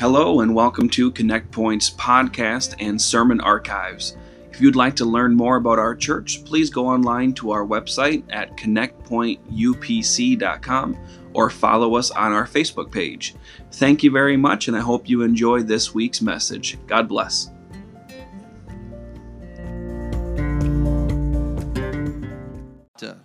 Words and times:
Hello, 0.00 0.40
and 0.40 0.54
welcome 0.54 0.88
to 0.88 1.10
Connect 1.10 1.50
Point's 1.50 1.90
podcast 1.90 2.74
and 2.80 2.98
sermon 2.98 3.38
archives. 3.42 4.16
If 4.50 4.58
you'd 4.58 4.74
like 4.74 4.96
to 4.96 5.04
learn 5.04 5.34
more 5.34 5.56
about 5.56 5.78
our 5.78 5.94
church, 5.94 6.42
please 6.46 6.70
go 6.70 6.86
online 6.86 7.34
to 7.34 7.50
our 7.50 7.66
website 7.66 8.24
at 8.30 8.56
connectpointupc.com 8.56 10.96
or 11.34 11.50
follow 11.50 11.96
us 11.96 12.10
on 12.12 12.32
our 12.32 12.46
Facebook 12.46 12.90
page. 12.90 13.34
Thank 13.72 14.02
you 14.02 14.10
very 14.10 14.38
much, 14.38 14.68
and 14.68 14.76
I 14.76 14.80
hope 14.80 15.06
you 15.06 15.20
enjoy 15.20 15.64
this 15.64 15.92
week's 15.92 16.22
message. 16.22 16.78
God 16.86 17.06
bless. 17.06 17.50
To, 22.96 23.18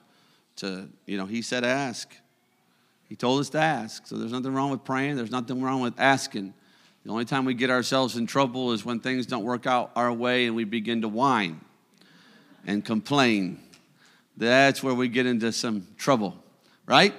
to 0.57 0.89
you 1.05 1.17
know, 1.17 1.25
he 1.25 1.41
said 1.41 1.63
ask. 1.63 2.13
He 3.07 3.15
told 3.15 3.39
us 3.39 3.47
to 3.51 3.59
ask. 3.59 4.07
So 4.07 4.17
there's 4.17 4.33
nothing 4.33 4.53
wrong 4.53 4.71
with 4.71 4.83
praying. 4.83 5.15
There's 5.15 5.31
nothing 5.31 5.61
wrong 5.61 5.79
with 5.79 5.93
asking. 5.97 6.53
The 7.05 7.11
only 7.11 7.25
time 7.25 7.45
we 7.45 7.53
get 7.53 7.69
ourselves 7.69 8.17
in 8.17 8.25
trouble 8.25 8.71
is 8.71 8.83
when 8.83 8.99
things 8.99 9.27
don't 9.27 9.43
work 9.43 9.67
out 9.67 9.91
our 9.95 10.11
way 10.11 10.47
and 10.47 10.55
we 10.55 10.63
begin 10.63 11.01
to 11.01 11.07
whine 11.07 11.61
and 12.65 12.83
complain. 12.83 13.59
That's 14.37 14.81
where 14.81 14.95
we 14.95 15.07
get 15.07 15.27
into 15.27 15.51
some 15.51 15.85
trouble, 15.99 16.35
right? 16.87 17.13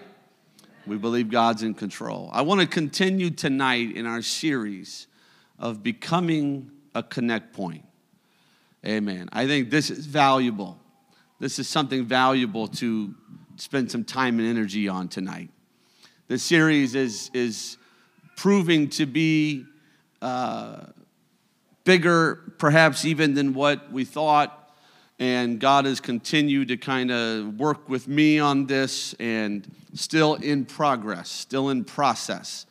We 0.88 0.96
believe 0.96 1.30
God's 1.30 1.62
in 1.62 1.72
control. 1.74 2.30
I 2.32 2.42
want 2.42 2.60
to 2.62 2.66
continue 2.66 3.30
tonight 3.30 3.94
in 3.94 4.06
our 4.06 4.22
series 4.22 5.06
of 5.56 5.84
becoming 5.84 6.72
a 6.92 7.04
connect 7.04 7.52
point. 7.52 7.84
Amen. 8.84 9.28
I 9.32 9.46
think 9.46 9.70
this 9.70 9.90
is 9.90 10.06
valuable. 10.06 10.80
This 11.38 11.60
is 11.60 11.68
something 11.68 12.06
valuable 12.06 12.66
to 12.68 13.14
spend 13.54 13.92
some 13.92 14.02
time 14.02 14.40
and 14.40 14.48
energy 14.48 14.88
on 14.88 15.06
tonight. 15.06 15.50
This 16.26 16.42
series 16.42 16.96
is, 16.96 17.30
is 17.32 17.78
proving 18.36 18.88
to 18.90 19.06
be 19.06 19.64
uh, 20.22 20.86
bigger, 21.84 22.54
perhaps 22.58 23.04
even 23.04 23.34
than 23.34 23.54
what 23.54 23.90
we 23.90 24.04
thought. 24.04 24.62
And 25.18 25.58
God 25.58 25.86
has 25.86 25.98
continued 25.98 26.68
to 26.68 26.76
kind 26.76 27.10
of 27.10 27.58
work 27.58 27.88
with 27.88 28.06
me 28.06 28.38
on 28.38 28.66
this 28.66 29.14
and 29.14 29.66
still 29.94 30.34
in 30.34 30.66
progress, 30.66 31.30
still 31.30 31.70
in 31.70 31.84
process. 31.84 32.66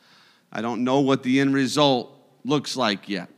I 0.52 0.60
don't 0.60 0.84
know 0.84 1.00
what 1.00 1.24
the 1.24 1.40
end 1.40 1.54
result 1.54 2.12
looks 2.44 2.76
like 2.76 3.08
yet, 3.08 3.28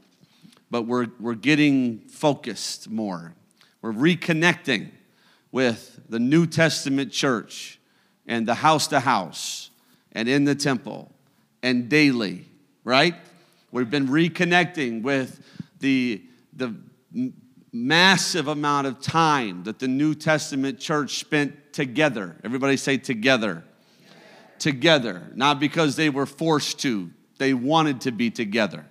but 0.70 0.83
we're, 0.83 1.06
we're 1.19 1.34
getting 1.34 2.00
focused 2.00 2.91
more. 2.91 3.33
We're 3.81 3.93
reconnecting 3.93 4.91
with 5.53 6.00
the 6.09 6.19
New 6.19 6.47
Testament 6.47 7.11
church 7.12 7.81
and 8.27 8.47
the 8.47 8.56
house 8.56 8.89
to 8.89 9.00
house 9.00 9.70
and 10.12 10.28
in 10.28 10.45
the 10.45 10.55
temple 10.55 11.11
and 11.62 11.89
daily, 11.89 12.47
right? 12.84 13.15
We've 13.70 13.91
been 13.91 14.08
reconnecting 14.08 15.02
with 15.02 15.41
the, 15.80 16.22
the 16.55 16.74
massive 17.72 18.48
amount 18.48 18.86
of 18.86 19.00
time 19.00 19.64
that 19.64 19.78
the 19.78 19.88
New 19.88 20.14
Testament 20.14 20.78
church 20.78 21.19
spent 21.19 21.72
together. 21.72 22.36
Everybody 22.44 22.77
say 22.77 22.97
together. 22.97 23.64
Together. 24.58 25.30
Not 25.34 25.60
because 25.60 25.97
they 25.97 26.10
were 26.10 26.27
forced 26.27 26.80
to, 26.80 27.10
they 27.38 27.55
wanted 27.55 28.00
to 28.02 28.10
be 28.10 28.30
together. 28.30 28.86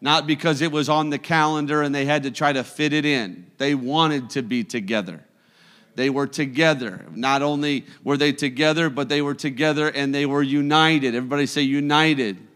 Not 0.00 0.26
because 0.26 0.62
it 0.62 0.70
was 0.70 0.88
on 0.88 1.10
the 1.10 1.18
calendar 1.18 1.82
and 1.82 1.92
they 1.94 2.04
had 2.04 2.22
to 2.22 2.30
try 2.30 2.52
to 2.52 2.62
fit 2.62 2.92
it 2.92 3.04
in. 3.04 3.50
They 3.58 3.74
wanted 3.74 4.30
to 4.30 4.42
be 4.42 4.62
together. 4.62 5.24
They 5.96 6.10
were 6.10 6.28
together. 6.28 7.04
Not 7.10 7.42
only 7.42 7.84
were 8.04 8.16
they 8.16 8.32
together, 8.32 8.88
but 8.88 9.08
they 9.08 9.20
were 9.20 9.34
together 9.34 9.88
and 9.88 10.14
they 10.14 10.26
were 10.26 10.42
united. 10.42 11.16
Everybody 11.16 11.46
say 11.46 11.62
united. 11.62 12.47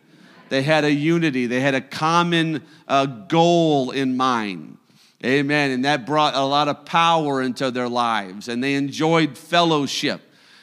They 0.53 0.61
had 0.61 0.85
a 0.85 0.93
unity, 0.93 1.47
they 1.47 1.61
had 1.61 1.75
a 1.75 1.81
common 1.81 2.63
uh, 2.87 3.07
goal 3.07 3.91
in 3.91 4.19
mind. 4.19 4.77
Amen. 5.25 5.71
And 5.71 5.87
that 5.87 6.05
brought 6.05 6.35
a 6.35 6.45
lot 6.45 6.69
of 6.69 6.85
power 6.85 7.41
into 7.41 7.71
their 7.71 7.89
lives. 7.89 8.49
And 8.49 8.63
they 8.63 8.75
enjoyed 8.75 9.39
fellowship 9.39 10.21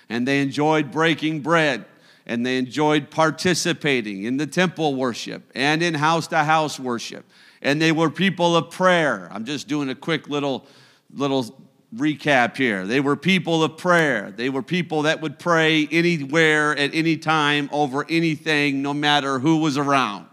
and 0.08 0.28
they 0.28 0.44
enjoyed 0.44 0.92
breaking 0.92 1.40
bread 1.40 1.86
and 2.28 2.46
they 2.46 2.60
enjoyed 2.60 3.10
participating 3.10 4.26
in 4.26 4.38
the 4.38 4.46
temple 4.46 4.94
worship 4.94 5.50
and 5.56 5.82
in 5.82 5.96
house 5.96 6.28
to 6.28 6.44
house 6.44 6.80
worship. 6.80 7.26
And 7.64 7.82
they 7.82 7.92
were 7.92 8.12
people 8.12 8.56
of 8.56 8.70
prayer. 8.70 9.28
I'm 9.32 9.44
just 9.44 9.68
doing 9.68 9.90
a 9.90 9.96
quick 9.96 10.30
little 10.30 10.68
little 11.12 11.60
recap 11.96 12.56
here. 12.56 12.86
They 12.86 13.00
were 13.00 13.16
people 13.16 13.64
of 13.64 13.78
prayer. 13.78 14.32
They 14.36 14.50
were 14.50 14.62
people 14.62 15.04
that 15.04 15.22
would 15.22 15.40
pray 15.40 15.88
anywhere 15.92 16.78
at 16.78 16.94
any 16.94 17.18
time 17.18 17.70
over 17.72 18.06
anything, 18.10 18.82
no 18.82 18.94
matter 18.94 19.40
who 19.40 19.58
was 19.58 19.78
around, 19.78 20.28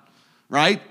right? 0.49 0.83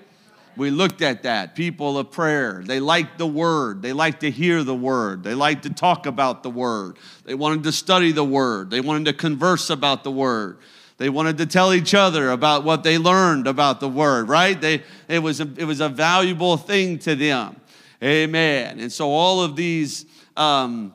We 0.58 0.72
looked 0.72 1.02
at 1.02 1.24
that. 1.24 1.54
People 1.56 1.98
of 1.98 2.12
prayer. 2.12 2.64
They 2.66 2.80
liked 2.80 3.18
the 3.18 3.28
word. 3.28 3.82
They 3.82 3.94
liked 3.94 4.22
to 4.22 4.32
hear 4.32 4.64
the 4.64 4.76
word. 4.76 5.24
They 5.24 5.36
liked 5.36 5.64
to 5.64 5.70
talk 5.70 6.06
about 6.06 6.44
the 6.44 6.50
word. 6.50 6.98
They 7.26 7.36
wanted 7.36 7.64
to 7.64 7.72
study 7.72 8.12
the 8.12 8.24
word. 8.24 8.70
They 8.70 8.80
wanted 8.80 9.06
to 9.06 9.14
converse 9.14 9.70
about 9.70 10.04
the 10.04 10.12
word. 10.12 10.58
They 10.98 11.10
wanted 11.10 11.38
to 11.40 11.46
tell 11.46 11.74
each 11.74 11.94
other 11.94 12.32
about 12.32 12.64
what 12.64 12.84
they 12.84 12.98
learned 12.98 13.48
about 13.48 13.82
the 13.82 13.90
word, 13.90 14.30
right? 14.30 14.60
They, 14.60 14.82
it, 15.10 15.20
was 15.20 15.42
a, 15.42 15.50
it 15.58 15.66
was 15.66 15.82
a 15.82 15.90
valuable 15.90 16.56
thing 16.56 17.00
to 17.00 17.16
them. 17.16 17.58
Amen. 18.02 18.80
And 18.80 18.92
so 18.92 19.10
all 19.10 19.42
of 19.42 19.58
these 19.58 20.06
um, 20.38 20.94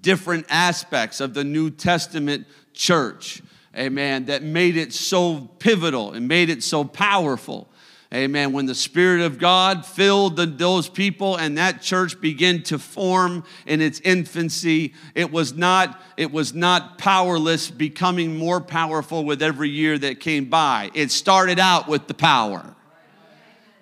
different 0.00 0.46
aspects 0.48 1.20
of 1.20 1.34
the 1.34 1.44
New 1.44 1.70
Testament 1.70 2.46
church, 2.72 3.42
amen, 3.76 4.26
that 4.26 4.42
made 4.42 4.76
it 4.76 4.92
so 4.92 5.48
pivotal 5.58 6.12
and 6.12 6.28
made 6.28 6.50
it 6.50 6.62
so 6.62 6.84
powerful. 6.84 7.68
Amen. 8.14 8.52
When 8.52 8.66
the 8.66 8.74
Spirit 8.74 9.22
of 9.22 9.38
God 9.38 9.84
filled 9.84 10.36
the, 10.36 10.46
those 10.46 10.88
people 10.88 11.36
and 11.36 11.58
that 11.58 11.82
church 11.82 12.20
began 12.20 12.62
to 12.64 12.78
form 12.78 13.42
in 13.66 13.80
its 13.80 14.00
infancy, 14.00 14.94
it 15.14 15.32
was 15.32 15.54
not 15.54 16.00
it 16.16 16.30
was 16.30 16.54
not 16.54 16.98
powerless, 16.98 17.68
becoming 17.68 18.38
more 18.38 18.60
powerful 18.60 19.24
with 19.24 19.42
every 19.42 19.68
year 19.68 19.98
that 19.98 20.20
came 20.20 20.44
by. 20.44 20.90
It 20.94 21.10
started 21.10 21.58
out 21.58 21.88
with 21.88 22.06
the 22.06 22.14
power. 22.14 22.75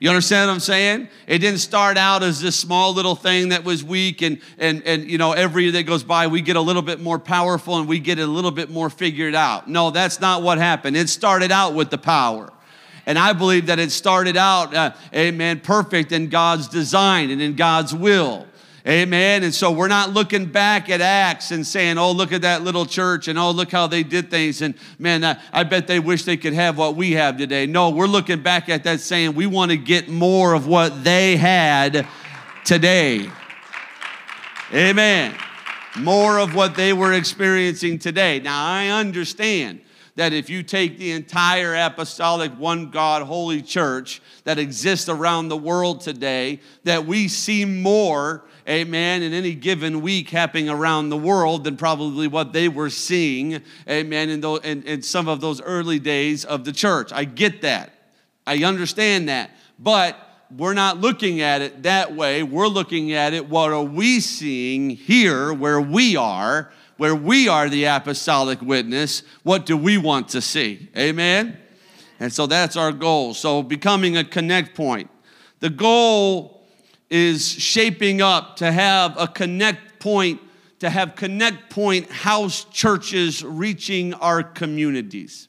You 0.05 0.11
understand 0.11 0.49
what 0.51 0.55
I'm 0.57 0.61
saying? 0.61 1.09
It 1.27 1.39
didn't 1.39 1.61
start 1.61 1.97
out 1.97 2.23
as 2.23 2.39
this 2.39 2.57
small 2.57 2.93
little 2.93 3.17
thing 3.17 3.49
that 3.49 3.65
was 3.65 3.83
weak, 3.83 4.21
and, 4.21 4.39
and, 4.59 4.83
and 4.83 5.11
you 5.11 5.17
know, 5.17 5.33
every 5.33 5.63
year 5.63 5.73
that 5.73 5.85
goes 5.85 6.05
by, 6.05 6.27
we 6.27 6.43
get 6.43 6.57
a 6.57 6.61
little 6.61 6.83
bit 6.83 7.01
more 7.01 7.19
powerful 7.19 7.79
and 7.79 7.89
we 7.89 8.01
get 8.01 8.19
a 8.19 8.27
little 8.27 8.51
bit 8.51 8.69
more 8.69 8.91
figured 8.91 9.35
out. 9.35 9.67
No, 9.67 9.91
that's 9.91 10.21
not 10.21 10.43
what 10.43 10.59
happened. 10.59 10.95
It 10.95 11.09
started 11.09 11.51
out 11.51 11.73
with 11.73 11.89
the 11.89 11.97
power. 11.97 12.53
And 13.07 13.19
I 13.19 13.33
believe 13.33 13.65
that 13.69 13.79
it 13.79 13.91
started 13.93 14.37
out, 14.37 14.75
uh, 14.75 14.93
amen, 15.15 15.61
perfect 15.61 16.13
in 16.13 16.29
God's 16.29 16.69
design 16.69 17.31
and 17.31 17.41
in 17.41 17.57
God's 17.57 17.95
will. 17.95 18.47
Amen. 18.87 19.45
And 19.45 19.55
so 19.55 19.71
we're 19.71 19.89
not 19.89 20.11
looking 20.11 20.45
back 20.45 20.91
at 20.91 21.01
Acts 21.01 21.53
and 21.53 21.67
saying, 21.67 21.97
oh, 21.97 22.13
look 22.13 22.33
at 22.33 22.43
that 22.43 22.61
little 22.63 22.85
church 22.85 23.29
and 23.29 23.39
oh, 23.39 23.51
look 23.51 23.73
how 23.73 23.87
they 23.87 24.03
did 24.03 24.31
things. 24.31 24.61
And 24.61 24.75
man, 24.99 25.25
I, 25.25 25.41
I 25.55 25.65
bet 25.65 25.87
they 25.87 26.01
wish 26.01 26.25
they 26.25 26.37
could 26.37 26.53
have 26.53 26.77
what 26.77 26.95
we 26.95 27.13
have 27.13 27.39
today. 27.39 27.65
No, 27.65 27.89
we're 27.89 28.07
looking 28.07 28.43
back 28.43 28.69
at 28.69 28.85
that 28.85 29.01
saying, 29.01 29.35
we 29.35 29.47
want 29.47 29.71
to 29.71 29.79
get 29.79 30.11
more 30.11 30.53
of 30.53 30.67
what 30.67 31.03
they 31.03 31.39
had 31.39 32.07
today. 32.67 33.31
Amen. 34.75 35.35
More 35.99 36.39
of 36.39 36.55
what 36.55 36.75
they 36.75 36.93
were 36.93 37.15
experiencing 37.15 37.99
today. 37.99 38.41
Now, 38.41 38.67
I 38.67 38.89
understand 38.89 39.81
that 40.17 40.35
if 40.35 40.51
you 40.51 40.63
take 40.63 40.99
the 40.99 41.13
entire 41.13 41.75
apostolic, 41.75 42.53
one 42.53 42.91
God, 42.91 43.23
holy 43.23 43.63
church 43.63 44.21
that 44.45 44.59
exists 44.59 45.09
around 45.09 45.49
the 45.49 45.57
world 45.57 46.03
today, 46.03 46.61
that 46.85 47.07
we 47.07 47.29
see 47.29 47.65
more 47.65 48.45
amen, 48.69 49.23
in 49.23 49.33
any 49.33 49.55
given 49.55 50.01
week 50.01 50.31
happening 50.31 50.69
around 50.69 51.11
the 51.11 51.17
world 51.17 51.65
than 51.65 51.77
probably 51.77 52.29
what 52.29 52.53
they 52.53 52.69
were 52.69 52.91
seeing, 52.91 53.61
amen, 53.89 54.31
in, 54.31 54.41
those, 54.41 54.61
in, 54.65 54.83
in 54.85 55.03
some 55.03 55.29
of 55.29 55.41
those 55.41 55.61
early 55.61 55.99
days 55.99 56.45
of 56.45 56.65
the 56.65 56.73
church. 56.73 57.13
I 57.13 57.25
get 57.25 57.63
that. 57.63 57.93
I 58.47 58.65
understand 58.65 59.29
that. 59.29 59.51
But 59.79 60.17
we're 60.57 60.75
not 60.75 61.01
looking 61.01 61.41
at 61.41 61.63
it 61.63 61.83
that 61.83 62.15
way. 62.15 62.43
We're 62.43 62.69
looking 62.69 63.13
at 63.13 63.33
it, 63.33 63.49
what 63.49 63.73
are 63.73 63.83
we 63.83 64.21
seeing 64.21 64.91
here 64.91 65.53
where 65.53 65.81
we 65.81 66.17
are, 66.17 66.73
where 66.97 67.15
we 67.15 67.49
are 67.49 67.69
the 67.69 67.85
apostolic 67.85 68.61
witness? 68.61 69.23
What 69.43 69.67
do 69.67 69.77
we 69.77 69.99
want 69.99 70.29
to 70.31 70.41
see? 70.41 70.89
Amen? 70.97 71.59
And 72.21 72.33
so 72.33 72.47
that's 72.47 72.77
our 72.77 72.93
goal. 72.93 73.35
So 73.35 73.63
becoming 73.63 74.17
a 74.17 74.25
connect 74.25 74.77
point. 74.77 75.11
The 75.61 75.71
goal 75.71 76.54
is 77.11 77.49
shaping 77.49 78.21
up 78.21 78.57
to 78.57 78.73
have 78.73 79.15
a 79.19 79.29
connect 79.29 79.99
point, 80.01 80.41
to 80.81 80.91
have 80.91 81.15
connect 81.15 81.71
point 81.71 82.11
house 82.11 82.65
churches 82.65 83.45
reaching 83.45 84.15
our 84.15 84.43
communities. 84.43 85.49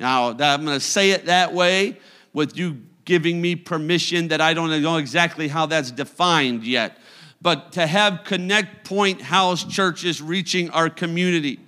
Now, 0.00 0.30
I'm 0.30 0.36
going 0.36 0.66
to 0.66 0.80
say 0.80 1.10
it 1.10 1.26
that 1.26 1.52
way 1.52 1.98
with 2.32 2.56
you 2.56 2.82
giving 3.04 3.40
me 3.40 3.56
permission 3.56 4.28
that 4.28 4.40
I 4.40 4.54
don't 4.54 4.82
know 4.82 4.96
exactly 4.98 5.48
how 5.48 5.66
that's 5.66 5.90
defined 5.90 6.64
yet. 6.64 6.98
But 7.40 7.72
to 7.72 7.86
have 7.86 8.24
connect 8.24 8.84
point 8.84 9.22
house 9.22 9.64
churches 9.64 10.20
reaching 10.20 10.70
our 10.70 10.90
community, 10.90 11.58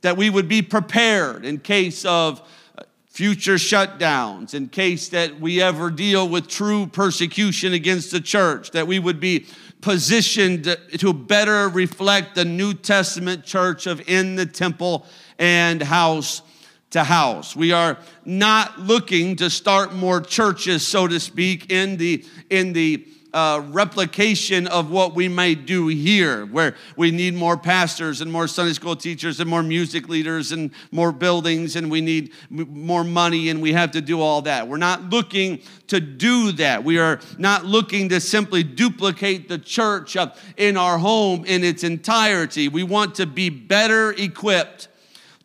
that 0.00 0.16
we 0.16 0.30
would 0.30 0.48
be 0.48 0.62
prepared 0.62 1.44
in 1.44 1.58
case 1.58 2.04
of 2.04 2.42
future 3.18 3.56
shutdowns, 3.56 4.54
in 4.54 4.68
case 4.68 5.08
that 5.08 5.40
we 5.40 5.60
ever 5.60 5.90
deal 5.90 6.28
with 6.28 6.46
true 6.46 6.86
persecution 6.86 7.72
against 7.72 8.12
the 8.12 8.20
church, 8.20 8.70
that 8.70 8.86
we 8.86 9.00
would 9.00 9.18
be 9.18 9.44
positioned 9.80 10.76
to 10.96 11.12
better 11.12 11.68
reflect 11.68 12.36
the 12.36 12.44
New 12.44 12.72
Testament 12.72 13.44
church 13.44 13.88
of 13.88 14.08
in 14.08 14.36
the 14.36 14.46
temple 14.46 15.04
and 15.36 15.82
house 15.82 16.42
to 16.90 17.02
house. 17.02 17.56
We 17.56 17.72
are 17.72 17.98
not 18.24 18.78
looking 18.78 19.34
to 19.34 19.50
start 19.50 19.92
more 19.92 20.20
churches, 20.20 20.86
so 20.86 21.08
to 21.08 21.18
speak, 21.18 21.72
in 21.72 21.96
the 21.96 22.24
in 22.50 22.72
the 22.72 23.04
uh, 23.32 23.62
replication 23.68 24.66
of 24.66 24.90
what 24.90 25.14
we 25.14 25.28
might 25.28 25.66
do 25.66 25.88
here, 25.88 26.46
where 26.46 26.74
we 26.96 27.10
need 27.10 27.34
more 27.34 27.56
pastors 27.56 28.20
and 28.20 28.32
more 28.32 28.48
Sunday 28.48 28.72
school 28.72 28.96
teachers 28.96 29.40
and 29.40 29.48
more 29.48 29.62
music 29.62 30.08
leaders 30.08 30.52
and 30.52 30.70
more 30.90 31.12
buildings 31.12 31.76
and 31.76 31.90
we 31.90 32.00
need 32.00 32.32
more 32.50 33.04
money 33.04 33.48
and 33.48 33.60
we 33.60 33.72
have 33.72 33.90
to 33.90 34.00
do 34.00 34.20
all 34.20 34.42
that. 34.42 34.66
We're 34.66 34.76
not 34.78 35.10
looking 35.10 35.60
to 35.88 36.00
do 36.00 36.52
that. 36.52 36.84
We 36.84 36.98
are 36.98 37.20
not 37.36 37.64
looking 37.64 38.08
to 38.10 38.20
simply 38.20 38.62
duplicate 38.62 39.48
the 39.48 39.58
church 39.58 40.16
in 40.56 40.76
our 40.76 40.98
home 40.98 41.44
in 41.44 41.64
its 41.64 41.84
entirety. 41.84 42.68
We 42.68 42.82
want 42.82 43.14
to 43.16 43.26
be 43.26 43.50
better 43.50 44.12
equipped 44.12 44.88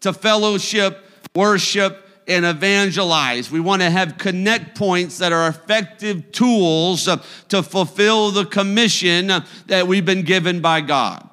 to 0.01 0.13
fellowship 0.13 1.03
worship, 1.35 2.02
and 2.27 2.45
evangelize. 2.45 3.51
We 3.51 3.59
want 3.59 3.81
to 3.81 3.89
have 3.89 4.17
connect 4.17 4.77
points 4.77 5.17
that 5.17 5.31
are 5.31 5.47
effective 5.47 6.31
tools 6.31 7.07
uh, 7.07 7.21
to 7.49 7.63
fulfill 7.63 8.31
the 8.31 8.45
commission 8.45 9.27
that 9.67 9.87
we've 9.87 10.05
been 10.05 10.23
given 10.23 10.61
by 10.61 10.81
God. 10.81 11.29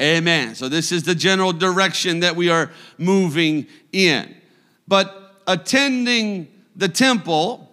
Amen. 0.00 0.54
So, 0.54 0.68
this 0.68 0.92
is 0.92 1.04
the 1.04 1.14
general 1.14 1.52
direction 1.52 2.20
that 2.20 2.36
we 2.36 2.50
are 2.50 2.70
moving 2.98 3.66
in. 3.92 4.34
But 4.86 5.34
attending 5.46 6.48
the 6.74 6.88
temple, 6.88 7.72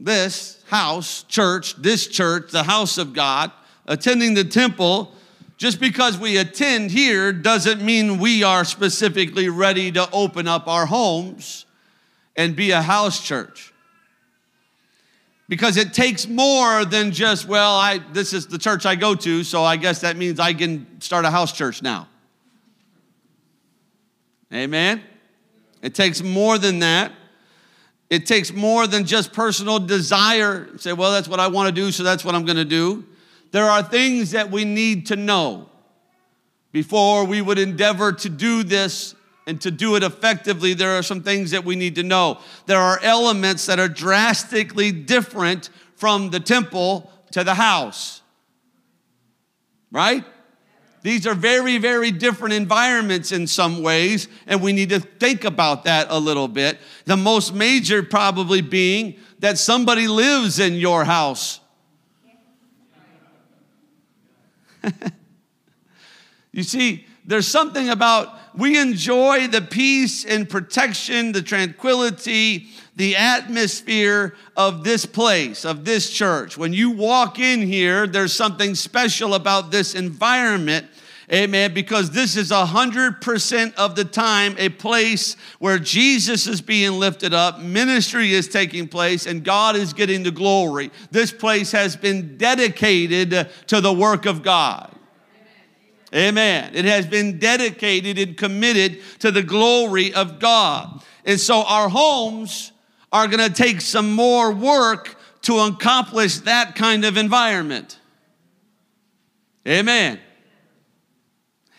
this 0.00 0.62
house, 0.68 1.24
church, 1.24 1.74
this 1.76 2.06
church, 2.06 2.50
the 2.52 2.62
house 2.62 2.96
of 2.96 3.12
God, 3.12 3.52
attending 3.86 4.34
the 4.34 4.44
temple 4.44 5.12
just 5.58 5.80
because 5.80 6.16
we 6.16 6.36
attend 6.36 6.92
here 6.92 7.32
doesn't 7.32 7.82
mean 7.82 8.18
we 8.18 8.44
are 8.44 8.64
specifically 8.64 9.48
ready 9.48 9.90
to 9.90 10.08
open 10.12 10.46
up 10.46 10.68
our 10.68 10.86
homes 10.86 11.66
and 12.36 12.54
be 12.54 12.70
a 12.70 12.80
house 12.80 13.20
church. 13.20 13.74
Because 15.48 15.76
it 15.76 15.92
takes 15.92 16.28
more 16.28 16.84
than 16.84 17.10
just, 17.10 17.48
well, 17.48 17.74
I 17.74 17.98
this 18.12 18.32
is 18.32 18.46
the 18.46 18.58
church 18.58 18.86
I 18.86 18.94
go 18.94 19.16
to, 19.16 19.42
so 19.42 19.64
I 19.64 19.76
guess 19.76 20.02
that 20.02 20.16
means 20.16 20.38
I 20.38 20.52
can 20.52 21.00
start 21.00 21.24
a 21.24 21.30
house 21.30 21.52
church 21.52 21.82
now. 21.82 22.06
Amen. 24.54 25.02
It 25.82 25.94
takes 25.94 26.22
more 26.22 26.58
than 26.58 26.78
that. 26.80 27.12
It 28.10 28.26
takes 28.26 28.52
more 28.52 28.86
than 28.86 29.04
just 29.04 29.32
personal 29.32 29.80
desire. 29.80 30.68
Say, 30.78 30.92
well, 30.92 31.10
that's 31.10 31.28
what 31.28 31.40
I 31.40 31.48
want 31.48 31.66
to 31.66 31.72
do, 31.72 31.90
so 31.90 32.04
that's 32.04 32.24
what 32.24 32.34
I'm 32.36 32.44
going 32.44 32.56
to 32.56 32.64
do 32.64 33.07
there 33.50 33.64
are 33.64 33.82
things 33.82 34.32
that 34.32 34.50
we 34.50 34.64
need 34.64 35.06
to 35.06 35.16
know 35.16 35.68
before 36.72 37.24
we 37.24 37.40
would 37.40 37.58
endeavor 37.58 38.12
to 38.12 38.28
do 38.28 38.62
this 38.62 39.14
and 39.46 39.60
to 39.62 39.70
do 39.70 39.96
it 39.96 40.02
effectively. 40.02 40.74
There 40.74 40.98
are 40.98 41.02
some 41.02 41.22
things 41.22 41.52
that 41.52 41.64
we 41.64 41.74
need 41.74 41.94
to 41.94 42.02
know. 42.02 42.40
There 42.66 42.78
are 42.78 43.00
elements 43.02 43.66
that 43.66 43.78
are 43.78 43.88
drastically 43.88 44.92
different 44.92 45.70
from 45.96 46.30
the 46.30 46.40
temple 46.40 47.10
to 47.32 47.42
the 47.42 47.54
house, 47.54 48.22
right? 49.90 50.24
These 51.02 51.26
are 51.26 51.34
very, 51.34 51.78
very 51.78 52.10
different 52.10 52.54
environments 52.54 53.32
in 53.32 53.46
some 53.46 53.82
ways, 53.82 54.28
and 54.46 54.60
we 54.60 54.72
need 54.72 54.90
to 54.90 55.00
think 55.00 55.44
about 55.44 55.84
that 55.84 56.08
a 56.10 56.18
little 56.18 56.48
bit. 56.48 56.78
The 57.06 57.16
most 57.16 57.54
major, 57.54 58.02
probably, 58.02 58.60
being 58.60 59.16
that 59.38 59.56
somebody 59.56 60.08
lives 60.08 60.58
in 60.58 60.74
your 60.74 61.04
house 61.04 61.60
you 66.52 66.62
see, 66.62 67.06
there's 67.24 67.46
something 67.46 67.88
about 67.90 68.34
we 68.54 68.78
enjoy 68.78 69.46
the 69.46 69.60
peace 69.60 70.24
and 70.24 70.48
protection, 70.48 71.32
the 71.32 71.42
tranquility, 71.42 72.68
the 72.96 73.14
atmosphere 73.14 74.34
of 74.56 74.82
this 74.82 75.06
place, 75.06 75.64
of 75.64 75.84
this 75.84 76.10
church. 76.10 76.58
When 76.58 76.72
you 76.72 76.90
walk 76.90 77.38
in 77.38 77.62
here, 77.62 78.06
there's 78.08 78.32
something 78.32 78.74
special 78.74 79.34
about 79.34 79.70
this 79.70 79.94
environment. 79.94 80.86
Amen. 81.30 81.74
Because 81.74 82.10
this 82.10 82.36
is 82.36 82.50
a 82.50 82.64
hundred 82.64 83.20
percent 83.20 83.74
of 83.76 83.94
the 83.94 84.04
time 84.04 84.54
a 84.58 84.70
place 84.70 85.36
where 85.58 85.78
Jesus 85.78 86.46
is 86.46 86.62
being 86.62 86.92
lifted 86.92 87.34
up, 87.34 87.60
ministry 87.60 88.32
is 88.32 88.48
taking 88.48 88.88
place, 88.88 89.26
and 89.26 89.44
God 89.44 89.76
is 89.76 89.92
getting 89.92 90.22
the 90.22 90.30
glory. 90.30 90.90
This 91.10 91.30
place 91.30 91.72
has 91.72 91.96
been 91.96 92.38
dedicated 92.38 93.48
to 93.66 93.80
the 93.80 93.92
work 93.92 94.24
of 94.24 94.42
God. 94.42 94.94
Amen. 96.14 96.74
It 96.74 96.86
has 96.86 97.06
been 97.06 97.38
dedicated 97.38 98.18
and 98.18 98.34
committed 98.34 99.00
to 99.18 99.30
the 99.30 99.42
glory 99.42 100.14
of 100.14 100.38
God. 100.38 101.04
And 101.26 101.38
so 101.38 101.62
our 101.64 101.90
homes 101.90 102.72
are 103.12 103.26
going 103.28 103.46
to 103.46 103.54
take 103.54 103.82
some 103.82 104.12
more 104.12 104.50
work 104.50 105.16
to 105.42 105.58
accomplish 105.58 106.38
that 106.38 106.74
kind 106.74 107.04
of 107.04 107.18
environment. 107.18 107.98
Amen. 109.66 110.18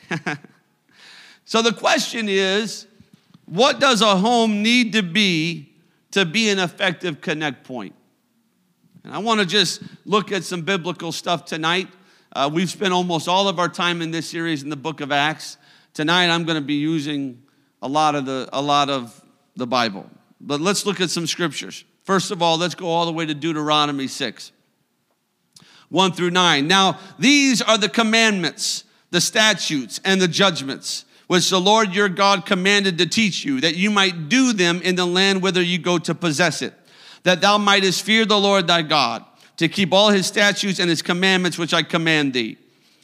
so 1.46 1.62
the 1.62 1.74
question 1.74 2.28
is 2.30 2.88
what 3.46 3.80
does 3.80 4.02
a 4.02 4.16
home 4.16 4.62
need 4.62 4.94
to 4.94 5.04
be 5.04 5.74
to 6.12 6.26
be 6.26 6.50
an 6.50 6.60
effective 6.60 7.22
connect 7.22 7.64
point? 7.64 7.96
And 9.04 9.14
I 9.14 9.20
want 9.20 9.40
to 9.40 9.46
just 9.46 9.82
look 10.06 10.32
at 10.32 10.44
some 10.44 10.62
biblical 10.62 11.12
stuff 11.12 11.46
tonight. 11.46 11.88
Uh, 12.32 12.50
we've 12.52 12.70
spent 12.70 12.94
almost 12.94 13.28
all 13.28 13.48
of 13.48 13.60
our 13.60 13.70
time 13.70 14.02
in 14.02 14.12
this 14.12 14.30
series 14.30 14.62
in 14.62 14.70
the 14.70 14.76
book 14.76 15.02
of 15.02 15.12
Acts. 15.12 15.58
Tonight 15.94 16.30
I'm 16.30 16.44
going 16.44 16.62
to 16.62 16.66
be 16.66 16.76
using 16.76 17.42
a 17.82 17.88
lot 17.88 18.16
of 18.16 18.26
the 18.26 18.48
a 18.54 18.62
lot 18.62 18.90
of 18.90 19.20
the 19.56 19.66
Bible. 19.68 20.10
But 20.42 20.62
let's 20.62 20.86
look 20.86 21.02
at 21.02 21.10
some 21.10 21.28
scriptures. 21.28 21.84
First 22.04 22.32
of 22.32 22.42
all, 22.42 22.58
let's 22.58 22.76
go 22.76 22.88
all 22.88 23.06
the 23.06 23.12
way 23.12 23.26
to 23.26 23.34
Deuteronomy 23.34 24.08
6. 24.08 24.52
1 25.90 26.12
through 26.12 26.30
9. 26.30 26.68
Now, 26.68 27.00
these 27.18 27.62
are 27.62 27.78
the 27.78 27.90
commandments, 27.90 28.84
the 29.12 29.22
statutes, 29.22 30.00
and 30.04 30.22
the 30.22 30.28
judgments 30.28 31.06
which 31.28 31.50
the 31.50 31.62
Lord 31.62 31.94
your 31.94 32.10
God 32.10 32.46
commanded 32.46 32.98
to 32.98 33.06
teach 33.06 33.46
you, 33.46 33.62
that 33.62 33.76
you 33.76 33.92
might 33.92 34.30
do 34.30 34.52
them 34.52 34.81
in 34.81 34.95
the 34.95 35.06
land 35.06 35.44
whither 35.44 35.62
you 35.62 35.78
go 35.78 36.00
to 36.00 36.16
possess 36.16 36.64
it, 36.64 36.74
that 37.22 37.40
thou 37.40 37.60
mightest 37.60 38.02
fear 38.04 38.26
the 38.26 38.40
Lord 38.40 38.66
thy 38.66 38.81
God 38.81 39.24
to 39.57 39.68
keep 39.68 39.94
all 39.94 40.10
his 40.10 40.26
statutes 40.26 40.80
and 40.80 40.90
his 40.90 41.04
commandments 41.04 41.57
which 41.57 41.74
I 41.74 41.83
command 41.83 42.33
thee, 42.33 42.57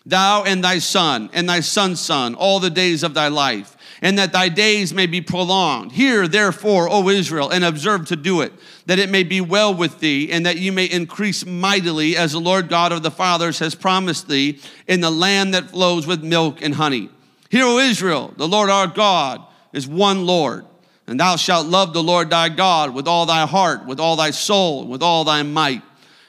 thou 0.05 0.43
and 0.43 0.63
thy 0.63 0.79
son 0.79 1.29
and 1.33 1.50
thy 1.50 1.59
son's 1.59 2.00
son, 2.00 2.35
all 2.35 2.59
the 2.59 2.69
days 2.69 3.03
of 3.03 3.13
thy 3.13 3.27
life, 3.27 3.75
and 4.01 4.17
that 4.17 4.33
thy 4.33 4.50
days 4.50 4.93
may 4.93 5.05
be 5.05 5.21
prolonged. 5.21 5.91
Hear 5.93 6.27
therefore, 6.27 6.89
O 6.89 7.09
Israel, 7.09 7.50
and 7.50 7.63
observe 7.63 8.05
to 8.07 8.15
do 8.15 8.41
it, 8.41 8.53
that 8.85 9.00
it 9.00 9.09
may 9.09 9.24
be 9.24 9.41
well 9.41 9.74
with 9.74 10.00
thee, 10.00 10.31
and 10.31 10.45
that 10.45 10.57
you 10.57 10.71
may 10.71 10.85
increase 10.85 11.45
mightily, 11.45 12.15
as 12.15 12.33
the 12.33 12.39
Lord 12.39 12.69
God 12.69 12.91
of 12.91 13.03
the 13.03 13.12
fathers 13.12 13.59
has 13.59 13.74
promised 13.74 14.27
thee, 14.27 14.59
in 14.88 15.01
the 15.01 15.09
land 15.09 15.53
that 15.53 15.71
flows 15.71 16.05
with 16.05 16.24
milk 16.24 16.62
and 16.62 16.75
honey. 16.75 17.09
Hear, 17.50 17.65
O 17.65 17.79
Israel, 17.79 18.33
the 18.38 18.47
Lord 18.47 18.69
our 18.69 18.88
God 18.88 19.41
is 19.74 19.88
one 19.88 20.25
Lord. 20.25 20.65
And 21.07 21.19
thou 21.19 21.35
shalt 21.35 21.67
love 21.67 21.93
the 21.93 22.01
Lord 22.01 22.31
thy 22.31 22.50
God 22.50 22.93
with 22.93 23.07
all 23.07 23.25
thy 23.25 23.45
heart, 23.45 23.85
with 23.85 24.00
all 24.00 24.15
thy 24.15 24.31
soul, 24.31 24.88
with 24.88 25.03
all 25.03 25.24
thy 25.24 25.43
might. 25.43 25.83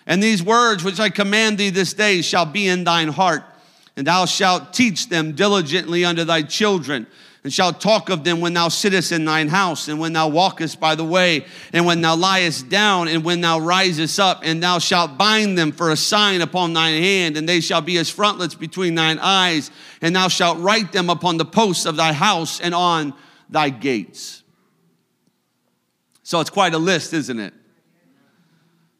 And 0.06 0.22
these 0.22 0.42
words 0.42 0.84
which 0.84 1.00
I 1.00 1.08
command 1.08 1.58
thee 1.58 1.70
this 1.70 1.94
day 1.94 2.20
shall 2.20 2.44
be 2.46 2.68
in 2.68 2.84
thine 2.84 3.08
heart, 3.08 3.42
and 3.96 4.06
thou 4.06 4.26
shalt 4.26 4.72
teach 4.72 5.08
them 5.08 5.32
diligently 5.32 6.04
unto 6.04 6.24
thy 6.24 6.42
children, 6.42 7.06
and 7.42 7.52
shalt 7.52 7.80
talk 7.80 8.10
of 8.10 8.24
them 8.24 8.40
when 8.40 8.54
thou 8.54 8.68
sittest 8.68 9.12
in 9.12 9.24
thine 9.24 9.48
house, 9.48 9.88
and 9.88 10.00
when 10.00 10.12
thou 10.12 10.28
walkest 10.28 10.80
by 10.80 10.94
the 10.94 11.04
way, 11.04 11.46
and 11.72 11.86
when 11.86 12.00
thou 12.00 12.16
liest 12.16 12.68
down, 12.68 13.08
and 13.08 13.24
when 13.24 13.40
thou 13.40 13.58
risest 13.58 14.18
up, 14.18 14.40
and 14.42 14.62
thou 14.62 14.78
shalt 14.78 15.16
bind 15.16 15.56
them 15.56 15.70
for 15.70 15.90
a 15.90 15.96
sign 15.96 16.40
upon 16.40 16.72
thine 16.72 17.00
hand, 17.00 17.36
and 17.36 17.48
they 17.48 17.60
shall 17.60 17.80
be 17.80 17.98
as 17.98 18.10
frontlets 18.10 18.54
between 18.54 18.96
thine 18.96 19.18
eyes, 19.20 19.70
and 20.02 20.14
thou 20.14 20.28
shalt 20.28 20.58
write 20.58 20.92
them 20.92 21.08
upon 21.08 21.36
the 21.36 21.44
posts 21.44 21.86
of 21.86 21.96
thy 21.96 22.12
house 22.12 22.60
and 22.60 22.74
on 22.74 23.14
thy 23.48 23.70
gates. 23.70 24.42
So 26.24 26.40
it's 26.40 26.50
quite 26.50 26.74
a 26.74 26.78
list, 26.78 27.12
isn't 27.12 27.38
it? 27.38 27.54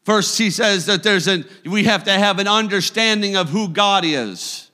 First, 0.05 0.37
he 0.37 0.51
says 0.51 0.85
that 0.85 1.03
there's 1.03 1.27
an, 1.27 1.43
we 1.65 1.83
have 1.83 2.05
to 2.05 2.13
have 2.13 2.39
an 2.39 2.47
understanding 2.47 3.35
of 3.35 3.49
who 3.49 3.67
God 3.67 4.05
is. 4.05 4.66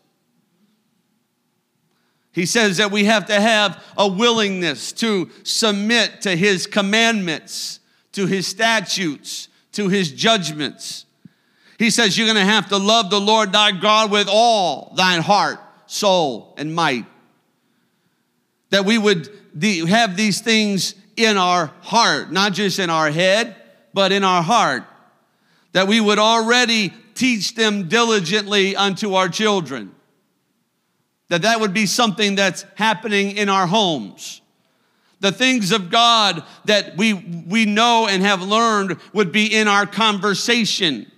He 2.34 2.48
says 2.48 2.78
that 2.78 2.92
we 2.92 3.06
have 3.06 3.28
to 3.28 3.40
have 3.40 3.82
a 3.96 4.08
willingness 4.08 4.92
to 4.94 5.30
submit 5.44 6.22
to 6.22 6.36
his 6.36 6.66
commandments, 6.66 7.80
to 8.14 8.26
his 8.26 8.48
statutes, 8.48 9.48
to 9.74 9.88
his 9.88 10.12
judgments. 10.12 11.06
He 11.78 11.92
says 11.92 12.18
you're 12.18 12.28
going 12.28 12.36
to 12.36 12.52
have 12.52 12.70
to 12.70 12.78
love 12.78 13.12
the 13.12 13.22
Lord 13.22 13.52
thy 13.52 13.72
God 13.72 14.10
with 14.10 14.28
all 14.30 14.94
thine 14.96 15.22
heart, 15.22 15.60
soul, 15.86 16.56
and 16.58 16.74
might. 16.74 17.06
That 18.72 18.86
we 18.86 18.98
would 18.98 19.30
have 19.62 20.18
these 20.18 20.42
things 20.42 20.96
in 21.16 21.38
our 21.38 21.72
heart, 21.82 22.32
not 22.32 22.54
just 22.54 22.80
in 22.80 22.90
our 22.90 23.12
head, 23.12 23.56
but 23.94 24.12
in 24.12 24.24
our 24.24 24.42
heart. 24.42 24.86
That 25.74 25.88
we 25.88 26.02
would 26.02 26.20
already 26.20 26.94
teach 27.14 27.54
them 27.54 27.88
diligently 27.90 28.76
unto 28.76 29.14
our 29.14 29.30
children. 29.30 29.94
That 31.34 31.42
that 31.42 31.60
would 31.62 31.74
be 31.74 31.88
something 31.88 32.36
that's 32.36 32.64
happening 32.76 33.38
in 33.38 33.50
our 33.50 33.66
homes. 33.66 34.40
The 35.20 35.32
things 35.32 35.72
of 35.72 35.90
God 35.90 36.44
that 36.66 36.96
we, 36.96 37.16
we 37.16 37.66
know 37.66 38.06
and 38.08 38.22
have 38.22 38.44
learned 38.44 39.00
would 39.14 39.32
be 39.32 39.48
in 39.48 39.68
our 39.68 39.88
conversation 39.88 41.12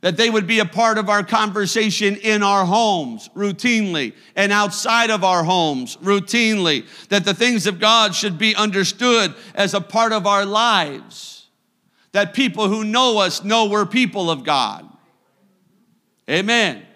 that 0.00 0.16
they 0.16 0.30
would 0.30 0.46
be 0.46 0.60
a 0.60 0.64
part 0.64 0.96
of 0.96 1.10
our 1.10 1.22
conversation 1.22 2.16
in 2.16 2.42
our 2.42 2.64
homes 2.64 3.28
routinely 3.36 4.14
and 4.36 4.52
outside 4.52 5.10
of 5.10 5.22
our 5.22 5.44
homes 5.44 5.98
routinely, 5.98 6.86
that 7.10 7.26
the 7.26 7.34
things 7.34 7.66
of 7.66 7.78
God 7.78 8.14
should 8.14 8.38
be 8.38 8.56
understood 8.56 9.34
as 9.54 9.74
a 9.74 9.82
part 9.82 10.14
of 10.14 10.26
our 10.26 10.46
lives, 10.46 11.48
that 12.12 12.32
people 12.32 12.68
who 12.68 12.84
know 12.84 13.18
us 13.18 13.44
know 13.44 13.66
we're 13.66 13.84
people 13.84 14.30
of 14.30 14.44
God. 14.44 14.88
Amen. 16.30 16.86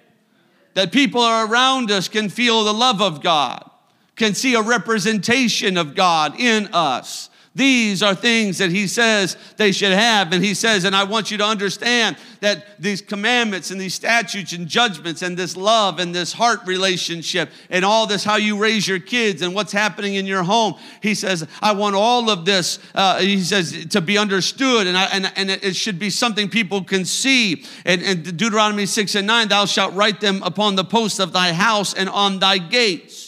That 0.76 0.92
people 0.92 1.22
around 1.26 1.90
us 1.90 2.06
can 2.06 2.28
feel 2.28 2.62
the 2.62 2.74
love 2.74 3.00
of 3.00 3.22
God, 3.22 3.68
can 4.14 4.34
see 4.34 4.54
a 4.54 4.60
representation 4.60 5.78
of 5.78 5.94
God 5.94 6.38
in 6.38 6.68
us 6.74 7.30
these 7.56 8.02
are 8.02 8.14
things 8.14 8.58
that 8.58 8.70
he 8.70 8.86
says 8.86 9.34
they 9.56 9.72
should 9.72 9.92
have. 9.92 10.30
And 10.34 10.44
he 10.44 10.52
says, 10.52 10.84
and 10.84 10.94
I 10.94 11.04
want 11.04 11.30
you 11.30 11.38
to 11.38 11.44
understand 11.44 12.18
that 12.40 12.66
these 12.78 13.00
commandments 13.00 13.70
and 13.70 13.80
these 13.80 13.94
statutes 13.94 14.52
and 14.52 14.68
judgments 14.68 15.22
and 15.22 15.38
this 15.38 15.56
love 15.56 15.98
and 15.98 16.14
this 16.14 16.34
heart 16.34 16.60
relationship 16.66 17.48
and 17.70 17.82
all 17.82 18.06
this, 18.06 18.24
how 18.24 18.36
you 18.36 18.58
raise 18.58 18.86
your 18.86 18.98
kids 18.98 19.40
and 19.40 19.54
what's 19.54 19.72
happening 19.72 20.16
in 20.16 20.26
your 20.26 20.42
home. 20.42 20.74
He 21.00 21.14
says, 21.14 21.48
I 21.62 21.72
want 21.72 21.96
all 21.96 22.28
of 22.28 22.44
this, 22.44 22.78
uh, 22.94 23.20
he 23.20 23.40
says, 23.40 23.86
to 23.86 24.02
be 24.02 24.18
understood. 24.18 24.86
And, 24.86 24.94
I, 24.94 25.04
and, 25.06 25.32
and 25.34 25.50
it 25.50 25.74
should 25.74 25.98
be 25.98 26.10
something 26.10 26.50
people 26.50 26.84
can 26.84 27.06
see. 27.06 27.64
And, 27.86 28.02
and 28.02 28.36
Deuteronomy 28.36 28.84
6 28.84 29.14
and 29.14 29.26
9, 29.26 29.48
thou 29.48 29.64
shalt 29.64 29.94
write 29.94 30.20
them 30.20 30.42
upon 30.42 30.76
the 30.76 30.84
posts 30.84 31.20
of 31.20 31.32
thy 31.32 31.54
house 31.54 31.94
and 31.94 32.10
on 32.10 32.38
thy 32.38 32.58
gates. 32.58 33.25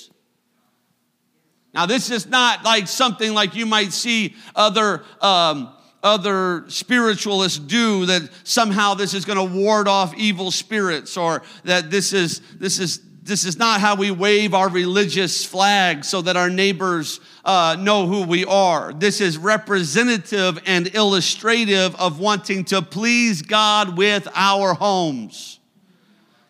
Now, 1.78 1.87
this 1.87 2.11
is 2.11 2.26
not 2.26 2.64
like 2.64 2.88
something 2.88 3.35
like 3.35 3.54
you 3.54 3.64
might 3.64 3.92
see 3.92 4.35
other. 4.56 5.04
Um, 5.20 5.73
other 6.02 6.64
spiritualists 6.68 7.58
do 7.58 8.06
that 8.06 8.28
somehow 8.42 8.94
this 8.94 9.14
is 9.14 9.25
going 9.25 9.38
to 9.38 9.56
ward 9.56 9.87
off 9.87 10.12
evil 10.16 10.50
spirits 10.50 11.16
or 11.16 11.42
that 11.64 11.90
this 11.90 12.12
is 12.12 12.40
this 12.56 12.78
is 12.80 13.00
this 13.23 13.44
is 13.44 13.58
not 13.58 13.80
how 13.80 13.94
we 13.94 14.11
wave 14.11 14.54
our 14.54 14.68
religious 14.68 15.44
flag 15.44 16.04
so 16.04 16.23
that 16.23 16.37
our 16.37 16.50
neighbors 16.50 17.20
uh, 17.44 17.76
know 17.78 18.06
who 18.06 18.23
we 18.23 18.44
are. 18.44 18.92
This 18.92 19.20
is 19.20 19.38
representative 19.38 20.61
and 20.66 20.92
illustrative 20.94 21.94
of 21.97 22.18
wanting 22.18 22.64
to 22.66 22.82
please 22.82 23.42
God 23.42 23.97
with 23.97 24.26
our 24.35 24.75
homes. 24.75 25.57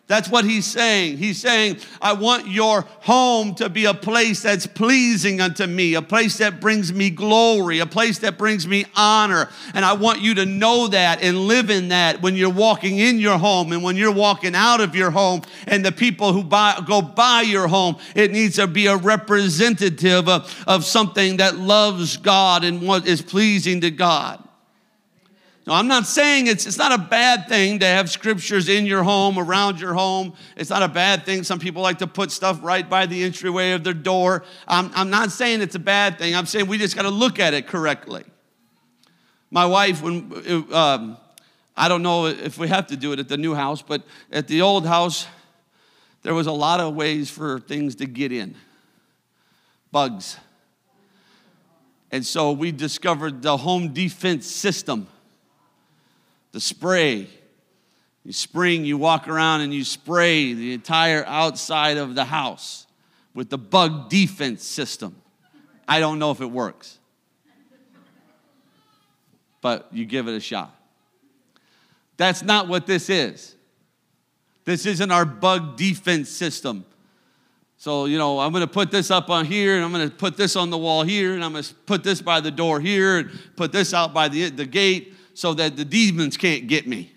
That's 0.09 0.27
what 0.27 0.43
he's 0.43 0.65
saying. 0.65 1.17
He's 1.19 1.39
saying, 1.39 1.77
I 2.01 2.13
want 2.13 2.47
your 2.47 2.81
home 3.01 3.53
to 3.55 3.69
be 3.69 3.85
a 3.85 3.93
place 3.93 4.41
that's 4.41 4.65
pleasing 4.65 5.39
unto 5.39 5.67
me, 5.67 5.93
a 5.93 6.01
place 6.01 6.39
that 6.39 6.59
brings 6.59 6.91
me 6.91 7.11
glory, 7.11 7.77
a 7.77 7.85
place 7.85 8.17
that 8.19 8.35
brings 8.35 8.67
me 8.67 8.85
honor. 8.95 9.49
And 9.75 9.85
I 9.85 9.93
want 9.93 10.21
you 10.21 10.33
to 10.33 10.47
know 10.47 10.87
that 10.87 11.21
and 11.21 11.37
live 11.37 11.69
in 11.69 11.89
that 11.89 12.23
when 12.23 12.35
you're 12.35 12.49
walking 12.49 12.97
in 12.97 13.19
your 13.19 13.37
home 13.37 13.71
and 13.71 13.83
when 13.83 13.97
you're 13.97 14.11
walking 14.11 14.55
out 14.55 14.81
of 14.81 14.95
your 14.95 15.11
home 15.11 15.43
and 15.67 15.85
the 15.85 15.91
people 15.91 16.33
who 16.33 16.43
buy, 16.43 16.81
go 16.87 17.03
by 17.03 17.41
your 17.41 17.67
home. 17.67 17.97
It 18.15 18.31
needs 18.31 18.55
to 18.55 18.65
be 18.65 18.87
a 18.87 18.97
representative 18.97 20.27
of, 20.27 20.63
of 20.65 20.85
something 20.85 21.37
that 21.37 21.57
loves 21.57 22.17
God 22.17 22.63
and 22.63 22.81
what 22.81 23.05
is 23.05 23.21
pleasing 23.21 23.81
to 23.81 23.91
God. 23.91 24.43
Now, 25.69 25.75
I'm 25.75 25.87
not 25.87 26.07
saying 26.07 26.47
it's, 26.47 26.65
it's 26.65 26.79
not 26.79 26.91
a 26.91 26.97
bad 26.97 27.47
thing 27.47 27.77
to 27.77 27.85
have 27.85 28.09
scriptures 28.09 28.69
in 28.69 28.87
your 28.87 29.03
home, 29.03 29.37
around 29.37 29.79
your 29.79 29.93
home. 29.93 30.33
It's 30.57 30.71
not 30.71 30.81
a 30.81 30.87
bad 30.87 31.27
thing. 31.27 31.43
Some 31.43 31.59
people 31.59 31.83
like 31.83 31.99
to 31.99 32.07
put 32.07 32.31
stuff 32.31 32.57
right 32.63 32.89
by 32.89 33.05
the 33.05 33.23
entryway 33.23 33.73
of 33.73 33.83
their 33.83 33.93
door. 33.93 34.43
I'm, 34.67 34.89
I'm 34.95 35.11
not 35.11 35.31
saying 35.31 35.61
it's 35.61 35.75
a 35.75 35.79
bad 35.79 36.17
thing. 36.17 36.35
I'm 36.35 36.47
saying 36.47 36.65
we 36.65 36.79
just 36.79 36.95
got 36.95 37.03
to 37.03 37.11
look 37.11 37.37
at 37.37 37.53
it 37.53 37.67
correctly. 37.67 38.23
My 39.51 39.67
wife, 39.67 40.01
when 40.01 40.33
um, 40.73 41.17
I 41.77 41.87
don't 41.87 42.01
know 42.01 42.25
if 42.25 42.57
we 42.57 42.67
have 42.69 42.87
to 42.87 42.97
do 42.97 43.13
it 43.13 43.19
at 43.19 43.29
the 43.29 43.37
new 43.37 43.53
house, 43.53 43.83
but 43.83 44.01
at 44.31 44.47
the 44.47 44.63
old 44.63 44.87
house, 44.87 45.27
there 46.23 46.33
was 46.33 46.47
a 46.47 46.51
lot 46.51 46.79
of 46.79 46.95
ways 46.95 47.29
for 47.29 47.59
things 47.59 47.93
to 47.97 48.07
get 48.07 48.31
in 48.31 48.55
bugs. 49.91 50.35
And 52.09 52.25
so 52.25 52.53
we 52.53 52.71
discovered 52.71 53.43
the 53.43 53.55
home 53.55 53.93
defense 53.93 54.47
system 54.47 55.07
the 56.51 56.59
spray. 56.59 57.27
You 58.23 58.33
spring, 58.33 58.85
you 58.85 58.97
walk 58.97 59.27
around 59.27 59.61
and 59.61 59.73
you 59.73 59.83
spray 59.83 60.53
the 60.53 60.73
entire 60.73 61.25
outside 61.25 61.97
of 61.97 62.15
the 62.15 62.25
house 62.25 62.85
with 63.33 63.49
the 63.49 63.57
bug 63.57 64.09
defense 64.09 64.63
system. 64.63 65.15
I 65.87 65.99
don't 65.99 66.19
know 66.19 66.31
if 66.31 66.41
it 66.41 66.51
works, 66.51 66.99
but 69.61 69.87
you 69.91 70.05
give 70.05 70.27
it 70.27 70.35
a 70.35 70.39
shot. 70.39 70.75
That's 72.17 72.43
not 72.43 72.67
what 72.67 72.85
this 72.85 73.09
is. 73.09 73.55
This 74.65 74.85
isn't 74.85 75.11
our 75.11 75.25
bug 75.25 75.77
defense 75.77 76.29
system. 76.29 76.85
So, 77.77 78.05
you 78.05 78.17
know, 78.17 78.39
I'm 78.39 78.51
going 78.51 78.61
to 78.61 78.67
put 78.67 78.91
this 78.91 79.09
up 79.09 79.29
on 79.29 79.45
here, 79.45 79.77
and 79.77 79.85
I'm 79.85 79.93
going 79.93 80.09
to 80.09 80.15
put 80.15 80.35
this 80.35 80.57
on 80.57 80.69
the 80.69 80.77
wall 80.77 81.01
here, 81.03 81.33
and 81.33 81.43
I'm 81.43 81.53
going 81.53 81.63
to 81.63 81.73
put 81.73 82.03
this 82.03 82.21
by 82.21 82.41
the 82.41 82.51
door 82.51 82.81
here, 82.81 83.19
and 83.19 83.39
put 83.55 83.71
this 83.71 83.93
out 83.93 84.13
by 84.13 84.27
the, 84.27 84.49
the 84.49 84.65
gate 84.65 85.13
so 85.39 85.53
that 85.53 85.77
the 85.77 85.85
demons 85.85 86.35
can't 86.35 86.67
get 86.67 86.85
me. 86.85 87.13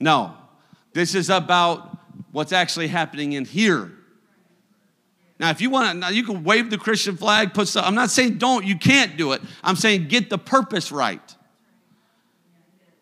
No, 0.00 0.34
this 0.94 1.14
is 1.14 1.30
about 1.30 1.96
what's 2.32 2.52
actually 2.52 2.88
happening 2.88 3.34
in 3.34 3.44
here. 3.44 3.92
Now, 5.38 5.50
if 5.50 5.60
you 5.60 5.70
want 5.70 5.92
to, 5.92 5.96
now 5.96 6.08
you 6.08 6.24
can 6.24 6.42
wave 6.42 6.70
the 6.70 6.76
Christian 6.76 7.16
flag, 7.16 7.54
put 7.54 7.68
stuff. 7.68 7.84
I'm 7.86 7.94
not 7.94 8.10
saying 8.10 8.38
don't, 8.38 8.64
you 8.64 8.76
can't 8.76 9.16
do 9.16 9.30
it. 9.30 9.42
I'm 9.62 9.76
saying 9.76 10.08
get 10.08 10.28
the 10.28 10.38
purpose 10.38 10.90
right. 10.90 11.36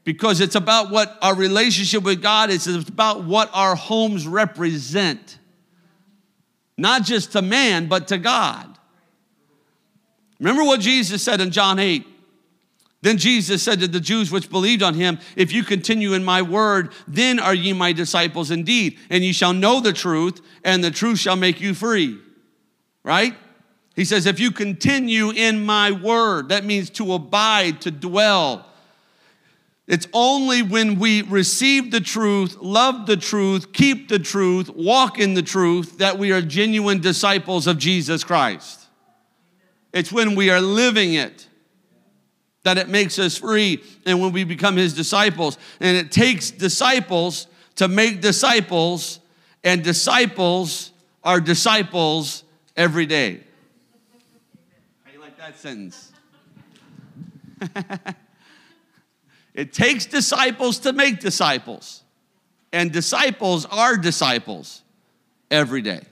Because 0.02 0.42
it's 0.42 0.56
about 0.56 0.90
what 0.90 1.16
our 1.22 1.34
relationship 1.34 2.02
with 2.02 2.20
God 2.20 2.50
is, 2.50 2.66
it's 2.66 2.90
about 2.90 3.24
what 3.24 3.48
our 3.54 3.74
homes 3.74 4.26
represent. 4.26 5.38
Not 6.76 7.04
just 7.04 7.32
to 7.32 7.40
man, 7.40 7.86
but 7.86 8.08
to 8.08 8.18
God. 8.18 8.78
Remember 10.38 10.64
what 10.64 10.80
Jesus 10.80 11.22
said 11.22 11.40
in 11.40 11.50
John 11.50 11.78
8 11.78 12.08
then 13.04 13.18
Jesus 13.18 13.62
said 13.62 13.80
to 13.80 13.86
the 13.86 14.00
Jews 14.00 14.32
which 14.32 14.48
believed 14.48 14.82
on 14.82 14.94
him, 14.94 15.18
If 15.36 15.52
you 15.52 15.62
continue 15.62 16.14
in 16.14 16.24
my 16.24 16.40
word, 16.40 16.90
then 17.06 17.38
are 17.38 17.52
ye 17.52 17.74
my 17.74 17.92
disciples 17.92 18.50
indeed, 18.50 18.98
and 19.10 19.22
ye 19.22 19.34
shall 19.34 19.52
know 19.52 19.78
the 19.78 19.92
truth, 19.92 20.40
and 20.64 20.82
the 20.82 20.90
truth 20.90 21.18
shall 21.18 21.36
make 21.36 21.60
you 21.60 21.74
free. 21.74 22.18
Right? 23.02 23.34
He 23.94 24.06
says, 24.06 24.24
If 24.24 24.40
you 24.40 24.50
continue 24.50 25.28
in 25.28 25.66
my 25.66 25.92
word, 25.92 26.48
that 26.48 26.64
means 26.64 26.88
to 26.90 27.12
abide, 27.12 27.82
to 27.82 27.90
dwell. 27.90 28.64
It's 29.86 30.08
only 30.14 30.62
when 30.62 30.98
we 30.98 31.20
receive 31.20 31.90
the 31.90 32.00
truth, 32.00 32.56
love 32.62 33.04
the 33.04 33.18
truth, 33.18 33.74
keep 33.74 34.08
the 34.08 34.18
truth, 34.18 34.70
walk 34.70 35.18
in 35.18 35.34
the 35.34 35.42
truth, 35.42 35.98
that 35.98 36.18
we 36.18 36.32
are 36.32 36.40
genuine 36.40 37.02
disciples 37.02 37.66
of 37.66 37.76
Jesus 37.76 38.24
Christ. 38.24 38.86
It's 39.92 40.10
when 40.10 40.34
we 40.34 40.48
are 40.48 40.62
living 40.62 41.12
it 41.12 41.48
that 42.64 42.78
it 42.78 42.88
makes 42.88 43.18
us 43.18 43.38
free 43.38 43.82
and 44.04 44.20
when 44.20 44.32
we 44.32 44.42
become 44.42 44.76
his 44.76 44.92
disciples. 44.92 45.56
And 45.80 45.96
it 45.96 46.10
takes 46.10 46.50
disciples 46.50 47.46
to 47.76 47.88
make 47.88 48.20
disciples, 48.20 49.20
and 49.62 49.82
disciples 49.82 50.92
are 51.22 51.40
disciples 51.40 52.44
every 52.76 53.06
day. 53.06 53.40
How 55.04 55.12
you 55.12 55.20
like 55.20 55.36
that 55.38 55.58
sentence? 55.58 56.12
it 59.54 59.72
takes 59.72 60.06
disciples 60.06 60.78
to 60.80 60.92
make 60.92 61.20
disciples, 61.20 62.02
and 62.72 62.92
disciples 62.92 63.66
are 63.66 63.96
disciples 63.96 64.82
every 65.50 65.82
day, 65.82 66.02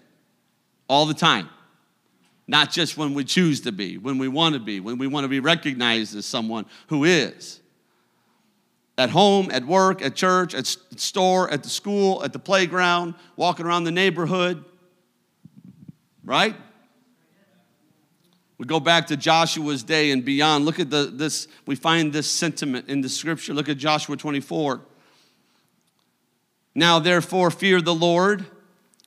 all 0.89 1.07
the 1.07 1.15
time 1.15 1.49
not 2.47 2.71
just 2.71 2.97
when 2.97 3.15
we 3.15 3.25
choose 3.25 3.61
to 3.63 3.73
be, 3.73 3.99
when 3.99 4.19
we 4.19 4.29
want 4.29 4.55
to 4.55 4.61
be, 4.61 4.81
when 4.81 4.99
we 4.99 5.07
want 5.07 5.25
to 5.25 5.29
be 5.29 5.41
recognized 5.41 6.17
as 6.17 6.27
someone 6.27 6.67
who 6.89 7.05
is. 7.05 7.61
At 8.99 9.11
home, 9.11 9.51
at 9.51 9.65
work, 9.65 10.03
at 10.03 10.15
church, 10.15 10.55
at 10.55 10.67
store, 10.67 11.51
at 11.51 11.63
the 11.63 11.69
school, 11.69 12.23
at 12.25 12.33
the 12.33 12.39
playground, 12.39 13.15
walking 13.37 13.65
around 13.65 13.85
the 13.85 13.91
neighborhood, 13.91 14.65
right? 16.25 16.55
We 18.59 18.67
go 18.67 18.81
back 18.81 19.09
to 19.09 19.17
Joshua's 19.17 19.83
day 19.83 20.11
and 20.11 20.25
beyond. 20.25 20.65
Look 20.65 20.79
at 20.79 20.91
the, 20.91 21.11
this, 21.13 21.49
we 21.67 21.75
find 21.75 22.13
this 22.13 22.31
sentiment 22.31 22.89
in 22.89 23.01
the 23.01 23.09
scripture. 23.09 23.55
Look 23.55 23.69
at 23.69 23.77
Joshua 23.77 24.17
24. 24.17 24.83
Now, 26.75 26.99
therefore, 26.99 27.51
fear 27.51 27.81
the 27.81 27.95
Lord 27.95 28.47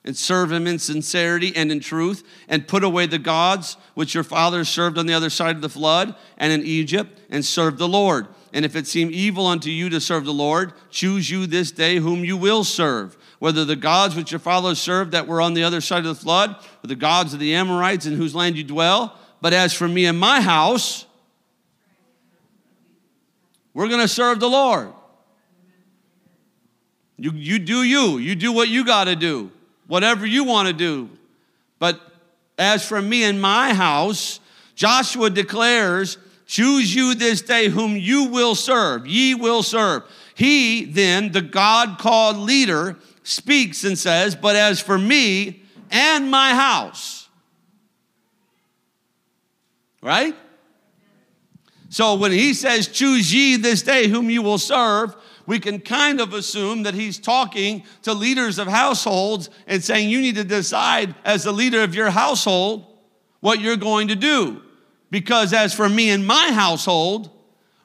and 0.06 0.16
serve 0.16 0.52
him 0.52 0.68
in 0.68 0.78
sincerity 0.78 1.52
and 1.56 1.72
in 1.72 1.80
truth, 1.80 2.22
and 2.48 2.68
put 2.68 2.84
away 2.84 3.06
the 3.06 3.18
gods 3.18 3.76
which 3.94 4.14
your 4.14 4.22
fathers 4.22 4.68
served 4.68 4.96
on 4.96 5.06
the 5.06 5.12
other 5.12 5.28
side 5.28 5.56
of 5.56 5.62
the 5.62 5.68
flood 5.68 6.14
and 6.38 6.52
in 6.52 6.62
Egypt, 6.64 7.20
and 7.28 7.44
serve 7.44 7.76
the 7.76 7.88
Lord. 7.88 8.28
And 8.52 8.64
if 8.64 8.76
it 8.76 8.86
seem 8.86 9.10
evil 9.12 9.46
unto 9.46 9.68
you 9.68 9.88
to 9.90 10.00
serve 10.00 10.24
the 10.24 10.32
Lord, 10.32 10.72
choose 10.90 11.28
you 11.28 11.46
this 11.46 11.72
day 11.72 11.96
whom 11.96 12.24
you 12.24 12.36
will 12.36 12.62
serve, 12.62 13.16
whether 13.40 13.64
the 13.64 13.74
gods 13.74 14.14
which 14.14 14.30
your 14.30 14.38
fathers 14.38 14.78
served 14.78 15.10
that 15.10 15.26
were 15.26 15.40
on 15.40 15.54
the 15.54 15.64
other 15.64 15.80
side 15.80 15.98
of 15.98 16.04
the 16.04 16.14
flood, 16.14 16.54
or 16.84 16.86
the 16.86 16.94
gods 16.94 17.34
of 17.34 17.40
the 17.40 17.54
Amorites 17.56 18.06
in 18.06 18.14
whose 18.14 18.34
land 18.34 18.56
you 18.56 18.64
dwell. 18.64 19.18
But 19.40 19.52
as 19.52 19.74
for 19.74 19.88
me 19.88 20.06
and 20.06 20.18
my 20.18 20.40
house, 20.40 21.04
we're 23.74 23.88
going 23.88 24.00
to 24.00 24.08
serve 24.08 24.38
the 24.38 24.48
Lord. 24.48 24.92
You, 27.18 27.32
you 27.32 27.58
do 27.58 27.82
you. 27.82 28.18
You 28.18 28.36
do 28.36 28.52
what 28.52 28.68
you 28.68 28.84
got 28.84 29.04
to 29.04 29.16
do 29.16 29.50
whatever 29.86 30.26
you 30.26 30.44
want 30.44 30.68
to 30.68 30.74
do. 30.74 31.10
But 31.78 32.00
as 32.58 32.86
for 32.86 33.00
me 33.00 33.24
and 33.24 33.40
my 33.40 33.74
house, 33.74 34.40
Joshua 34.74 35.30
declares, 35.30 36.18
Choose 36.46 36.94
you 36.94 37.16
this 37.16 37.42
day 37.42 37.68
whom 37.68 37.96
you 37.96 38.24
will 38.24 38.54
serve. 38.54 39.04
Ye 39.06 39.34
will 39.34 39.64
serve. 39.64 40.04
He 40.36 40.84
then, 40.84 41.32
the 41.32 41.40
God 41.40 41.98
called 41.98 42.36
leader, 42.36 42.96
speaks 43.24 43.82
and 43.82 43.98
says, 43.98 44.36
But 44.36 44.54
as 44.54 44.80
for 44.80 44.96
me 44.96 45.62
and 45.90 46.30
my 46.30 46.54
house, 46.54 47.28
right? 50.00 50.36
So 51.88 52.14
when 52.14 52.30
he 52.30 52.54
says, 52.54 52.86
Choose 52.86 53.32
ye 53.34 53.56
this 53.56 53.82
day 53.82 54.06
whom 54.06 54.30
you 54.30 54.42
will 54.42 54.58
serve, 54.58 55.16
we 55.46 55.60
can 55.60 55.80
kind 55.80 56.20
of 56.20 56.34
assume 56.34 56.82
that 56.82 56.94
he's 56.94 57.18
talking 57.18 57.84
to 58.02 58.12
leaders 58.12 58.58
of 58.58 58.66
households 58.66 59.48
and 59.66 59.82
saying, 59.82 60.10
You 60.10 60.20
need 60.20 60.34
to 60.36 60.44
decide 60.44 61.14
as 61.24 61.44
the 61.44 61.52
leader 61.52 61.82
of 61.82 61.94
your 61.94 62.10
household 62.10 62.84
what 63.40 63.60
you're 63.60 63.76
going 63.76 64.08
to 64.08 64.16
do. 64.16 64.62
Because 65.10 65.52
as 65.52 65.72
for 65.72 65.88
me 65.88 66.10
and 66.10 66.26
my 66.26 66.50
household, 66.52 67.30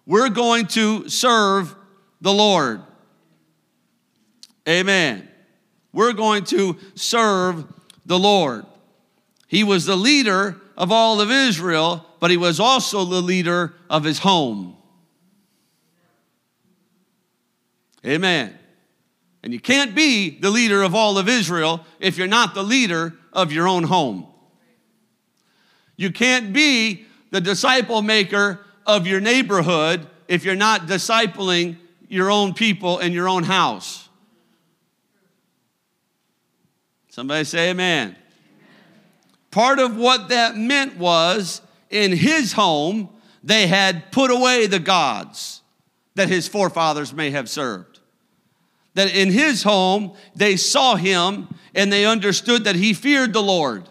we're 0.06 0.30
going 0.30 0.66
to 0.68 1.08
serve 1.08 1.76
the 2.20 2.34
Lord. 2.34 2.82
Amen. 4.68 5.28
We're 5.94 6.14
going 6.14 6.46
to 6.46 6.78
serve 6.96 7.66
the 8.06 8.18
Lord. 8.18 8.66
He 9.48 9.64
was 9.64 9.86
the 9.86 9.96
leader 9.96 10.60
of 10.78 10.92
all 10.92 11.22
of 11.22 11.30
Israel, 11.30 12.06
but 12.20 12.32
he 12.32 12.38
was 12.38 12.60
also 12.60 13.06
the 13.06 13.22
leader 13.22 13.74
of 13.90 14.04
his 14.04 14.20
home. 14.20 14.78
Amen. 18.06 18.58
And 19.44 19.54
you 19.54 19.60
can't 19.60 19.96
be 19.96 20.30
the 20.30 20.50
leader 20.50 20.84
of 20.84 20.94
all 20.94 21.18
of 21.18 21.28
Israel 21.28 21.86
if 22.00 22.18
you're 22.18 22.28
not 22.28 22.54
the 22.54 22.64
leader 22.64 23.14
of 23.34 23.52
your 23.52 23.68
own 23.68 23.84
home. 23.84 24.28
You 25.96 26.12
can't 26.12 26.54
be 26.54 27.06
the 27.32 27.42
disciple 27.42 28.02
maker 28.02 28.60
of 28.86 29.08
your 29.08 29.20
neighborhood 29.20 30.08
if 30.28 30.44
you're 30.44 30.56
not 30.56 30.82
discipling 30.82 31.78
your 32.08 32.30
own 32.30 32.54
people 32.54 33.00
in 33.00 33.14
your 33.14 33.28
own 33.28 33.44
house. 33.44 34.10
Somebody 37.10 37.44
say 37.44 37.72
amen. 37.72 38.10
amen. 38.10 38.16
Part 39.50 39.80
of 39.80 39.98
what 39.98 40.30
that 40.30 40.56
meant 40.56 40.98
was 40.98 41.62
in 41.90 42.16
his 42.16 42.54
home, 42.54 43.10
they 43.44 43.68
had 43.68 44.12
put 44.12 44.32
away 44.32 44.66
the 44.68 44.80
gods 44.80 45.62
that 46.16 46.30
his 46.30 46.48
forefathers 46.48 47.14
may 47.14 47.32
have 47.32 47.50
served 47.50 47.91
that 48.94 49.16
in 49.16 49.32
his 49.32 49.64
home 49.64 50.14
they 50.36 50.58
saw 50.58 50.96
him 50.96 51.48
and 51.74 51.92
they 51.92 52.06
understood 52.06 52.66
that 52.66 52.76
he 52.76 52.94
feared 52.94 53.34
the 53.34 53.42
Lord. 53.42 53.88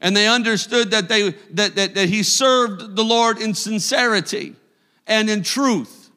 And 0.00 0.16
they 0.16 0.28
understood 0.28 0.90
that, 0.90 1.08
they, 1.08 1.30
that, 1.52 1.74
that, 1.74 1.94
that 1.94 2.08
he 2.08 2.22
served 2.22 2.96
the 2.96 3.04
Lord 3.04 3.38
in 3.38 3.54
sincerity 3.54 4.54
and 5.06 5.28
in 5.28 5.42
truth. 5.42 6.10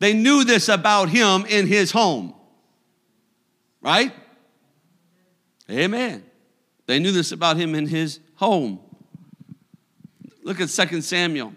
They 0.00 0.14
knew 0.14 0.44
this 0.44 0.68
about 0.68 1.10
him 1.10 1.44
in 1.46 1.66
his 1.66 1.92
home. 1.92 2.34
Right? 3.82 4.12
Amen. 5.70 6.24
They 6.86 6.98
knew 6.98 7.12
this 7.12 7.32
about 7.32 7.56
him 7.56 7.74
in 7.74 7.86
his 7.86 8.18
home. 8.34 8.80
Look 10.42 10.60
at 10.60 10.68
2 10.68 11.00
Samuel. 11.02 11.52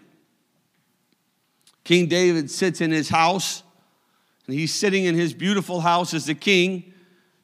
King 1.82 2.06
David 2.06 2.50
sits 2.50 2.80
in 2.80 2.92
his 2.92 3.08
house 3.08 3.63
and 4.46 4.56
he's 4.56 4.74
sitting 4.74 5.04
in 5.04 5.14
his 5.14 5.32
beautiful 5.32 5.80
house 5.80 6.12
as 6.14 6.26
the 6.26 6.34
king. 6.34 6.92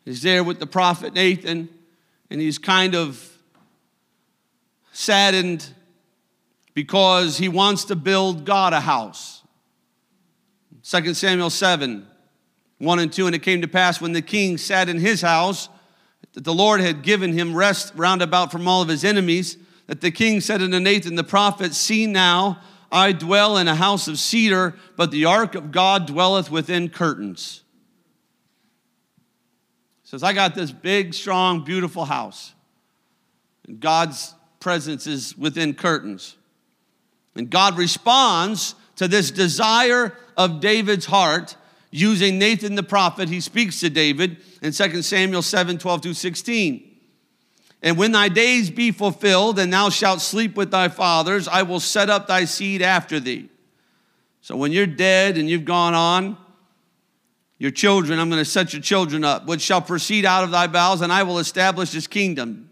He's 0.05 0.23
there 0.23 0.45
with 0.45 0.59
the 0.59 0.67
prophet 0.67 1.15
Nathan, 1.15 1.69
and 2.31 2.41
he's 2.41 2.59
kind 2.59 2.95
of 2.95 3.39
saddened 4.93 5.73
because 6.75 7.39
he 7.39 7.49
wants 7.49 7.85
to 7.85 7.97
build 7.97 8.45
God 8.45 8.73
a 8.73 8.81
house. 8.81 9.43
2 10.83 11.15
Samuel 11.15 11.51
7 11.51 12.07
1 12.79 12.99
and 12.99 13.13
2. 13.13 13.27
And 13.27 13.37
it 13.37 13.43
came 13.43 13.61
to 13.61 13.69
pass 13.69 14.01
when 14.01 14.13
the 14.13 14.23
king 14.23 14.57
sat 14.57 14.89
in 14.89 14.99
his 14.99 15.21
house 15.21 15.69
that 16.33 16.45
the 16.45 16.55
Lord 16.55 16.81
had 16.81 17.03
given 17.03 17.33
him 17.33 17.55
rest 17.55 17.93
round 17.95 18.23
about 18.23 18.51
from 18.51 18.67
all 18.67 18.83
of 18.83 18.89
his 18.89 19.05
enemies, 19.05 19.57
that 19.87 20.01
the 20.01 20.11
king 20.11 20.41
said 20.41 20.63
unto 20.63 20.79
Nathan 20.79 21.17
the 21.17 21.25
prophet, 21.25 21.75
See 21.75 22.07
now, 22.07 22.59
I 22.93 23.13
dwell 23.13 23.57
in 23.57 23.69
a 23.69 23.75
house 23.75 24.09
of 24.09 24.19
cedar, 24.19 24.75
but 24.97 25.11
the 25.11 25.25
ark 25.25 25.55
of 25.55 25.71
God 25.71 26.07
dwelleth 26.07 26.51
within 26.51 26.89
curtains. 26.89 27.63
Says, 30.03 30.25
I 30.25 30.33
got 30.33 30.57
this 30.57 30.73
big, 30.73 31.15
strong, 31.15 31.63
beautiful 31.63 32.05
house. 32.05 32.53
And 33.69 33.79
God's 33.79 34.35
presence 34.59 35.07
is 35.07 35.39
within 35.39 35.75
curtains. 35.75 36.37
And 37.37 37.49
God 37.49 37.79
responds 37.79 38.75
to 38.97 39.07
this 39.07 39.31
desire 39.31 40.17
of 40.37 40.61
David's 40.61 41.07
heart 41.07 41.57
using 41.93 42.39
Nathan 42.39 42.75
the 42.75 42.83
prophet. 42.83 43.29
He 43.29 43.41
speaks 43.41 43.79
to 43.81 43.91
David 43.91 44.39
in 44.63 44.73
2 44.73 45.03
Samuel 45.03 45.43
7 45.43 45.79
12 45.79 46.03
through 46.03 46.15
16. 46.15 46.90
And 47.83 47.97
when 47.97 48.13
thy 48.13 48.29
days 48.29 48.71
be 48.71 48.91
fulfilled, 48.91 49.59
and 49.59 49.73
thou 49.73 49.89
shalt 49.89 50.21
sleep 50.21 50.57
with 50.57 50.71
thy 50.71 50.89
fathers, 50.89 51.49
I 51.49 51.63
will 51.63 51.81
set 51.81 52.11
up 52.11 52.27
thy 52.27 52.45
seed 52.45 52.83
after 52.83 53.19
thee. 53.19 53.49
So 54.43 54.57
when 54.57 54.73
you're 54.73 54.87
dead 54.87 55.39
and 55.39 55.49
you've 55.49 55.65
gone 55.65 55.95
on, 55.95 56.37
your 57.59 57.71
children, 57.71 58.19
I'm 58.19 58.31
going 58.31 58.41
to 58.41 58.51
set 58.51 58.73
your 58.73 58.81
children 58.81 59.23
up, 59.23 59.47
which 59.47 59.61
shall 59.61 59.83
proceed 59.83 60.25
out 60.25 60.45
of 60.45 60.51
thy 60.51 60.67
bowels, 60.67 61.03
and 61.03 61.13
I 61.13 61.25
will 61.25 61.39
establish 61.39 61.93
his 61.93 62.07
kingdom. 62.07 62.70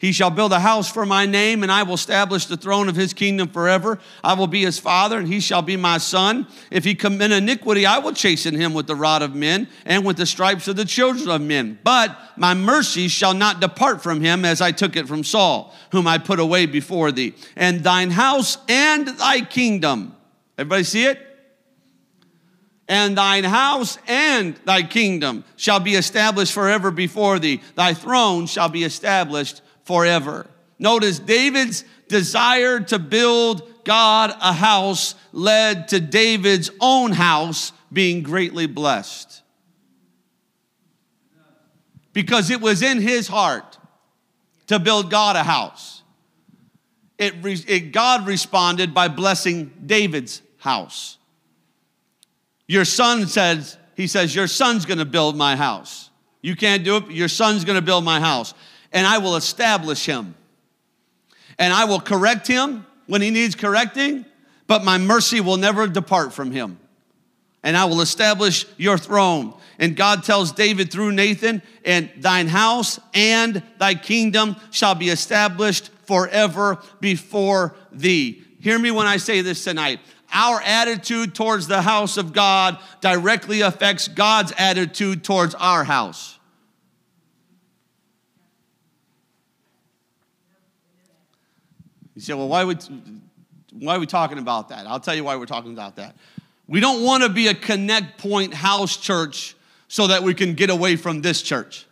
He 0.00 0.12
shall 0.12 0.30
build 0.30 0.50
a 0.54 0.60
house 0.60 0.90
for 0.90 1.04
my 1.04 1.26
name, 1.26 1.62
and 1.62 1.70
I 1.70 1.82
will 1.82 1.92
establish 1.92 2.46
the 2.46 2.56
throne 2.56 2.88
of 2.88 2.96
his 2.96 3.12
kingdom 3.12 3.48
forever. 3.48 3.98
I 4.24 4.32
will 4.32 4.46
be 4.46 4.62
his 4.62 4.78
father, 4.78 5.18
and 5.18 5.28
he 5.28 5.40
shall 5.40 5.60
be 5.60 5.76
my 5.76 5.98
son. 5.98 6.46
If 6.70 6.84
he 6.84 6.94
commit 6.94 7.32
iniquity, 7.32 7.84
I 7.84 7.98
will 7.98 8.14
chasten 8.14 8.54
him 8.54 8.72
with 8.72 8.86
the 8.86 8.96
rod 8.96 9.20
of 9.20 9.34
men 9.34 9.68
and 9.84 10.02
with 10.06 10.16
the 10.16 10.24
stripes 10.24 10.68
of 10.68 10.76
the 10.76 10.86
children 10.86 11.28
of 11.28 11.42
men. 11.42 11.78
But 11.84 12.18
my 12.38 12.54
mercy 12.54 13.08
shall 13.08 13.34
not 13.34 13.60
depart 13.60 14.02
from 14.02 14.22
him 14.22 14.46
as 14.46 14.62
I 14.62 14.72
took 14.72 14.96
it 14.96 15.06
from 15.06 15.22
Saul, 15.22 15.74
whom 15.92 16.06
I 16.06 16.16
put 16.16 16.40
away 16.40 16.64
before 16.64 17.12
thee. 17.12 17.34
And 17.54 17.84
thine 17.84 18.10
house 18.10 18.56
and 18.70 19.06
thy 19.06 19.42
kingdom. 19.42 20.16
Everybody 20.56 20.84
see 20.84 21.04
it? 21.04 21.26
and 22.88 23.16
thine 23.16 23.44
house 23.44 23.98
and 24.08 24.56
thy 24.64 24.82
kingdom 24.82 25.44
shall 25.54 25.78
be 25.78 25.94
established 25.94 26.52
forever 26.52 26.90
before 26.90 27.38
thee. 27.38 27.60
Thy 27.76 27.94
throne 27.94 28.46
shall 28.46 28.68
be 28.68 28.82
established 28.82 29.62
forever. 29.90 30.46
Notice 30.78 31.18
David's 31.18 31.82
desire 32.06 32.78
to 32.78 32.98
build 33.00 33.68
God 33.82 34.30
a 34.40 34.52
house 34.52 35.16
led 35.32 35.88
to 35.88 35.98
David's 35.98 36.70
own 36.78 37.10
house 37.10 37.72
being 37.92 38.22
greatly 38.22 38.68
blessed. 38.68 39.42
Because 42.12 42.50
it 42.50 42.60
was 42.60 42.82
in 42.82 43.00
his 43.00 43.26
heart 43.26 43.78
to 44.68 44.78
build 44.78 45.10
God 45.10 45.34
a 45.34 45.42
house. 45.42 46.04
It, 47.18 47.34
it, 47.68 47.90
God 47.90 48.28
responded 48.28 48.94
by 48.94 49.08
blessing 49.08 49.72
David's 49.84 50.40
house. 50.58 51.18
Your 52.68 52.84
son 52.84 53.26
says, 53.26 53.76
he 53.96 54.06
says, 54.06 54.36
Your 54.36 54.46
son's 54.46 54.86
gonna 54.86 55.04
build 55.04 55.36
my 55.36 55.56
house. 55.56 56.10
You 56.42 56.54
can't 56.54 56.84
do 56.84 56.98
it, 56.98 57.10
your 57.10 57.26
son's 57.26 57.64
gonna 57.64 57.82
build 57.82 58.04
my 58.04 58.20
house 58.20 58.54
and 58.92 59.06
I 59.06 59.18
will 59.18 59.36
establish 59.36 60.06
him. 60.06 60.34
And 61.58 61.72
I 61.72 61.84
will 61.84 62.00
correct 62.00 62.46
him 62.46 62.86
when 63.06 63.22
he 63.22 63.30
needs 63.30 63.54
correcting, 63.54 64.24
but 64.66 64.84
my 64.84 64.98
mercy 64.98 65.40
will 65.40 65.56
never 65.56 65.86
depart 65.86 66.32
from 66.32 66.50
him. 66.50 66.78
And 67.62 67.76
I 67.76 67.84
will 67.84 68.00
establish 68.00 68.64
your 68.78 68.96
throne. 68.96 69.54
And 69.78 69.94
God 69.94 70.24
tells 70.24 70.52
David 70.52 70.90
through 70.90 71.12
Nathan, 71.12 71.62
and 71.84 72.10
thine 72.16 72.48
house 72.48 72.98
and 73.12 73.62
thy 73.78 73.94
kingdom 73.94 74.56
shall 74.70 74.94
be 74.94 75.10
established 75.10 75.90
forever 76.06 76.78
before 77.00 77.76
thee. 77.92 78.42
Hear 78.60 78.78
me 78.78 78.90
when 78.90 79.06
I 79.06 79.18
say 79.18 79.42
this 79.42 79.64
tonight. 79.64 80.00
Our 80.32 80.60
attitude 80.62 81.34
towards 81.34 81.66
the 81.66 81.82
house 81.82 82.16
of 82.16 82.32
God 82.32 82.78
directly 83.00 83.60
affects 83.60 84.08
God's 84.08 84.52
attitude 84.56 85.24
towards 85.24 85.54
our 85.54 85.84
house. 85.84 86.39
You 92.20 92.24
say, 92.24 92.34
well, 92.34 92.48
why 92.48 92.64
would 92.64 92.84
why 93.72 93.96
are 93.96 93.98
we 93.98 94.04
talking 94.04 94.36
about 94.36 94.68
that? 94.68 94.86
I'll 94.86 95.00
tell 95.00 95.14
you 95.14 95.24
why 95.24 95.36
we're 95.36 95.46
talking 95.46 95.72
about 95.72 95.96
that. 95.96 96.16
We 96.66 96.78
don't 96.78 97.02
want 97.02 97.22
to 97.22 97.30
be 97.30 97.48
a 97.48 97.54
connect 97.54 98.18
point 98.18 98.52
house 98.52 98.98
church 98.98 99.56
so 99.88 100.06
that 100.08 100.22
we 100.22 100.34
can 100.34 100.52
get 100.52 100.68
away 100.68 100.96
from 100.96 101.22
this 101.22 101.40
church. 101.40 101.86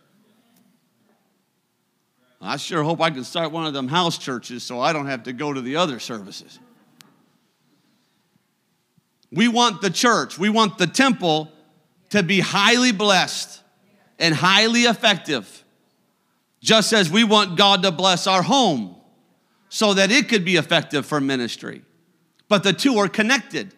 I 2.39 2.57
sure 2.57 2.83
hope 2.83 3.01
I 3.01 3.09
can 3.09 3.23
start 3.23 3.51
one 3.51 3.65
of 3.65 3.73
them 3.73 3.87
house 3.87 4.19
churches 4.19 4.61
so 4.61 4.79
I 4.79 4.93
don't 4.93 5.07
have 5.07 5.23
to 5.23 5.33
go 5.33 5.51
to 5.51 5.61
the 5.61 5.77
other 5.77 5.99
services. 5.99 6.59
We 9.31 9.47
want 9.47 9.81
the 9.81 9.89
church, 9.89 10.37
we 10.37 10.49
want 10.49 10.77
the 10.77 10.85
temple 10.85 11.51
to 12.11 12.21
be 12.21 12.39
highly 12.39 12.91
blessed 12.91 13.63
and 14.19 14.35
highly 14.35 14.81
effective, 14.81 15.65
just 16.61 16.93
as 16.93 17.09
we 17.09 17.23
want 17.23 17.57
God 17.57 17.81
to 17.81 17.89
bless 17.89 18.27
our 18.27 18.43
home 18.43 18.95
so 19.69 19.93
that 19.93 20.11
it 20.11 20.27
could 20.27 20.43
be 20.43 20.55
effective 20.55 21.05
for 21.05 21.21
ministry. 21.21 21.83
But 22.47 22.63
the 22.63 22.73
two 22.73 22.97
are 22.97 23.07
connected. 23.07 23.73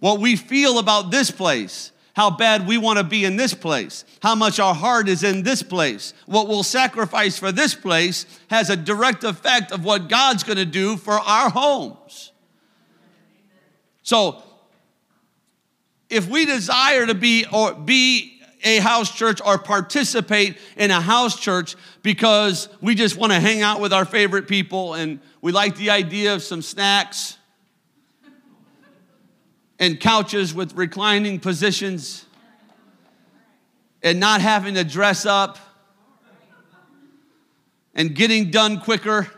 What 0.00 0.20
we 0.20 0.36
feel 0.36 0.78
about 0.78 1.10
this 1.10 1.30
place, 1.30 1.92
how 2.14 2.30
bad 2.30 2.66
we 2.66 2.78
want 2.78 2.98
to 2.98 3.04
be 3.04 3.24
in 3.24 3.36
this 3.36 3.54
place, 3.54 4.04
how 4.22 4.34
much 4.34 4.58
our 4.58 4.74
heart 4.74 5.08
is 5.08 5.22
in 5.22 5.42
this 5.42 5.62
place, 5.62 6.14
what 6.26 6.48
we'll 6.48 6.62
sacrifice 6.62 7.38
for 7.38 7.52
this 7.52 7.74
place 7.74 8.26
has 8.48 8.70
a 8.70 8.76
direct 8.76 9.24
effect 9.24 9.70
of 9.72 9.84
what 9.84 10.08
God's 10.08 10.42
going 10.42 10.58
to 10.58 10.64
do 10.64 10.96
for 10.96 11.14
our 11.14 11.50
homes. 11.50 12.32
So, 14.02 14.42
if 16.10 16.28
we 16.28 16.44
desire 16.44 17.06
to 17.06 17.14
be 17.14 17.46
or 17.50 17.74
be 17.74 18.33
a 18.64 18.78
house 18.78 19.14
church 19.14 19.40
or 19.44 19.58
participate 19.58 20.56
in 20.76 20.90
a 20.90 21.00
house 21.00 21.38
church 21.38 21.76
because 22.02 22.68
we 22.80 22.94
just 22.94 23.16
want 23.16 23.32
to 23.32 23.38
hang 23.38 23.62
out 23.62 23.80
with 23.80 23.92
our 23.92 24.04
favorite 24.04 24.48
people 24.48 24.94
and 24.94 25.20
we 25.42 25.52
like 25.52 25.76
the 25.76 25.90
idea 25.90 26.34
of 26.34 26.42
some 26.42 26.62
snacks 26.62 27.36
and 29.78 30.00
couches 30.00 30.54
with 30.54 30.74
reclining 30.74 31.38
positions 31.38 32.24
and 34.02 34.18
not 34.18 34.40
having 34.40 34.74
to 34.74 34.84
dress 34.84 35.26
up 35.26 35.58
and 37.94 38.14
getting 38.14 38.50
done 38.50 38.80
quicker. 38.80 39.28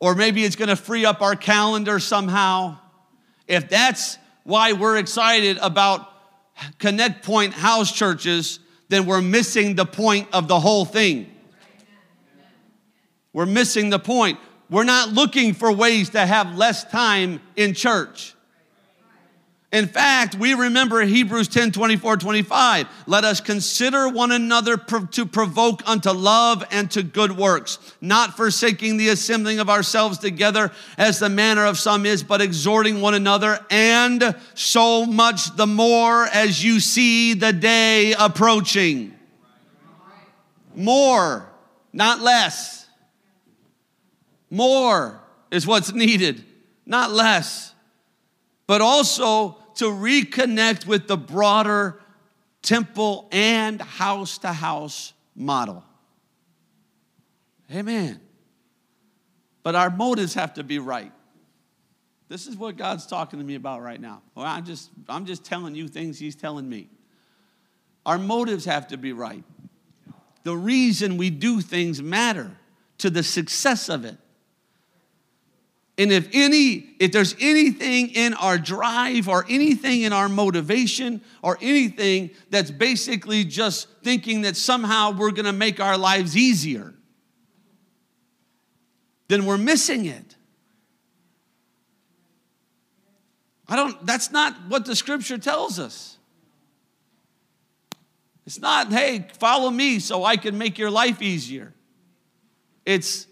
Or 0.00 0.14
maybe 0.14 0.44
it's 0.44 0.56
going 0.56 0.68
to 0.68 0.76
free 0.76 1.04
up 1.04 1.22
our 1.22 1.36
calendar 1.36 2.00
somehow. 2.00 2.78
If 3.46 3.68
that's 3.68 4.18
why 4.44 4.72
we're 4.72 4.96
excited 4.96 5.58
about 5.60 6.08
Connect 6.78 7.24
Point 7.24 7.52
house 7.54 7.92
churches, 7.92 8.58
then 8.88 9.06
we're 9.06 9.22
missing 9.22 9.74
the 9.74 9.86
point 9.86 10.28
of 10.32 10.48
the 10.48 10.60
whole 10.60 10.84
thing. 10.84 11.30
We're 13.32 13.46
missing 13.46 13.90
the 13.90 13.98
point. 13.98 14.38
We're 14.68 14.84
not 14.84 15.10
looking 15.10 15.54
for 15.54 15.72
ways 15.72 16.10
to 16.10 16.24
have 16.24 16.56
less 16.56 16.84
time 16.84 17.40
in 17.56 17.74
church. 17.74 18.34
In 19.72 19.88
fact, 19.88 20.34
we 20.34 20.52
remember 20.52 21.00
Hebrews 21.00 21.48
10 21.48 21.72
24, 21.72 22.18
25. 22.18 22.86
Let 23.06 23.24
us 23.24 23.40
consider 23.40 24.06
one 24.06 24.30
another 24.30 24.76
to 24.76 25.24
provoke 25.24 25.82
unto 25.88 26.10
love 26.10 26.62
and 26.70 26.90
to 26.90 27.02
good 27.02 27.32
works, 27.32 27.78
not 27.98 28.36
forsaking 28.36 28.98
the 28.98 29.08
assembling 29.08 29.60
of 29.60 29.70
ourselves 29.70 30.18
together 30.18 30.72
as 30.98 31.20
the 31.20 31.30
manner 31.30 31.64
of 31.64 31.78
some 31.78 32.04
is, 32.04 32.22
but 32.22 32.42
exhorting 32.42 33.00
one 33.00 33.14
another, 33.14 33.64
and 33.70 34.36
so 34.52 35.06
much 35.06 35.56
the 35.56 35.66
more 35.66 36.26
as 36.26 36.62
you 36.62 36.78
see 36.78 37.32
the 37.32 37.54
day 37.54 38.12
approaching. 38.12 39.14
More, 40.74 41.50
not 41.94 42.20
less. 42.20 42.86
More 44.50 45.18
is 45.50 45.66
what's 45.66 45.94
needed, 45.94 46.44
not 46.84 47.10
less. 47.10 47.72
But 48.66 48.82
also, 48.82 49.61
to 49.76 49.86
reconnect 49.86 50.86
with 50.86 51.08
the 51.08 51.16
broader 51.16 52.00
temple 52.62 53.28
and 53.32 53.80
house 53.80 54.38
to 54.38 54.48
house 54.48 55.12
model. 55.34 55.84
Amen. 57.70 58.20
But 59.62 59.74
our 59.74 59.90
motives 59.90 60.34
have 60.34 60.54
to 60.54 60.64
be 60.64 60.78
right. 60.78 61.12
This 62.28 62.46
is 62.46 62.56
what 62.56 62.76
God's 62.76 63.06
talking 63.06 63.38
to 63.38 63.44
me 63.44 63.54
about 63.56 63.82
right 63.82 64.00
now. 64.00 64.22
Well, 64.34 64.46
I'm 64.46 64.64
just, 64.64 64.90
I'm 65.08 65.26
just 65.26 65.44
telling 65.44 65.74
you 65.74 65.86
things 65.86 66.18
He's 66.18 66.34
telling 66.34 66.68
me. 66.68 66.88
Our 68.04 68.18
motives 68.18 68.64
have 68.64 68.88
to 68.88 68.96
be 68.96 69.12
right. 69.12 69.44
The 70.42 70.56
reason 70.56 71.18
we 71.18 71.30
do 71.30 71.60
things 71.60 72.02
matter 72.02 72.50
to 72.98 73.10
the 73.10 73.22
success 73.22 73.88
of 73.88 74.04
it. 74.04 74.16
And 75.98 76.10
if 76.10 76.28
any, 76.32 76.94
if 76.98 77.12
there's 77.12 77.34
anything 77.38 78.08
in 78.08 78.32
our 78.34 78.56
drive 78.56 79.28
or 79.28 79.44
anything 79.48 80.02
in 80.02 80.12
our 80.12 80.28
motivation 80.28 81.20
or 81.42 81.58
anything 81.60 82.30
that's 82.48 82.70
basically 82.70 83.44
just 83.44 83.88
thinking 84.02 84.42
that 84.42 84.56
somehow 84.56 85.10
we're 85.10 85.32
gonna 85.32 85.52
make 85.52 85.80
our 85.80 85.98
lives 85.98 86.36
easier, 86.36 86.94
then 89.28 89.44
we're 89.44 89.58
missing 89.58 90.06
it. 90.06 90.36
I 93.68 93.76
don't, 93.76 94.04
that's 94.04 94.30
not 94.30 94.54
what 94.68 94.84
the 94.84 94.96
scripture 94.96 95.38
tells 95.38 95.78
us. 95.78 96.18
It's 98.46 98.58
not, 98.58 98.92
hey, 98.92 99.26
follow 99.38 99.70
me 99.70 99.98
so 99.98 100.24
I 100.24 100.36
can 100.36 100.58
make 100.58 100.78
your 100.78 100.90
life 100.90 101.22
easier. 101.22 101.72
It's, 102.84 103.26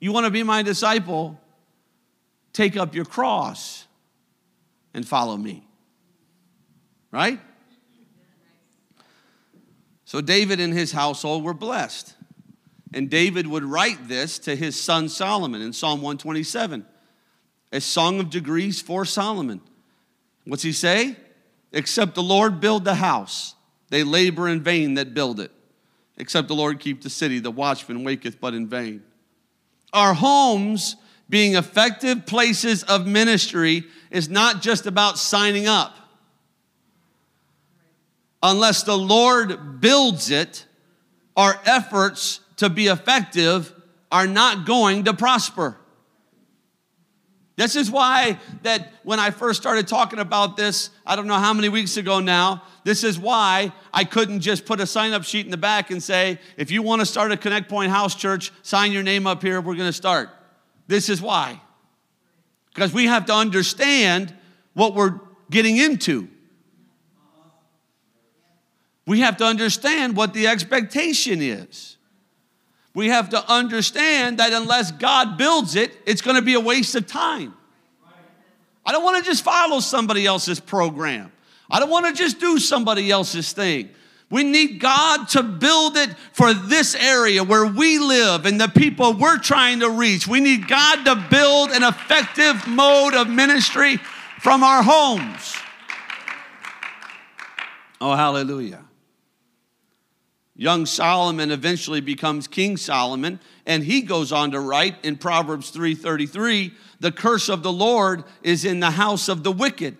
you 0.00 0.12
want 0.12 0.26
to 0.26 0.30
be 0.30 0.42
my 0.42 0.62
disciple? 0.62 1.40
Take 2.52 2.76
up 2.76 2.94
your 2.94 3.04
cross 3.04 3.86
and 4.94 5.06
follow 5.06 5.36
me. 5.36 5.66
Right? 7.10 7.40
So 10.04 10.20
David 10.20 10.60
and 10.60 10.72
his 10.72 10.92
household 10.92 11.44
were 11.44 11.54
blessed. 11.54 12.14
And 12.94 13.10
David 13.10 13.46
would 13.46 13.64
write 13.64 14.08
this 14.08 14.38
to 14.40 14.56
his 14.56 14.80
son 14.80 15.08
Solomon 15.08 15.60
in 15.60 15.72
Psalm 15.72 16.00
127, 16.00 16.86
a 17.72 17.80
song 17.80 18.18
of 18.18 18.30
degrees 18.30 18.80
for 18.80 19.04
Solomon. 19.04 19.60
What's 20.44 20.62
he 20.62 20.72
say? 20.72 21.16
Except 21.72 22.14
the 22.14 22.22
Lord 22.22 22.60
build 22.60 22.84
the 22.84 22.94
house, 22.94 23.54
they 23.90 24.02
labor 24.02 24.48
in 24.48 24.62
vain 24.62 24.94
that 24.94 25.12
build 25.12 25.40
it. 25.40 25.52
Except 26.16 26.48
the 26.48 26.54
Lord 26.54 26.80
keep 26.80 27.02
the 27.02 27.10
city, 27.10 27.38
the 27.38 27.50
watchman 27.50 28.02
waketh 28.02 28.40
but 28.40 28.54
in 28.54 28.66
vain. 28.66 29.02
Our 29.92 30.14
homes 30.14 30.96
being 31.28 31.54
effective 31.56 32.26
places 32.26 32.82
of 32.84 33.06
ministry 33.06 33.84
is 34.10 34.28
not 34.28 34.62
just 34.62 34.86
about 34.86 35.18
signing 35.18 35.66
up. 35.66 35.96
Unless 38.42 38.84
the 38.84 38.96
Lord 38.96 39.80
builds 39.80 40.30
it, 40.30 40.64
our 41.36 41.60
efforts 41.64 42.40
to 42.56 42.68
be 42.68 42.86
effective 42.86 43.72
are 44.10 44.26
not 44.26 44.66
going 44.66 45.04
to 45.04 45.14
prosper. 45.14 45.76
This 47.58 47.74
is 47.74 47.90
why 47.90 48.38
that 48.62 48.92
when 49.02 49.18
I 49.18 49.32
first 49.32 49.60
started 49.60 49.88
talking 49.88 50.20
about 50.20 50.56
this, 50.56 50.90
I 51.04 51.16
don't 51.16 51.26
know 51.26 51.34
how 51.34 51.52
many 51.52 51.68
weeks 51.68 51.96
ago 51.96 52.20
now, 52.20 52.62
this 52.84 53.02
is 53.02 53.18
why 53.18 53.72
I 53.92 54.04
couldn't 54.04 54.42
just 54.42 54.64
put 54.64 54.78
a 54.78 54.86
sign 54.86 55.12
up 55.12 55.24
sheet 55.24 55.44
in 55.44 55.50
the 55.50 55.56
back 55.56 55.90
and 55.90 56.00
say, 56.00 56.38
if 56.56 56.70
you 56.70 56.82
want 56.82 57.00
to 57.00 57.06
start 57.06 57.32
a 57.32 57.36
Connect 57.36 57.68
Point 57.68 57.90
House 57.90 58.14
Church, 58.14 58.52
sign 58.62 58.92
your 58.92 59.02
name 59.02 59.26
up 59.26 59.42
here, 59.42 59.60
we're 59.60 59.74
going 59.74 59.88
to 59.88 59.92
start. 59.92 60.30
This 60.86 61.08
is 61.08 61.20
why. 61.20 61.60
Because 62.72 62.92
we 62.92 63.06
have 63.06 63.26
to 63.26 63.34
understand 63.34 64.32
what 64.74 64.94
we're 64.94 65.18
getting 65.50 65.78
into. 65.78 66.28
We 69.04 69.18
have 69.18 69.36
to 69.38 69.44
understand 69.44 70.16
what 70.16 70.32
the 70.32 70.46
expectation 70.46 71.42
is. 71.42 71.97
We 72.94 73.08
have 73.08 73.30
to 73.30 73.50
understand 73.50 74.38
that 74.38 74.52
unless 74.52 74.92
God 74.92 75.38
builds 75.38 75.76
it, 75.76 75.92
it's 76.06 76.20
going 76.20 76.36
to 76.36 76.42
be 76.42 76.54
a 76.54 76.60
waste 76.60 76.94
of 76.94 77.06
time. 77.06 77.54
I 78.84 78.92
don't 78.92 79.04
want 79.04 79.22
to 79.22 79.30
just 79.30 79.44
follow 79.44 79.80
somebody 79.80 80.26
else's 80.26 80.60
program. 80.60 81.30
I 81.70 81.78
don't 81.78 81.90
want 81.90 82.06
to 82.06 82.12
just 82.12 82.40
do 82.40 82.58
somebody 82.58 83.10
else's 83.10 83.52
thing. 83.52 83.90
We 84.30 84.42
need 84.42 84.78
God 84.80 85.28
to 85.30 85.42
build 85.42 85.96
it 85.96 86.10
for 86.32 86.52
this 86.52 86.94
area 86.94 87.42
where 87.44 87.66
we 87.66 87.98
live 87.98 88.44
and 88.46 88.60
the 88.60 88.68
people 88.68 89.14
we're 89.14 89.38
trying 89.38 89.80
to 89.80 89.90
reach. 89.90 90.26
We 90.26 90.40
need 90.40 90.68
God 90.68 91.04
to 91.04 91.14
build 91.30 91.70
an 91.70 91.82
effective 91.82 92.66
mode 92.66 93.14
of 93.14 93.28
ministry 93.28 93.98
from 94.40 94.62
our 94.62 94.82
homes. 94.82 95.54
Oh, 98.00 98.14
hallelujah. 98.14 98.84
Young 100.60 100.86
Solomon 100.86 101.52
eventually 101.52 102.00
becomes 102.00 102.48
King 102.48 102.76
Solomon, 102.76 103.38
and 103.64 103.84
he 103.84 104.02
goes 104.02 104.32
on 104.32 104.50
to 104.50 104.58
write 104.58 104.96
in 105.04 105.16
Proverbs 105.16 105.70
3:33, 105.70 106.72
"The 106.98 107.12
curse 107.12 107.48
of 107.48 107.62
the 107.62 107.72
Lord 107.72 108.24
is 108.42 108.64
in 108.64 108.80
the 108.80 108.90
house 108.90 109.28
of 109.28 109.44
the 109.44 109.52
wicked, 109.52 109.96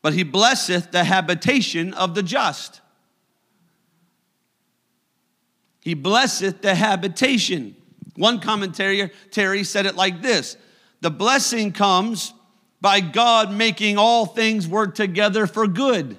but 0.00 0.14
he 0.14 0.22
blesseth 0.22 0.90
the 0.90 1.04
habitation 1.04 1.92
of 1.92 2.14
the 2.14 2.22
just." 2.22 2.80
He 5.80 5.92
blesseth 5.92 6.62
the 6.62 6.74
habitation. 6.74 7.76
One 8.16 8.40
commentator 8.40 9.12
Terry 9.30 9.64
said 9.64 9.84
it 9.84 9.96
like 9.96 10.22
this 10.22 10.56
The 11.02 11.10
blessing 11.10 11.72
comes 11.72 12.32
by 12.80 13.00
God 13.00 13.52
making 13.52 13.98
all 13.98 14.24
things 14.24 14.66
work 14.66 14.94
together 14.94 15.46
for 15.46 15.66
good. 15.66 16.16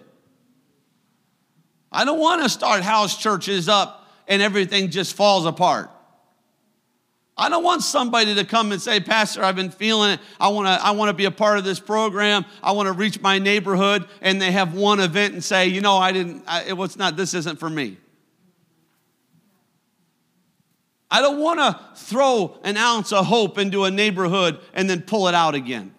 I 1.95 2.03
don't 2.03 2.19
want 2.19 2.43
to 2.43 2.49
start 2.49 2.83
house 2.83 3.17
churches 3.17 3.69
up 3.69 4.05
and 4.27 4.41
everything 4.41 4.89
just 4.89 5.15
falls 5.15 5.45
apart. 5.45 5.89
I 7.37 7.47
don't 7.47 7.63
want 7.63 7.83
somebody 7.83 8.35
to 8.35 8.43
come 8.43 8.73
and 8.73 8.81
say, 8.81 8.99
Pastor, 8.99 9.41
I've 9.41 9.55
been 9.55 9.71
feeling 9.71 10.11
it. 10.11 10.19
I 10.37 10.49
want 10.49 10.67
to 10.67 10.85
I 10.85 10.91
want 10.91 11.07
to 11.09 11.13
be 11.13 11.23
a 11.23 11.31
part 11.31 11.57
of 11.57 11.63
this 11.63 11.79
program. 11.79 12.45
I 12.61 12.73
want 12.73 12.87
to 12.87 12.91
reach 12.91 13.21
my 13.21 13.39
neighborhood. 13.39 14.07
And 14.21 14.41
they 14.41 14.51
have 14.51 14.73
one 14.73 14.99
event 14.99 15.35
and 15.35 15.43
say, 15.43 15.67
you 15.67 15.79
know, 15.79 15.95
I 15.95 16.11
didn't, 16.11 16.43
I, 16.47 16.63
it 16.63 16.75
was 16.75 16.97
not, 16.97 17.15
this 17.15 17.33
isn't 17.33 17.59
for 17.59 17.69
me. 17.69 17.97
I 21.09 21.21
don't 21.21 21.39
want 21.39 21.59
to 21.59 21.79
throw 21.95 22.59
an 22.65 22.75
ounce 22.75 23.13
of 23.13 23.25
hope 23.25 23.57
into 23.57 23.85
a 23.85 23.91
neighborhood 23.91 24.59
and 24.73 24.89
then 24.89 25.01
pull 25.01 25.29
it 25.29 25.33
out 25.33 25.55
again. 25.55 25.94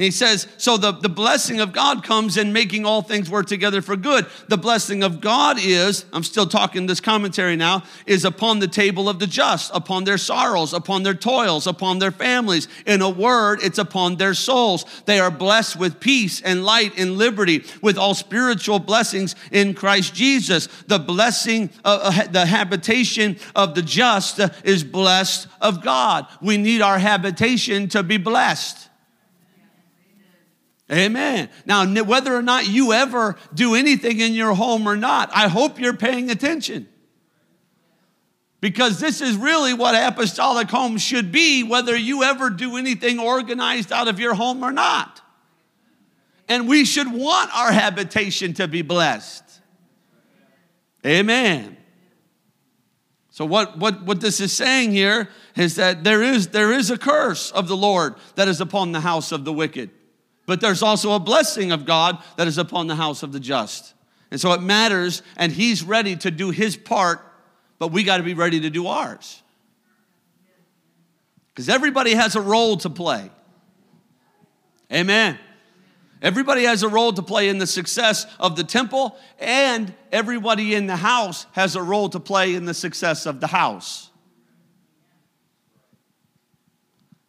And 0.00 0.06
he 0.06 0.12
says, 0.12 0.46
so 0.56 0.78
the, 0.78 0.92
the 0.92 1.10
blessing 1.10 1.60
of 1.60 1.74
God 1.74 2.02
comes 2.02 2.38
in 2.38 2.54
making 2.54 2.86
all 2.86 3.02
things 3.02 3.28
work 3.28 3.44
together 3.44 3.82
for 3.82 3.96
good. 3.96 4.24
The 4.48 4.56
blessing 4.56 5.02
of 5.02 5.20
God 5.20 5.58
is, 5.60 6.06
I'm 6.14 6.22
still 6.22 6.46
talking 6.46 6.86
this 6.86 7.00
commentary 7.00 7.54
now, 7.54 7.82
is 8.06 8.24
upon 8.24 8.60
the 8.60 8.66
table 8.66 9.10
of 9.10 9.18
the 9.18 9.26
just, 9.26 9.70
upon 9.74 10.04
their 10.04 10.16
sorrows, 10.16 10.72
upon 10.72 11.02
their 11.02 11.12
toils, 11.12 11.66
upon 11.66 11.98
their 11.98 12.12
families. 12.12 12.66
In 12.86 13.02
a 13.02 13.10
word, 13.10 13.58
it's 13.62 13.76
upon 13.76 14.16
their 14.16 14.32
souls. 14.32 14.86
They 15.04 15.20
are 15.20 15.30
blessed 15.30 15.78
with 15.78 16.00
peace 16.00 16.40
and 16.40 16.64
light 16.64 16.98
and 16.98 17.18
liberty, 17.18 17.62
with 17.82 17.98
all 17.98 18.14
spiritual 18.14 18.78
blessings 18.78 19.36
in 19.52 19.74
Christ 19.74 20.14
Jesus. 20.14 20.68
The 20.86 20.98
blessing, 20.98 21.68
uh, 21.84 22.26
the 22.28 22.46
habitation 22.46 23.36
of 23.54 23.74
the 23.74 23.82
just 23.82 24.40
is 24.64 24.82
blessed 24.82 25.46
of 25.60 25.82
God. 25.82 26.26
We 26.40 26.56
need 26.56 26.80
our 26.80 26.98
habitation 26.98 27.90
to 27.90 28.02
be 28.02 28.16
blessed. 28.16 28.86
Amen. 30.90 31.48
Now, 31.66 31.86
whether 32.02 32.34
or 32.34 32.42
not 32.42 32.66
you 32.66 32.92
ever 32.92 33.36
do 33.54 33.74
anything 33.74 34.18
in 34.18 34.34
your 34.34 34.54
home 34.54 34.88
or 34.88 34.96
not, 34.96 35.30
I 35.32 35.46
hope 35.46 35.78
you're 35.78 35.96
paying 35.96 36.30
attention. 36.30 36.88
Because 38.60 38.98
this 38.98 39.20
is 39.20 39.36
really 39.36 39.72
what 39.72 39.94
apostolic 39.94 40.68
home 40.68 40.98
should 40.98 41.30
be, 41.30 41.62
whether 41.62 41.96
you 41.96 42.24
ever 42.24 42.50
do 42.50 42.76
anything 42.76 43.20
organized 43.20 43.92
out 43.92 44.08
of 44.08 44.18
your 44.18 44.34
home 44.34 44.64
or 44.64 44.72
not. 44.72 45.20
And 46.48 46.68
we 46.68 46.84
should 46.84 47.10
want 47.10 47.56
our 47.56 47.70
habitation 47.70 48.52
to 48.54 48.66
be 48.66 48.82
blessed. 48.82 49.44
Amen. 51.06 51.76
So, 53.30 53.46
what, 53.46 53.78
what, 53.78 54.02
what 54.02 54.20
this 54.20 54.40
is 54.40 54.52
saying 54.52 54.90
here 54.90 55.30
is 55.56 55.76
that 55.76 56.02
there 56.02 56.20
is, 56.20 56.48
there 56.48 56.72
is 56.72 56.90
a 56.90 56.98
curse 56.98 57.52
of 57.52 57.68
the 57.68 57.76
Lord 57.76 58.16
that 58.34 58.48
is 58.48 58.60
upon 58.60 58.90
the 58.90 59.00
house 59.00 59.30
of 59.30 59.44
the 59.44 59.52
wicked 59.52 59.90
but 60.50 60.60
there's 60.60 60.82
also 60.82 61.12
a 61.12 61.20
blessing 61.20 61.70
of 61.70 61.84
God 61.84 62.18
that 62.36 62.48
is 62.48 62.58
upon 62.58 62.88
the 62.88 62.96
house 62.96 63.22
of 63.22 63.30
the 63.30 63.38
just. 63.38 63.94
And 64.32 64.40
so 64.40 64.52
it 64.52 64.60
matters, 64.60 65.22
and 65.36 65.52
He's 65.52 65.84
ready 65.84 66.16
to 66.16 66.30
do 66.32 66.50
His 66.50 66.76
part, 66.76 67.20
but 67.78 67.92
we 67.92 68.02
got 68.02 68.16
to 68.16 68.24
be 68.24 68.34
ready 68.34 68.58
to 68.58 68.68
do 68.68 68.88
ours. 68.88 69.44
Because 71.50 71.68
everybody 71.68 72.14
has 72.14 72.34
a 72.34 72.40
role 72.40 72.76
to 72.78 72.90
play. 72.90 73.30
Amen. 74.92 75.38
Everybody 76.20 76.64
has 76.64 76.82
a 76.82 76.88
role 76.88 77.12
to 77.12 77.22
play 77.22 77.48
in 77.48 77.58
the 77.58 77.66
success 77.68 78.26
of 78.40 78.56
the 78.56 78.64
temple, 78.64 79.16
and 79.38 79.94
everybody 80.10 80.74
in 80.74 80.88
the 80.88 80.96
house 80.96 81.46
has 81.52 81.76
a 81.76 81.82
role 81.82 82.08
to 82.08 82.18
play 82.18 82.56
in 82.56 82.64
the 82.64 82.74
success 82.74 83.24
of 83.24 83.38
the 83.38 83.46
house. 83.46 84.09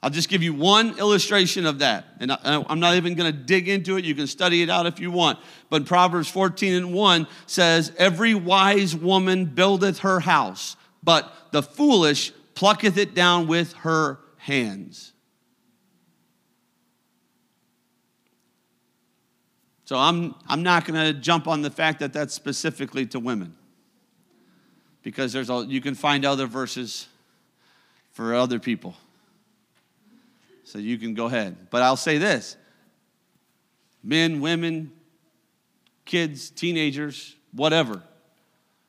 I'll 0.03 0.09
just 0.09 0.29
give 0.29 0.41
you 0.41 0.53
one 0.53 0.97
illustration 0.97 1.67
of 1.67 1.79
that. 1.79 2.05
And 2.19 2.31
I'm 2.43 2.79
not 2.79 2.95
even 2.95 3.13
going 3.13 3.31
to 3.31 3.37
dig 3.37 3.69
into 3.69 3.97
it. 3.97 4.05
You 4.05 4.15
can 4.15 4.25
study 4.25 4.63
it 4.63 4.69
out 4.69 4.87
if 4.87 4.99
you 4.99 5.11
want. 5.11 5.37
But 5.69 5.85
Proverbs 5.85 6.27
14 6.27 6.73
and 6.73 6.93
1 6.93 7.27
says, 7.45 7.91
Every 7.97 8.33
wise 8.33 8.95
woman 8.95 9.45
buildeth 9.45 9.99
her 9.99 10.19
house, 10.19 10.75
but 11.03 11.31
the 11.51 11.61
foolish 11.61 12.31
plucketh 12.55 12.97
it 12.97 13.13
down 13.13 13.47
with 13.47 13.73
her 13.73 14.19
hands. 14.37 15.13
So 19.85 19.97
I'm, 19.97 20.33
I'm 20.47 20.63
not 20.63 20.85
going 20.85 21.13
to 21.13 21.19
jump 21.19 21.47
on 21.47 21.61
the 21.61 21.69
fact 21.69 21.99
that 21.99 22.13
that's 22.13 22.33
specifically 22.33 23.05
to 23.07 23.19
women. 23.19 23.55
Because 25.03 25.33
there's 25.33 25.49
a, 25.49 25.65
you 25.67 25.81
can 25.81 25.95
find 25.95 26.25
other 26.25 26.47
verses 26.47 27.07
for 28.11 28.33
other 28.33 28.57
people. 28.57 28.95
So 30.71 30.79
you 30.79 30.97
can 30.97 31.15
go 31.15 31.25
ahead. 31.25 31.67
But 31.69 31.81
I'll 31.81 31.97
say 31.97 32.17
this 32.17 32.55
men, 34.01 34.39
women, 34.39 34.93
kids, 36.05 36.49
teenagers, 36.49 37.35
whatever. 37.51 38.01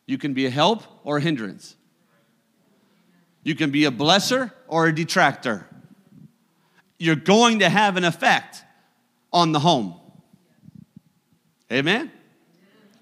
You 0.06 0.16
can 0.16 0.32
be 0.32 0.46
a 0.46 0.50
help 0.50 0.84
or 1.02 1.16
a 1.16 1.20
hindrance. 1.20 1.74
You 3.42 3.56
can 3.56 3.72
be 3.72 3.84
a 3.84 3.90
blesser 3.90 4.52
or 4.68 4.86
a 4.86 4.94
detractor. 4.94 5.66
You're 7.00 7.16
going 7.16 7.58
to 7.58 7.68
have 7.68 7.96
an 7.96 8.04
effect 8.04 8.62
on 9.32 9.50
the 9.50 9.58
home. 9.58 9.96
Amen? 11.72 12.12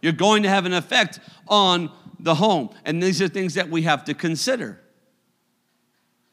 You're 0.01 0.13
going 0.13 0.45
to 0.45 0.49
have 0.49 0.65
an 0.65 0.73
effect 0.73 1.21
on 1.49 1.91
the 2.19 2.35
home. 2.35 2.71
And 2.87 3.03
these 3.03 3.21
are 3.21 3.29
things 3.29 3.55
that 3.55 3.69
we 3.69 3.83
have 3.83 4.05
to 4.05 4.15
consider. 4.15 4.81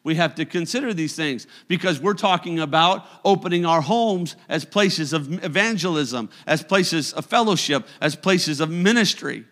We 0.08 0.16
have 0.16 0.36
to 0.36 0.46
consider 0.46 0.94
these 0.94 1.18
things 1.18 1.48
because 1.68 2.00
we're 2.00 2.14
talking 2.14 2.62
about 2.62 3.06
opening 3.26 3.66
our 3.66 3.82
homes 3.82 4.38
as 4.48 4.64
places 4.64 5.12
of 5.12 5.44
evangelism, 5.44 6.30
as 6.46 6.64
places 6.64 7.12
of 7.12 7.26
fellowship, 7.26 7.86
as 8.00 8.16
places 8.16 8.62
of 8.62 8.70
ministry, 8.70 9.44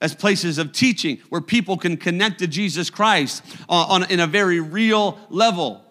as 0.00 0.14
places 0.14 0.56
of 0.56 0.72
teaching 0.72 1.18
where 1.28 1.42
people 1.42 1.76
can 1.76 1.98
connect 1.98 2.38
to 2.38 2.46
Jesus 2.46 2.88
Christ 2.88 3.44
on, 3.68 4.02
on 4.04 4.10
in 4.10 4.18
a 4.18 4.26
very 4.26 4.60
real 4.60 5.18
level. 5.28 5.84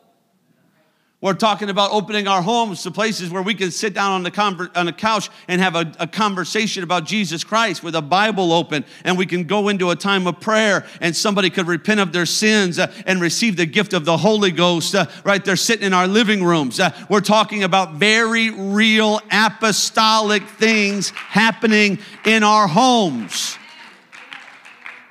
We're 1.22 1.36
talking 1.36 1.70
about 1.70 1.92
opening 1.92 2.28
our 2.28 2.42
homes 2.42 2.82
to 2.82 2.90
places 2.90 3.30
where 3.30 3.44
we 3.44 3.54
can 3.54 3.70
sit 3.70 3.94
down 3.94 4.14
on 4.14 4.24
the, 4.24 4.32
conver- 4.32 4.76
on 4.76 4.88
the 4.88 4.92
couch 4.92 5.30
and 5.48 5.62
have 5.62 5.76
a, 5.76 5.92
a, 6.00 6.08
conversation 6.08 6.84
about 6.84 7.06
Jesus 7.06 7.44
Christ 7.44 7.84
with 7.84 7.94
a 7.94 8.02
Bible 8.02 8.52
open, 8.52 8.84
and 9.06 9.20
we 9.20 9.28
can 9.28 9.44
go 9.44 9.70
into 9.70 9.92
a 9.92 9.96
time 9.96 10.26
of 10.26 10.40
prayer, 10.40 10.84
and 11.00 11.16
somebody 11.16 11.52
could 11.52 11.68
repent 11.68 12.00
of 12.00 12.12
their 12.12 12.26
sins 12.26 12.80
uh, 12.80 12.92
and 13.06 13.22
receive 13.22 13.56
the 13.56 13.68
gift 13.68 13.94
of 13.94 14.04
the 14.04 14.18
Holy 14.18 14.50
Ghost 14.50 14.96
uh, 14.96 15.06
right 15.24 15.46
there 15.46 15.56
sitting 15.56 15.86
in 15.86 15.94
our 15.94 16.08
living 16.08 16.44
rooms. 16.44 16.80
Uh, 16.80 16.90
we're 17.08 17.22
talking 17.22 17.64
about 17.64 17.94
very 17.94 18.50
real 18.50 19.20
apostolic 19.32 20.42
things 20.48 21.12
happening 21.12 22.00
in 22.26 22.42
our 22.42 22.68
homes. 22.68 23.60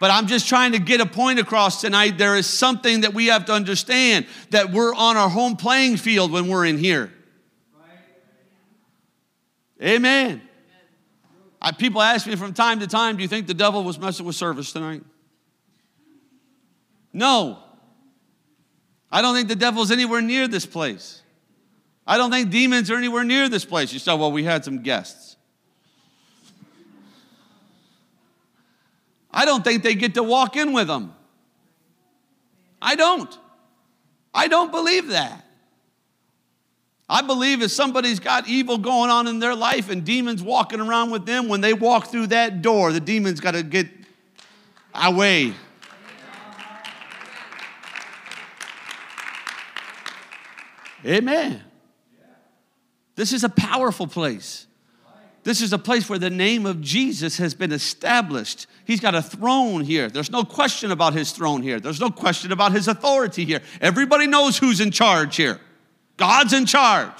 But 0.00 0.10
I'm 0.10 0.26
just 0.26 0.48
trying 0.48 0.72
to 0.72 0.78
get 0.78 1.00
a 1.00 1.06
point 1.06 1.38
across 1.38 1.82
tonight. 1.82 2.16
There 2.16 2.34
is 2.34 2.46
something 2.46 3.02
that 3.02 3.12
we 3.12 3.26
have 3.26 3.44
to 3.44 3.52
understand 3.52 4.26
that 4.48 4.72
we're 4.72 4.94
on 4.94 5.18
our 5.18 5.28
home 5.28 5.56
playing 5.56 5.98
field 5.98 6.32
when 6.32 6.48
we're 6.48 6.64
in 6.64 6.78
here. 6.78 7.12
Amen. 9.82 10.42
I, 11.62 11.72
people 11.72 12.00
ask 12.00 12.26
me 12.26 12.34
from 12.36 12.54
time 12.54 12.80
to 12.80 12.86
time, 12.86 13.16
do 13.16 13.22
you 13.22 13.28
think 13.28 13.46
the 13.46 13.54
devil 13.54 13.84
was 13.84 13.98
messing 13.98 14.24
with 14.24 14.36
service 14.36 14.72
tonight? 14.72 15.02
No. 17.12 17.58
I 19.12 19.20
don't 19.20 19.34
think 19.34 19.48
the 19.48 19.56
devil's 19.56 19.90
anywhere 19.90 20.22
near 20.22 20.48
this 20.48 20.64
place. 20.64 21.22
I 22.06 22.16
don't 22.16 22.30
think 22.30 22.50
demons 22.50 22.90
are 22.90 22.96
anywhere 22.96 23.24
near 23.24 23.50
this 23.50 23.66
place. 23.66 23.92
You 23.92 23.98
say, 23.98 24.16
well, 24.16 24.32
we 24.32 24.44
had 24.44 24.64
some 24.64 24.82
guests. 24.82 25.29
I 29.32 29.44
don't 29.44 29.62
think 29.62 29.82
they 29.82 29.94
get 29.94 30.14
to 30.14 30.22
walk 30.22 30.56
in 30.56 30.72
with 30.72 30.88
them. 30.88 31.14
I 32.82 32.96
don't. 32.96 33.36
I 34.32 34.48
don't 34.48 34.70
believe 34.70 35.08
that. 35.08 35.44
I 37.08 37.22
believe 37.22 37.60
if 37.60 37.72
somebody's 37.72 38.20
got 38.20 38.46
evil 38.46 38.78
going 38.78 39.10
on 39.10 39.26
in 39.26 39.40
their 39.40 39.54
life 39.54 39.90
and 39.90 40.04
demons 40.04 40.42
walking 40.42 40.80
around 40.80 41.10
with 41.10 41.26
them, 41.26 41.48
when 41.48 41.60
they 41.60 41.74
walk 41.74 42.06
through 42.06 42.28
that 42.28 42.62
door, 42.62 42.92
the 42.92 43.00
demons 43.00 43.40
got 43.40 43.52
to 43.52 43.64
get 43.64 43.88
away. 44.94 45.52
Amen. 51.04 51.62
This 53.16 53.32
is 53.32 53.42
a 53.42 53.48
powerful 53.48 54.06
place. 54.06 54.66
This 55.42 55.62
is 55.62 55.72
a 55.72 55.78
place 55.78 56.08
where 56.08 56.18
the 56.18 56.30
name 56.30 56.66
of 56.66 56.82
Jesus 56.82 57.38
has 57.38 57.54
been 57.54 57.72
established. 57.72 58.66
He's 58.84 59.00
got 59.00 59.14
a 59.14 59.22
throne 59.22 59.82
here. 59.82 60.10
There's 60.10 60.30
no 60.30 60.44
question 60.44 60.90
about 60.90 61.14
his 61.14 61.32
throne 61.32 61.62
here. 61.62 61.80
There's 61.80 62.00
no 62.00 62.10
question 62.10 62.52
about 62.52 62.72
his 62.72 62.88
authority 62.88 63.46
here. 63.46 63.60
Everybody 63.80 64.26
knows 64.26 64.58
who's 64.58 64.80
in 64.80 64.90
charge 64.90 65.36
here. 65.36 65.58
God's 66.18 66.52
in 66.52 66.66
charge. 66.66 67.18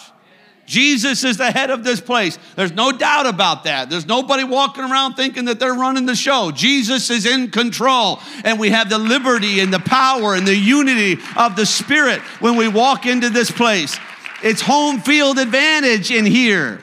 Jesus 0.67 1.25
is 1.25 1.37
the 1.37 1.51
head 1.51 1.71
of 1.71 1.83
this 1.83 2.01
place. 2.01 2.39
There's 2.55 2.73
no 2.73 2.93
doubt 2.93 3.27
about 3.27 3.65
that. 3.65 3.91
There's 3.91 4.07
nobody 4.07 4.45
walking 4.45 4.85
around 4.85 5.15
thinking 5.15 5.47
that 5.47 5.59
they're 5.59 5.75
running 5.75 6.07
the 6.07 6.15
show. 6.15 6.53
Jesus 6.53 7.11
is 7.11 7.27
in 7.27 7.51
control, 7.51 8.21
and 8.45 8.61
we 8.61 8.69
have 8.71 8.89
the 8.89 8.99
liberty 8.99 9.59
and 9.59 9.73
the 9.73 9.81
power 9.81 10.35
and 10.35 10.47
the 10.47 10.55
unity 10.55 11.17
of 11.37 11.57
the 11.57 11.67
Spirit 11.67 12.21
when 12.39 12.57
we 12.57 12.69
walk 12.69 13.05
into 13.05 13.31
this 13.31 13.51
place. 13.51 13.99
It's 14.45 14.61
home 14.61 15.01
field 15.01 15.39
advantage 15.39 16.13
in 16.13 16.25
here. 16.25 16.83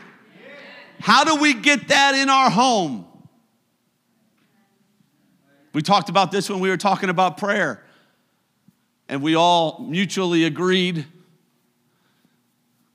How 1.08 1.24
do 1.24 1.38
we 1.38 1.54
get 1.54 1.88
that 1.88 2.16
in 2.16 2.30
our 2.30 2.50
home? 2.50 3.06
We 5.72 5.82
talked 5.82 6.10
about 6.10 6.34
this 6.34 6.50
when 6.50 6.60
we 6.60 6.68
were 6.68 6.76
talking 6.76 7.08
about 7.08 7.38
prayer, 7.38 7.82
and 9.08 9.22
we 9.22 9.34
all 9.34 9.80
mutually 9.88 10.44
agreed 10.44 11.06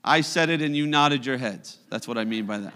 I 0.03 0.21
said 0.21 0.51
it 0.51 0.61
and 0.61 0.77
you 0.77 0.85
nodded 0.85 1.25
your 1.25 1.37
heads. 1.37 1.79
That's 1.89 2.07
what 2.07 2.19
I 2.19 2.23
mean 2.23 2.45
by 2.45 2.59
that. 2.59 2.73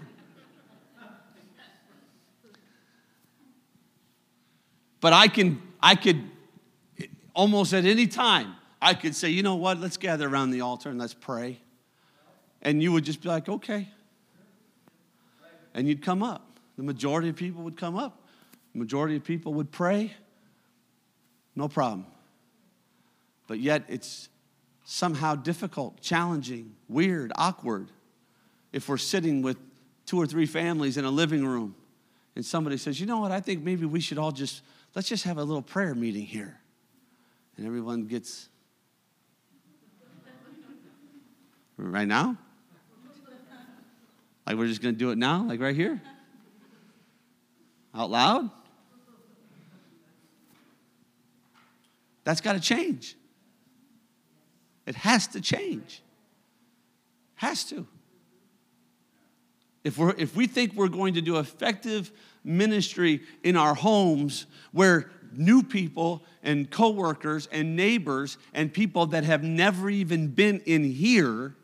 But 5.00 5.12
I 5.12 5.28
can, 5.28 5.62
I 5.80 5.94
could, 5.94 6.20
almost 7.32 7.72
at 7.74 7.84
any 7.84 8.08
time, 8.08 8.54
I 8.82 8.94
could 8.94 9.14
say, 9.14 9.28
you 9.28 9.44
know 9.44 9.54
what, 9.54 9.78
let's 9.78 9.98
gather 9.98 10.28
around 10.28 10.50
the 10.50 10.62
altar 10.62 10.88
and 10.88 10.98
let's 10.98 11.14
pray. 11.14 11.60
And 12.60 12.82
you 12.82 12.90
would 12.90 13.04
just 13.04 13.22
be 13.22 13.28
like, 13.28 13.48
okay. 13.48 13.88
And 15.78 15.86
you'd 15.86 16.02
come 16.02 16.24
up. 16.24 16.58
The 16.76 16.82
majority 16.82 17.28
of 17.28 17.36
people 17.36 17.62
would 17.62 17.76
come 17.76 17.94
up. 17.94 18.26
The 18.72 18.80
majority 18.80 19.14
of 19.14 19.22
people 19.22 19.54
would 19.54 19.70
pray. 19.70 20.12
No 21.54 21.68
problem. 21.68 22.04
But 23.46 23.60
yet 23.60 23.84
it's 23.86 24.28
somehow 24.84 25.36
difficult, 25.36 26.00
challenging, 26.00 26.74
weird, 26.88 27.30
awkward 27.36 27.92
if 28.72 28.88
we're 28.88 28.96
sitting 28.96 29.40
with 29.40 29.56
two 30.04 30.20
or 30.20 30.26
three 30.26 30.46
families 30.46 30.96
in 30.96 31.04
a 31.04 31.12
living 31.12 31.46
room 31.46 31.76
and 32.34 32.44
somebody 32.44 32.76
says, 32.76 32.98
you 32.98 33.06
know 33.06 33.20
what, 33.20 33.30
I 33.30 33.38
think 33.38 33.62
maybe 33.62 33.86
we 33.86 34.00
should 34.00 34.18
all 34.18 34.32
just, 34.32 34.62
let's 34.96 35.08
just 35.08 35.22
have 35.22 35.38
a 35.38 35.44
little 35.44 35.62
prayer 35.62 35.94
meeting 35.94 36.26
here. 36.26 36.58
And 37.56 37.64
everyone 37.64 38.08
gets, 38.08 38.48
right 41.76 42.08
now? 42.08 42.36
Like 44.48 44.56
we're 44.56 44.66
just 44.66 44.80
gonna 44.80 44.94
do 44.94 45.10
it 45.10 45.18
now, 45.18 45.42
like 45.42 45.60
right 45.60 45.76
here? 45.76 46.00
Out 47.94 48.10
loud? 48.10 48.50
That's 52.24 52.40
gotta 52.40 52.58
change. 52.58 53.14
It 54.86 54.94
has 54.94 55.26
to 55.28 55.42
change. 55.42 56.02
Has 57.34 57.64
to. 57.64 57.86
If, 59.84 59.98
we're, 59.98 60.14
if 60.16 60.34
we 60.34 60.46
think 60.46 60.72
we're 60.72 60.88
going 60.88 61.12
to 61.14 61.20
do 61.20 61.36
effective 61.36 62.10
ministry 62.42 63.20
in 63.42 63.54
our 63.54 63.74
homes 63.74 64.46
where 64.72 65.10
new 65.34 65.62
people 65.62 66.22
and 66.42 66.70
coworkers 66.70 67.48
and 67.52 67.76
neighbors 67.76 68.38
and 68.54 68.72
people 68.72 69.04
that 69.08 69.24
have 69.24 69.42
never 69.42 69.90
even 69.90 70.28
been 70.28 70.60
in 70.60 70.84
here 70.84 71.54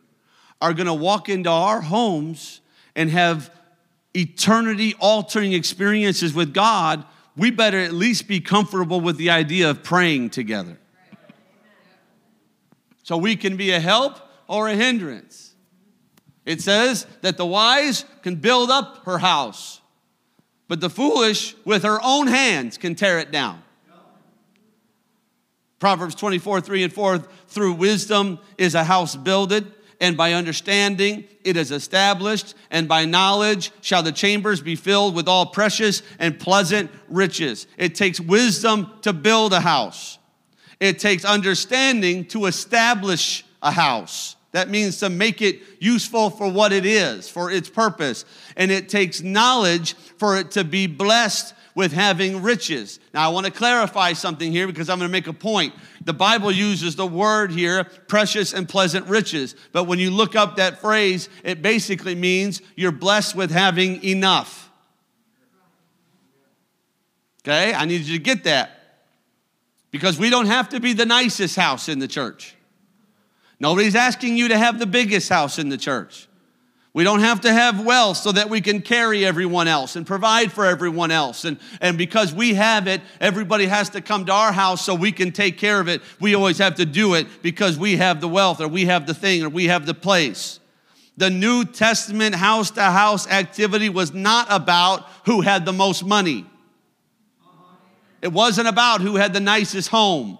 are 0.60 0.74
going 0.74 0.86
to 0.86 0.94
walk 0.94 1.30
into 1.30 1.48
our 1.48 1.80
homes 1.80 2.60
and 2.96 3.10
have 3.10 3.50
eternity 4.14 4.94
altering 4.98 5.52
experiences 5.52 6.32
with 6.34 6.54
God, 6.54 7.04
we 7.36 7.50
better 7.50 7.78
at 7.78 7.92
least 7.92 8.28
be 8.28 8.40
comfortable 8.40 9.00
with 9.00 9.16
the 9.16 9.30
idea 9.30 9.70
of 9.70 9.82
praying 9.82 10.30
together. 10.30 10.78
So 13.02 13.16
we 13.16 13.36
can 13.36 13.56
be 13.56 13.72
a 13.72 13.80
help 13.80 14.18
or 14.46 14.68
a 14.68 14.74
hindrance. 14.74 15.54
It 16.46 16.60
says 16.60 17.06
that 17.22 17.36
the 17.36 17.46
wise 17.46 18.04
can 18.22 18.36
build 18.36 18.70
up 18.70 19.04
her 19.04 19.18
house, 19.18 19.80
but 20.68 20.80
the 20.80 20.90
foolish 20.90 21.54
with 21.64 21.82
her 21.82 21.98
own 22.02 22.26
hands 22.26 22.78
can 22.78 22.94
tear 22.94 23.18
it 23.18 23.30
down. 23.30 23.62
Proverbs 25.78 26.14
24, 26.14 26.60
3 26.60 26.84
and 26.84 26.92
4 26.92 27.18
through 27.48 27.74
wisdom 27.74 28.38
is 28.56 28.74
a 28.74 28.84
house 28.84 29.16
builded, 29.16 29.70
and 30.00 30.16
by 30.16 30.32
understanding 30.32 31.24
it 31.44 31.56
is 31.56 31.70
established, 31.70 32.54
and 32.70 32.88
by 32.88 33.04
knowledge 33.04 33.70
shall 33.80 34.02
the 34.02 34.12
chambers 34.12 34.60
be 34.60 34.76
filled 34.76 35.14
with 35.14 35.28
all 35.28 35.46
precious 35.46 36.02
and 36.18 36.38
pleasant 36.38 36.90
riches. 37.08 37.66
It 37.76 37.94
takes 37.94 38.20
wisdom 38.20 38.90
to 39.02 39.12
build 39.12 39.52
a 39.52 39.60
house. 39.60 40.18
It 40.80 40.98
takes 40.98 41.24
understanding 41.24 42.26
to 42.26 42.46
establish 42.46 43.44
a 43.62 43.70
house. 43.70 44.36
That 44.52 44.70
means 44.70 44.98
to 45.00 45.08
make 45.10 45.42
it 45.42 45.62
useful 45.80 46.30
for 46.30 46.48
what 46.48 46.72
it 46.72 46.86
is, 46.86 47.28
for 47.28 47.50
its 47.50 47.68
purpose. 47.68 48.24
And 48.56 48.70
it 48.70 48.88
takes 48.88 49.20
knowledge 49.20 49.94
for 49.94 50.36
it 50.36 50.52
to 50.52 50.62
be 50.62 50.86
blessed 50.86 51.54
with 51.74 51.92
having 51.92 52.42
riches. 52.42 53.00
Now, 53.12 53.28
I 53.28 53.32
want 53.32 53.46
to 53.46 53.52
clarify 53.52 54.12
something 54.12 54.52
here 54.52 54.66
because 54.66 54.88
I'm 54.88 54.98
going 54.98 55.08
to 55.08 55.12
make 55.12 55.26
a 55.26 55.32
point. 55.32 55.74
The 56.04 56.12
Bible 56.12 56.52
uses 56.52 56.96
the 56.96 57.06
word 57.06 57.50
here, 57.50 57.84
precious 57.84 58.52
and 58.52 58.68
pleasant 58.68 59.06
riches. 59.06 59.56
But 59.72 59.84
when 59.84 59.98
you 59.98 60.10
look 60.10 60.36
up 60.36 60.56
that 60.56 60.80
phrase, 60.80 61.28
it 61.42 61.62
basically 61.62 62.14
means 62.14 62.62
you're 62.76 62.92
blessed 62.92 63.34
with 63.34 63.50
having 63.50 64.04
enough. 64.04 64.70
Okay? 67.42 67.74
I 67.74 67.84
need 67.84 68.02
you 68.02 68.18
to 68.18 68.22
get 68.22 68.44
that 68.44 68.70
because 69.90 70.18
we 70.18 70.30
don't 70.30 70.46
have 70.46 70.70
to 70.70 70.80
be 70.80 70.92
the 70.92 71.06
nicest 71.06 71.56
house 71.56 71.88
in 71.88 71.98
the 71.98 72.08
church. 72.08 72.54
Nobody's 73.60 73.94
asking 73.94 74.36
you 74.36 74.48
to 74.48 74.58
have 74.58 74.78
the 74.78 74.86
biggest 74.86 75.28
house 75.28 75.58
in 75.58 75.68
the 75.68 75.78
church. 75.78 76.28
We 76.94 77.02
don't 77.02 77.20
have 77.20 77.40
to 77.40 77.52
have 77.52 77.84
wealth 77.84 78.18
so 78.18 78.30
that 78.30 78.48
we 78.48 78.60
can 78.60 78.80
carry 78.80 79.26
everyone 79.26 79.66
else 79.66 79.96
and 79.96 80.06
provide 80.06 80.52
for 80.52 80.64
everyone 80.64 81.10
else. 81.10 81.44
And, 81.44 81.58
and 81.80 81.98
because 81.98 82.32
we 82.32 82.54
have 82.54 82.86
it, 82.86 83.02
everybody 83.20 83.66
has 83.66 83.90
to 83.90 84.00
come 84.00 84.26
to 84.26 84.32
our 84.32 84.52
house 84.52 84.84
so 84.84 84.94
we 84.94 85.10
can 85.10 85.32
take 85.32 85.58
care 85.58 85.80
of 85.80 85.88
it. 85.88 86.02
We 86.20 86.36
always 86.36 86.58
have 86.58 86.76
to 86.76 86.86
do 86.86 87.14
it 87.14 87.26
because 87.42 87.76
we 87.76 87.96
have 87.96 88.20
the 88.20 88.28
wealth 88.28 88.60
or 88.60 88.68
we 88.68 88.84
have 88.84 89.08
the 89.08 89.14
thing 89.14 89.42
or 89.42 89.48
we 89.48 89.64
have 89.64 89.86
the 89.86 89.94
place. 89.94 90.60
The 91.16 91.30
New 91.30 91.64
Testament 91.64 92.36
house 92.36 92.70
to 92.72 92.82
house 92.82 93.26
activity 93.26 93.88
was 93.88 94.14
not 94.14 94.46
about 94.48 95.08
who 95.24 95.40
had 95.40 95.64
the 95.64 95.72
most 95.72 96.04
money. 96.04 96.46
It 98.22 98.32
wasn't 98.32 98.68
about 98.68 99.00
who 99.00 99.16
had 99.16 99.32
the 99.32 99.40
nicest 99.40 99.88
home. 99.88 100.38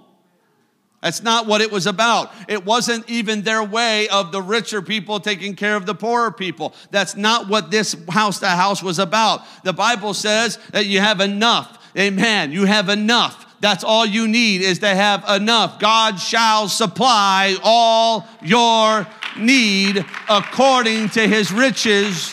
That's 1.05 1.23
not 1.23 1.47
what 1.47 1.61
it 1.61 1.71
was 1.71 1.87
about. 1.87 2.33
It 2.49 2.65
wasn't 2.65 3.11
even 3.11 3.43
their 3.43 3.63
way 3.63 4.09
of 4.09 4.33
the 4.33 4.41
richer 4.41 4.81
people 4.81 5.21
taking 5.21 5.55
care 5.55 5.77
of 5.77 5.85
the 5.85 5.95
poorer 5.95 6.33
people. 6.33 6.73
That's 6.91 7.15
not 7.15 7.47
what 7.47 7.71
this 7.71 7.95
house 8.09 8.39
to 8.39 8.49
house 8.49 8.83
was 8.83 8.99
about. 8.99 9.43
The 9.65 9.75
Bible 9.75 10.15
says 10.15 10.59
that 10.73 10.87
you 10.87 11.01
have 11.01 11.21
enough. 11.21 11.79
Amen. 11.95 12.53
You 12.53 12.65
have 12.65 12.89
enough. 12.89 13.55
That's 13.61 13.85
all 13.85 14.07
you 14.07 14.27
need 14.27 14.63
is 14.63 14.79
to 14.79 14.89
have 14.89 15.29
enough. 15.29 15.79
God 15.79 16.17
shall 16.17 16.71
supply 16.71 17.55
all 17.63 18.27
your 18.43 19.07
need 19.39 20.07
according 20.31 21.11
to 21.11 21.29
his 21.29 21.53
riches 21.53 22.33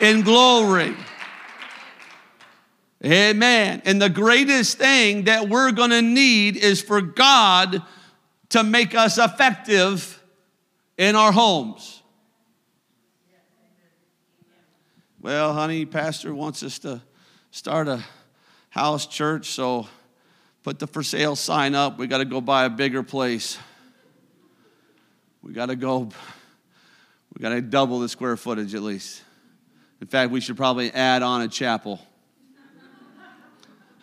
in 0.00 0.22
glory. 0.22 0.96
Amen. 3.04 3.82
And 3.84 4.00
the 4.00 4.08
greatest 4.08 4.78
thing 4.78 5.24
that 5.24 5.48
we're 5.48 5.72
going 5.72 5.90
to 5.90 6.02
need 6.02 6.56
is 6.56 6.80
for 6.80 7.00
God 7.00 7.82
to 8.50 8.62
make 8.62 8.94
us 8.94 9.18
effective 9.18 10.22
in 10.96 11.16
our 11.16 11.32
homes. 11.32 12.02
Well, 15.20 15.52
honey, 15.52 15.84
pastor 15.84 16.34
wants 16.34 16.62
us 16.62 16.78
to 16.80 17.00
start 17.50 17.88
a 17.88 18.04
house 18.70 19.06
church, 19.06 19.50
so 19.50 19.86
put 20.62 20.78
the 20.78 20.86
for 20.86 21.02
sale 21.02 21.36
sign 21.36 21.74
up. 21.74 21.98
We 21.98 22.06
got 22.06 22.18
to 22.18 22.24
go 22.24 22.40
buy 22.40 22.64
a 22.64 22.70
bigger 22.70 23.02
place. 23.02 23.58
We 25.42 25.52
got 25.52 25.66
to 25.66 25.76
go 25.76 26.10
we 27.34 27.40
got 27.40 27.50
to 27.50 27.60
double 27.62 28.00
the 28.00 28.08
square 28.08 28.36
footage 28.36 28.74
at 28.74 28.82
least. 28.82 29.22
In 30.00 30.06
fact, 30.06 30.30
we 30.30 30.40
should 30.40 30.56
probably 30.56 30.92
add 30.92 31.22
on 31.22 31.42
a 31.42 31.48
chapel. 31.48 32.00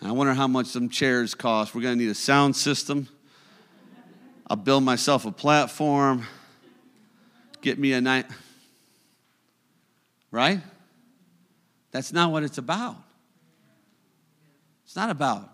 I 0.01 0.13
wonder 0.13 0.33
how 0.33 0.47
much 0.47 0.67
some 0.67 0.87
chairs 0.87 1.35
cost. 1.35 1.75
We're 1.75 1.81
going 1.81 1.97
to 1.97 2.03
need 2.03 2.09
a 2.09 2.15
sound 2.15 2.55
system. 2.55 3.07
I'll 4.47 4.55
build 4.55 4.83
myself 4.83 5.25
a 5.25 5.31
platform. 5.31 6.25
Get 7.61 7.77
me 7.77 7.91
a 7.91 7.99
night. 7.99 8.25
Right? 10.31 10.61
That's 11.91 12.13
not 12.13 12.31
what 12.31 12.43
it's 12.43 12.57
about. 12.57 12.95
It's 14.85 14.95
not 14.95 15.09
about. 15.09 15.49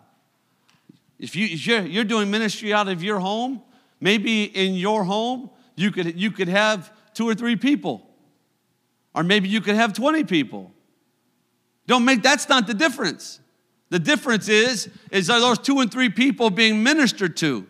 If, 1.17 1.35
you, 1.35 1.47
if 1.47 1.65
you're, 1.65 1.81
you're 1.81 2.03
doing 2.03 2.29
ministry 2.29 2.71
out 2.71 2.87
of 2.87 3.01
your 3.01 3.19
home, 3.19 3.61
maybe 3.99 4.43
in 4.43 4.75
your 4.75 5.03
home, 5.03 5.49
you 5.75 5.91
could, 5.91 6.19
you 6.19 6.29
could 6.29 6.49
have 6.49 6.91
two 7.13 7.27
or 7.27 7.33
three 7.33 7.55
people. 7.55 8.07
Or 9.15 9.23
maybe 9.23 9.49
you 9.49 9.59
could 9.59 9.75
have 9.75 9.93
20 9.93 10.23
people. 10.25 10.71
Don't 11.87 12.05
make, 12.05 12.21
that's 12.21 12.47
not 12.47 12.67
the 12.67 12.73
difference. 12.73 13.39
The 13.89 13.99
difference 13.99 14.49
is, 14.49 14.89
is 15.11 15.29
are 15.29 15.39
those 15.39 15.59
two 15.59 15.79
and 15.79 15.91
three 15.91 16.09
people 16.09 16.49
being 16.49 16.83
ministered 16.83 17.37
to? 17.37 17.67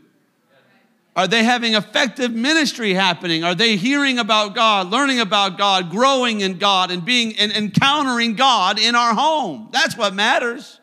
Are 1.15 1.27
they 1.27 1.43
having 1.43 1.75
effective 1.75 2.33
ministry 2.33 2.93
happening? 2.93 3.43
Are 3.43 3.55
they 3.55 3.77
hearing 3.77 4.19
about 4.19 4.53
God, 4.53 4.91
learning 4.91 5.21
about 5.21 5.57
God, 5.57 5.89
growing 5.89 6.41
in 6.41 6.57
God, 6.57 6.91
and 6.91 7.05
being 7.05 7.37
and 7.37 7.53
encountering 7.53 8.35
God 8.35 8.79
in 8.79 8.95
our 8.95 9.13
home? 9.13 9.69
That's 9.71 9.95
what 9.95 10.13
matters. 10.13 10.79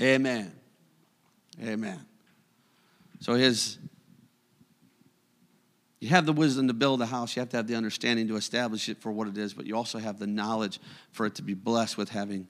Amen. 0.00 0.52
Amen. 1.62 2.00
So 3.20 3.34
his 3.34 3.78
you 6.00 6.08
have 6.10 6.26
the 6.26 6.32
wisdom 6.32 6.68
to 6.68 6.74
build 6.74 7.02
a 7.02 7.06
house, 7.06 7.34
you 7.34 7.40
have 7.40 7.48
to 7.50 7.56
have 7.56 7.66
the 7.66 7.74
understanding 7.74 8.28
to 8.28 8.36
establish 8.36 8.88
it 8.88 9.00
for 9.00 9.10
what 9.10 9.26
it 9.26 9.36
is, 9.36 9.52
but 9.52 9.66
you 9.66 9.76
also 9.76 9.98
have 9.98 10.18
the 10.18 10.26
knowledge 10.26 10.80
for 11.10 11.26
it 11.26 11.34
to 11.36 11.42
be 11.42 11.54
blessed 11.54 11.98
with 11.98 12.10
having, 12.10 12.46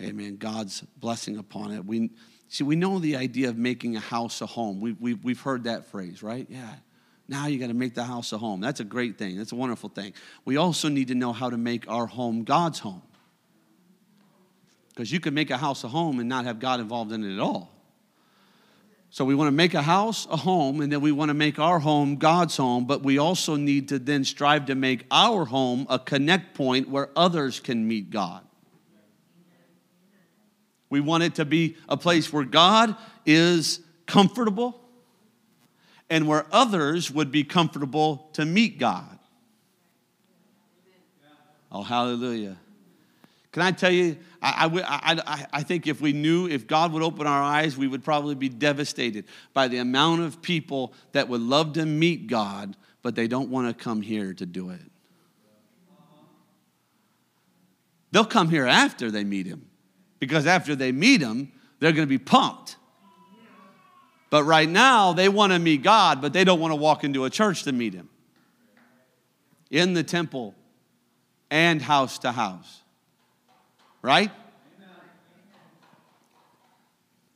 amen, 0.00 0.36
God's 0.36 0.82
blessing 0.98 1.36
upon 1.36 1.72
it. 1.72 1.84
We 1.84 2.10
see 2.48 2.62
we 2.62 2.76
know 2.76 3.00
the 3.00 3.16
idea 3.16 3.48
of 3.48 3.56
making 3.56 3.96
a 3.96 4.00
house 4.00 4.40
a 4.40 4.46
home. 4.46 4.80
We, 4.80 4.92
we, 4.92 5.14
we've 5.14 5.40
heard 5.40 5.64
that 5.64 5.86
phrase, 5.86 6.22
right? 6.22 6.46
Yeah. 6.48 6.74
Now 7.26 7.46
you 7.46 7.58
got 7.58 7.68
to 7.68 7.74
make 7.74 7.94
the 7.94 8.04
house 8.04 8.32
a 8.32 8.38
home. 8.38 8.60
That's 8.60 8.80
a 8.80 8.84
great 8.84 9.18
thing. 9.18 9.38
That's 9.38 9.52
a 9.52 9.56
wonderful 9.56 9.88
thing. 9.88 10.12
We 10.44 10.56
also 10.56 10.88
need 10.88 11.08
to 11.08 11.14
know 11.14 11.32
how 11.32 11.50
to 11.50 11.56
make 11.56 11.88
our 11.88 12.06
home 12.06 12.44
God's 12.44 12.78
home. 12.78 13.02
Because 14.90 15.10
you 15.10 15.18
can 15.18 15.34
make 15.34 15.50
a 15.50 15.56
house 15.56 15.82
a 15.82 15.88
home 15.88 16.20
and 16.20 16.28
not 16.28 16.44
have 16.44 16.60
God 16.60 16.78
involved 16.78 17.10
in 17.10 17.24
it 17.24 17.34
at 17.34 17.40
all. 17.40 17.73
So 19.14 19.24
we 19.24 19.36
want 19.36 19.46
to 19.46 19.52
make 19.52 19.74
a 19.74 19.82
house 19.82 20.26
a 20.28 20.36
home, 20.36 20.80
and 20.80 20.90
then 20.90 21.00
we 21.00 21.12
want 21.12 21.28
to 21.28 21.34
make 21.34 21.60
our 21.60 21.78
home 21.78 22.16
God's 22.16 22.56
home, 22.56 22.84
but 22.84 23.04
we 23.04 23.16
also 23.16 23.54
need 23.54 23.90
to 23.90 24.00
then 24.00 24.24
strive 24.24 24.66
to 24.66 24.74
make 24.74 25.06
our 25.08 25.44
home 25.44 25.86
a 25.88 26.00
connect 26.00 26.54
point 26.56 26.88
where 26.88 27.10
others 27.14 27.60
can 27.60 27.86
meet 27.86 28.10
God. 28.10 28.42
We 30.90 30.98
want 30.98 31.22
it 31.22 31.36
to 31.36 31.44
be 31.44 31.76
a 31.88 31.96
place 31.96 32.32
where 32.32 32.42
God 32.42 32.96
is 33.24 33.78
comfortable 34.08 34.80
and 36.10 36.26
where 36.26 36.46
others 36.50 37.08
would 37.08 37.30
be 37.30 37.44
comfortable 37.44 38.30
to 38.32 38.44
meet 38.44 38.80
God. 38.80 39.16
Oh, 41.70 41.84
hallelujah. 41.84 42.56
Can 43.52 43.62
I 43.62 43.70
tell 43.70 43.92
you, 43.92 44.16
I, 44.44 44.66
I, 44.66 45.46
I, 45.54 45.62
think 45.62 45.86
if 45.86 46.02
we 46.02 46.12
knew, 46.12 46.46
if 46.46 46.66
God 46.66 46.92
would 46.92 47.02
open 47.02 47.26
our 47.26 47.42
eyes, 47.42 47.78
we 47.78 47.88
would 47.88 48.04
probably 48.04 48.34
be 48.34 48.50
devastated 48.50 49.24
by 49.54 49.68
the 49.68 49.78
amount 49.78 50.20
of 50.20 50.42
people 50.42 50.92
that 51.12 51.30
would 51.30 51.40
love 51.40 51.72
to 51.74 51.86
meet 51.86 52.26
God, 52.26 52.76
but 53.00 53.14
they 53.14 53.26
don't 53.26 53.48
want 53.48 53.68
to 53.68 53.84
come 53.84 54.02
here 54.02 54.34
to 54.34 54.44
do 54.44 54.68
it. 54.68 54.82
They'll 58.10 58.26
come 58.26 58.50
here 58.50 58.66
after 58.66 59.10
they 59.10 59.24
meet 59.24 59.46
Him, 59.46 59.64
because 60.18 60.46
after 60.46 60.76
they 60.76 60.92
meet 60.92 61.22
Him, 61.22 61.50
they're 61.80 61.92
going 61.92 62.06
to 62.06 62.18
be 62.18 62.18
pumped. 62.18 62.76
But 64.28 64.44
right 64.44 64.68
now, 64.68 65.14
they 65.14 65.30
want 65.30 65.54
to 65.54 65.58
meet 65.58 65.82
God, 65.82 66.20
but 66.20 66.34
they 66.34 66.44
don't 66.44 66.60
want 66.60 66.72
to 66.72 66.76
walk 66.76 67.02
into 67.02 67.24
a 67.24 67.30
church 67.30 67.62
to 67.62 67.72
meet 67.72 67.94
Him. 67.94 68.10
In 69.70 69.94
the 69.94 70.02
temple 70.02 70.54
and 71.50 71.80
house 71.80 72.18
to 72.18 72.32
house 72.32 72.82
right? 74.04 74.30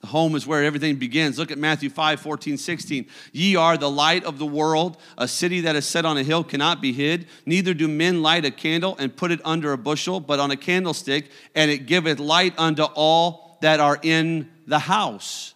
The 0.02 0.06
home 0.06 0.36
is 0.36 0.46
where 0.46 0.62
everything 0.62 0.96
begins. 0.96 1.38
Look 1.38 1.50
at 1.50 1.56
Matthew 1.56 1.88
5 1.88 2.20
14, 2.20 2.58
16. 2.58 3.06
Ye 3.32 3.56
are 3.56 3.78
the 3.78 3.90
light 3.90 4.22
of 4.24 4.38
the 4.38 4.46
world. 4.46 4.98
A 5.16 5.26
city 5.26 5.62
that 5.62 5.76
is 5.76 5.86
set 5.86 6.04
on 6.04 6.18
a 6.18 6.22
hill 6.22 6.44
cannot 6.44 6.82
be 6.82 6.92
hid. 6.92 7.26
Neither 7.46 7.72
do 7.72 7.88
men 7.88 8.22
light 8.22 8.44
a 8.44 8.50
candle 8.50 8.96
and 8.98 9.16
put 9.16 9.32
it 9.32 9.40
under 9.44 9.72
a 9.72 9.78
bushel, 9.78 10.20
but 10.20 10.38
on 10.38 10.50
a 10.50 10.56
candlestick, 10.56 11.30
and 11.54 11.70
it 11.70 11.86
giveth 11.86 12.20
light 12.20 12.52
unto 12.58 12.82
all 12.82 13.58
that 13.62 13.80
are 13.80 13.98
in 14.02 14.50
the 14.66 14.78
house. 14.78 15.54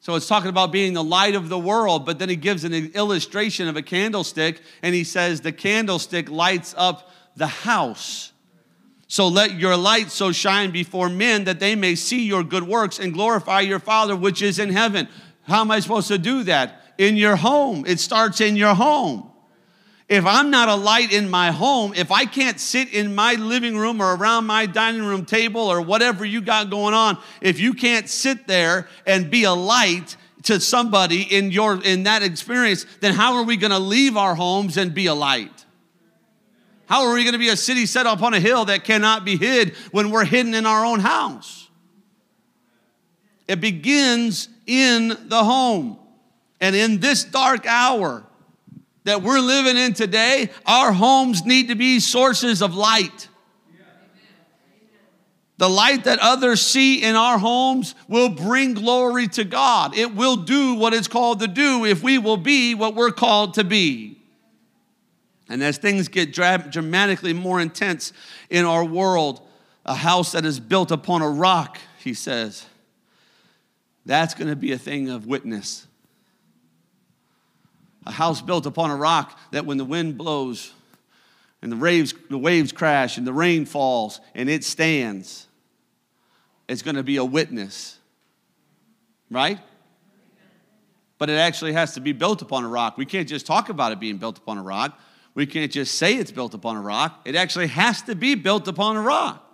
So 0.00 0.16
it's 0.16 0.26
talking 0.26 0.50
about 0.50 0.70
being 0.70 0.92
the 0.92 1.02
light 1.02 1.34
of 1.34 1.48
the 1.48 1.58
world, 1.58 2.04
but 2.04 2.18
then 2.18 2.28
he 2.28 2.36
gives 2.36 2.64
an 2.64 2.74
illustration 2.74 3.68
of 3.68 3.76
a 3.76 3.82
candlestick, 3.82 4.60
and 4.82 4.94
he 4.94 5.04
says 5.04 5.40
the 5.40 5.52
candlestick 5.52 6.28
lights 6.28 6.74
up 6.76 7.10
the 7.36 7.46
house. 7.46 8.31
So 9.12 9.28
let 9.28 9.60
your 9.60 9.76
light 9.76 10.10
so 10.10 10.32
shine 10.32 10.70
before 10.70 11.10
men 11.10 11.44
that 11.44 11.60
they 11.60 11.74
may 11.74 11.96
see 11.96 12.24
your 12.24 12.42
good 12.42 12.62
works 12.62 12.98
and 12.98 13.12
glorify 13.12 13.60
your 13.60 13.78
Father 13.78 14.16
which 14.16 14.40
is 14.40 14.58
in 14.58 14.70
heaven. 14.70 15.06
How 15.42 15.60
am 15.60 15.70
I 15.70 15.80
supposed 15.80 16.08
to 16.08 16.16
do 16.16 16.44
that? 16.44 16.94
In 16.96 17.18
your 17.18 17.36
home. 17.36 17.84
It 17.86 18.00
starts 18.00 18.40
in 18.40 18.56
your 18.56 18.74
home. 18.74 19.30
If 20.08 20.24
I'm 20.24 20.50
not 20.50 20.70
a 20.70 20.76
light 20.76 21.12
in 21.12 21.28
my 21.28 21.50
home, 21.50 21.92
if 21.94 22.10
I 22.10 22.24
can't 22.24 22.58
sit 22.58 22.94
in 22.94 23.14
my 23.14 23.34
living 23.34 23.76
room 23.76 24.00
or 24.00 24.14
around 24.14 24.46
my 24.46 24.64
dining 24.64 25.04
room 25.04 25.26
table 25.26 25.60
or 25.60 25.82
whatever 25.82 26.24
you 26.24 26.40
got 26.40 26.70
going 26.70 26.94
on, 26.94 27.18
if 27.42 27.60
you 27.60 27.74
can't 27.74 28.08
sit 28.08 28.46
there 28.46 28.88
and 29.06 29.30
be 29.30 29.44
a 29.44 29.52
light 29.52 30.16
to 30.44 30.58
somebody 30.58 31.20
in 31.20 31.50
your 31.50 31.82
in 31.84 32.04
that 32.04 32.22
experience, 32.22 32.86
then 33.00 33.12
how 33.12 33.34
are 33.34 33.42
we 33.42 33.58
going 33.58 33.72
to 33.72 33.78
leave 33.78 34.16
our 34.16 34.34
homes 34.34 34.78
and 34.78 34.94
be 34.94 35.04
a 35.04 35.14
light? 35.14 35.66
How 36.92 37.06
are 37.06 37.14
we 37.14 37.24
going 37.24 37.32
to 37.32 37.38
be 37.38 37.48
a 37.48 37.56
city 37.56 37.86
set 37.86 38.04
upon 38.04 38.34
a 38.34 38.38
hill 38.38 38.66
that 38.66 38.84
cannot 38.84 39.24
be 39.24 39.38
hid 39.38 39.74
when 39.92 40.10
we're 40.10 40.26
hidden 40.26 40.52
in 40.52 40.66
our 40.66 40.84
own 40.84 41.00
house? 41.00 41.70
It 43.48 43.62
begins 43.62 44.50
in 44.66 45.08
the 45.08 45.42
home. 45.42 45.98
And 46.60 46.76
in 46.76 47.00
this 47.00 47.24
dark 47.24 47.64
hour 47.64 48.24
that 49.04 49.22
we're 49.22 49.40
living 49.40 49.78
in 49.78 49.94
today, 49.94 50.50
our 50.66 50.92
homes 50.92 51.46
need 51.46 51.68
to 51.68 51.76
be 51.76 51.98
sources 51.98 52.60
of 52.60 52.74
light. 52.74 53.26
The 55.56 55.70
light 55.70 56.04
that 56.04 56.18
others 56.18 56.60
see 56.60 57.02
in 57.02 57.16
our 57.16 57.38
homes 57.38 57.94
will 58.06 58.28
bring 58.28 58.74
glory 58.74 59.28
to 59.28 59.44
God. 59.44 59.96
It 59.96 60.14
will 60.14 60.36
do 60.36 60.74
what 60.74 60.92
it's 60.92 61.08
called 61.08 61.40
to 61.40 61.48
do 61.48 61.86
if 61.86 62.02
we 62.02 62.18
will 62.18 62.36
be 62.36 62.74
what 62.74 62.94
we're 62.94 63.12
called 63.12 63.54
to 63.54 63.64
be. 63.64 64.21
And 65.52 65.62
as 65.62 65.76
things 65.76 66.08
get 66.08 66.32
dramatically 66.32 67.34
more 67.34 67.60
intense 67.60 68.14
in 68.48 68.64
our 68.64 68.82
world, 68.82 69.46
a 69.84 69.94
house 69.94 70.32
that 70.32 70.46
is 70.46 70.58
built 70.58 70.90
upon 70.90 71.20
a 71.20 71.28
rock, 71.28 71.78
he 71.98 72.14
says, 72.14 72.64
that's 74.06 74.32
going 74.32 74.48
to 74.48 74.56
be 74.56 74.72
a 74.72 74.78
thing 74.78 75.10
of 75.10 75.26
witness. 75.26 75.86
A 78.06 78.12
house 78.12 78.40
built 78.40 78.64
upon 78.64 78.90
a 78.90 78.96
rock 78.96 79.38
that 79.50 79.66
when 79.66 79.76
the 79.76 79.84
wind 79.84 80.16
blows 80.16 80.72
and 81.60 81.70
the 81.70 81.76
waves, 81.76 82.14
the 82.30 82.38
waves 82.38 82.72
crash 82.72 83.18
and 83.18 83.26
the 83.26 83.32
rain 83.34 83.66
falls 83.66 84.20
and 84.34 84.48
it 84.48 84.64
stands, 84.64 85.46
it's 86.66 86.80
going 86.80 86.96
to 86.96 87.02
be 87.02 87.18
a 87.18 87.24
witness. 87.26 87.98
Right? 89.30 89.58
But 91.18 91.28
it 91.28 91.36
actually 91.36 91.74
has 91.74 91.92
to 91.92 92.00
be 92.00 92.12
built 92.12 92.40
upon 92.40 92.64
a 92.64 92.68
rock. 92.68 92.96
We 92.96 93.04
can't 93.04 93.28
just 93.28 93.44
talk 93.44 93.68
about 93.68 93.92
it 93.92 94.00
being 94.00 94.16
built 94.16 94.38
upon 94.38 94.56
a 94.56 94.62
rock. 94.62 94.98
We 95.34 95.46
can't 95.46 95.72
just 95.72 95.94
say 95.94 96.16
it's 96.16 96.30
built 96.30 96.54
upon 96.54 96.76
a 96.76 96.80
rock, 96.80 97.22
it 97.24 97.34
actually 97.34 97.68
has 97.68 98.02
to 98.02 98.14
be 98.14 98.34
built 98.34 98.68
upon 98.68 98.96
a 98.96 99.00
rock. 99.00 99.48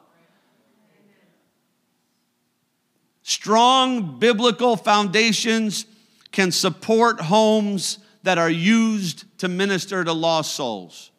Strong 3.22 4.18
biblical 4.18 4.76
foundations 4.76 5.84
can 6.32 6.50
support 6.50 7.20
homes 7.20 7.98
that 8.22 8.38
are 8.38 8.50
used 8.50 9.24
to 9.38 9.48
minister 9.48 10.02
to 10.02 10.12
lost 10.12 10.54
souls. 10.54 11.10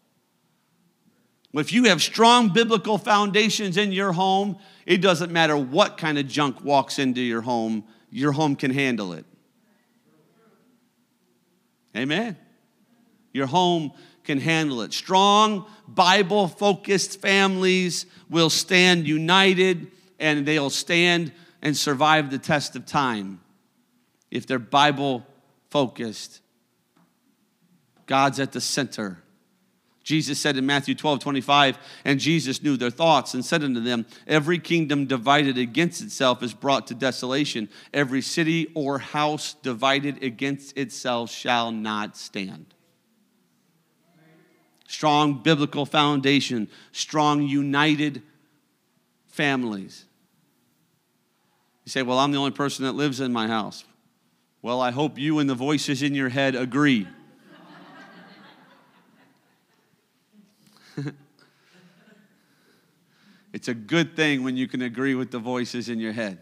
If 1.54 1.72
you 1.74 1.86
have 1.86 2.02
strong 2.02 2.50
biblical 2.50 2.98
foundations 2.98 3.78
in 3.78 3.92
your 3.92 4.12
home, 4.12 4.58
it 4.86 5.02
doesn't 5.02 5.32
matter 5.32 5.58
what 5.58 5.98
kind 5.98 6.18
of 6.18 6.28
junk 6.28 6.64
walks 6.64 7.00
into 7.00 7.22
your 7.22 7.42
home, 7.42 7.84
your 8.12 8.32
home 8.32 8.56
can 8.56 8.72
handle 8.72 9.14
it. 9.14 9.26
Amen. 11.96 12.38
Your 13.34 13.48
home 13.48 13.92
can 14.30 14.40
handle 14.40 14.84
it. 14.84 14.94
Strong, 14.94 15.66
Bible 15.88 16.48
focused 16.48 17.20
families 17.20 18.06
will 18.30 18.52
stand 18.52 19.08
united 19.08 19.88
and 20.20 20.46
they'll 20.46 20.70
stand 20.70 21.32
and 21.64 21.76
survive 21.76 22.30
the 22.30 22.38
test 22.38 22.76
of 22.76 22.86
time 22.86 23.42
if 24.30 24.46
they're 24.46 24.60
Bible 24.60 25.26
focused. 25.72 26.42
God's 28.06 28.40
at 28.40 28.52
the 28.52 28.62
center. 28.62 29.18
Jesus 30.04 30.40
said 30.40 30.58
in 30.58 30.66
Matthew 30.68 30.94
12, 30.94 31.20
25, 31.22 31.80
and 32.06 32.20
Jesus 32.20 32.62
knew 32.62 32.78
their 32.78 32.92
thoughts 32.92 33.34
and 33.34 33.44
said 33.44 33.64
unto 33.64 33.80
them, 33.80 34.06
Every 34.28 34.60
kingdom 34.60 35.08
divided 35.08 35.58
against 35.58 36.04
itself 36.04 36.44
is 36.44 36.54
brought 36.54 36.86
to 36.88 36.94
desolation. 36.94 37.68
Every 37.96 38.22
city 38.22 38.68
or 38.76 39.00
house 39.00 39.56
divided 39.64 40.22
against 40.22 40.78
itself 40.78 41.32
shall 41.32 41.72
not 41.72 42.16
stand 42.16 42.76
strong 44.90 45.36
biblical 45.44 45.86
foundation, 45.86 46.68
strong 46.92 47.44
united 47.44 48.24
families. 49.28 50.06
You 51.86 51.92
say, 51.92 52.02
Well, 52.02 52.18
I'm 52.18 52.32
the 52.32 52.40
only 52.40 52.50
person 52.50 52.86
that 52.86 52.94
lives 52.94 53.20
in 53.20 53.32
my 53.32 53.48
house. 53.48 53.86
Well, 54.64 54.82
I 54.82 54.90
hope 54.90 55.20
you 55.20 55.38
and 55.38 55.48
the 55.48 55.56
voices 55.56 56.02
in 56.02 56.16
your 56.16 56.30
head 56.30 56.56
agree. 56.56 57.08
it's 63.54 63.68
a 63.68 63.76
good 63.76 64.16
thing 64.16 64.44
when 64.44 64.58
you 64.58 64.68
can 64.68 64.82
agree 64.82 65.14
with 65.14 65.30
the 65.30 65.38
voices 65.38 65.88
in 65.88 66.00
your 66.00 66.14
head. 66.14 66.40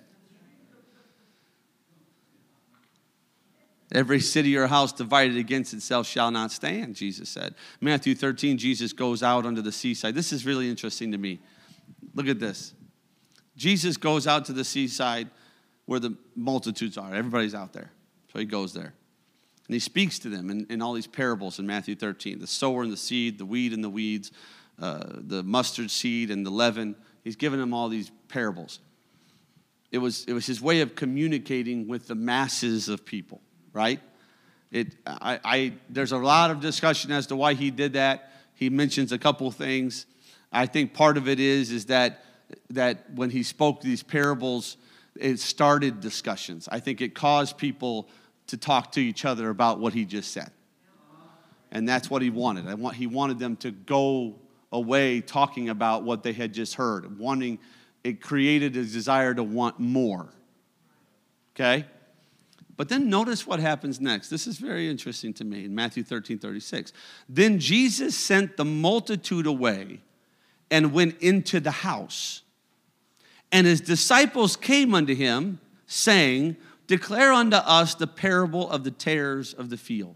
Every 3.92 4.20
city 4.20 4.58
or 4.58 4.68
house 4.68 4.92
divided 4.92 5.38
against 5.38 5.74
itself 5.74 6.08
shall 6.08 6.30
not 6.30 6.52
stand, 6.52 6.96
Jesus 6.96 7.30
said. 7.30 7.56
Matthew 7.80 8.16
13, 8.16 8.58
Jesus 8.58 8.92
goes 8.92 9.24
out 9.24 9.46
onto 9.46 9.62
the 9.62 9.72
seaside. 9.72 10.14
This 10.14 10.34
is 10.34 10.46
really 10.46 10.70
interesting 10.70 11.12
to 11.14 11.18
me. 11.18 11.40
Look 12.14 12.28
at 12.28 12.40
this. 12.40 12.74
Jesus 13.56 13.96
goes 13.96 14.28
out 14.28 14.46
to 14.46 14.54
the 14.54 14.66
seaside 14.66 15.30
where 15.86 16.00
the 16.00 16.16
multitudes 16.36 16.98
are. 16.98 17.14
Everybody's 17.14 17.56
out 17.56 17.74
there. 17.74 17.92
So 18.32 18.40
he 18.40 18.46
goes 18.46 18.74
there. 18.74 18.94
And 19.68 19.74
he 19.74 19.80
speaks 19.80 20.20
to 20.20 20.30
them 20.30 20.50
in, 20.50 20.66
in 20.70 20.82
all 20.82 20.94
these 20.94 21.08
parables 21.08 21.60
in 21.60 21.68
Matthew 21.68 21.96
13 21.96 22.40
the 22.40 22.48
sower 22.48 22.84
and 22.84 22.92
the 22.92 22.98
seed, 22.98 23.38
the 23.38 23.46
weed 23.46 23.74
and 23.74 23.84
the 23.84 23.90
weeds, 23.90 24.32
uh, 24.80 25.04
the 25.08 25.44
mustard 25.44 25.92
seed 25.92 26.30
and 26.30 26.46
the 26.46 26.50
leaven. 26.52 26.96
He's 27.24 27.36
given 27.36 27.60
them 27.60 27.74
all 27.74 27.90
these 27.90 28.12
parables. 28.28 28.80
It 29.92 29.98
was, 30.00 30.26
it 30.26 30.34
was 30.34 30.46
his 30.46 30.62
way 30.62 30.82
of 30.82 30.96
communicating 30.96 31.88
with 31.88 32.08
the 32.08 32.16
masses 32.16 32.90
of 32.90 33.06
people, 33.06 33.42
right? 33.78 34.00
It, 34.72 34.96
I, 35.06 35.40
I, 35.44 35.74
there's 35.88 36.12
a 36.12 36.18
lot 36.18 36.50
of 36.50 36.60
discussion 36.60 37.12
as 37.12 37.28
to 37.28 37.36
why 37.36 37.54
he 37.54 37.70
did 37.70 37.94
that. 37.94 38.32
He 38.56 38.72
mentions 38.72 39.12
a 39.12 39.20
couple 39.20 39.50
things. 39.52 40.08
I 40.52 40.66
think 40.66 40.96
part 40.96 41.16
of 41.16 41.30
it 41.30 41.40
is, 41.40 41.72
is 41.72 41.86
that, 41.86 42.26
that 42.72 43.12
when 43.14 43.30
he 43.30 43.44
spoke 43.44 43.82
these 43.82 44.02
parables, 44.02 44.78
it 45.16 45.40
started 45.40 46.02
discussions. 46.02 46.68
I 46.72 46.80
think 46.80 47.02
it 47.02 47.14
caused 47.14 47.58
people 47.58 48.10
to 48.48 48.58
talk 48.58 48.94
to 48.94 49.00
each 49.00 49.26
other 49.26 49.50
about 49.50 49.80
what 49.80 49.94
he 49.94 50.06
just 50.06 50.32
said. 50.32 50.52
And 51.72 51.88
that's 51.88 52.10
what 52.10 52.24
he 52.24 52.32
wanted. 52.32 52.68
I 52.68 52.74
want, 52.74 52.96
he 52.96 53.06
wanted 53.06 53.38
them 53.38 53.58
to 53.58 53.72
go 53.72 54.36
away 54.72 55.22
talking 55.22 55.70
about 55.70 56.04
what 56.04 56.24
they 56.24 56.34
had 56.34 56.54
just 56.54 56.76
heard, 56.76 57.20
wanting, 57.20 57.60
it 58.04 58.22
created 58.22 58.76
a 58.76 58.84
desire 58.84 59.36
to 59.36 59.44
want 59.44 59.80
more. 59.80 60.30
Okay? 61.54 61.86
But 62.78 62.90
then 62.90 63.10
notice 63.10 63.48
what 63.48 63.60
happens 63.60 64.00
next. 64.00 64.30
This 64.30 64.46
is 64.46 64.60
very 64.60 64.88
interesting 64.88 65.34
to 65.36 65.44
me 65.44 65.66
in 65.66 65.74
Matthew 65.74 66.04
13 66.04 66.38
36. 66.38 66.94
Then 67.28 67.60
Jesus 67.60 68.16
sent 68.16 68.56
the 68.56 68.66
multitude 68.66 69.48
away 69.48 70.00
and 70.70 70.94
went 70.94 71.20
into 71.20 71.60
the 71.60 71.72
house. 71.72 72.44
And 73.52 73.66
his 73.66 73.82
disciples 73.82 74.56
came 74.56 74.94
unto 74.94 75.16
him, 75.16 75.60
saying, 75.88 76.56
Declare 76.86 77.34
unto 77.34 77.58
us 77.58 77.96
the 77.96 78.08
parable 78.08 78.70
of 78.70 78.84
the 78.84 78.92
tares 78.92 79.54
of 79.54 79.70
the 79.70 79.78
field. 79.78 80.16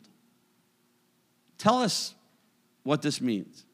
Tell 1.57 1.79
us 1.79 2.13
what 2.83 3.01
this 3.01 3.19
means. 3.19 3.65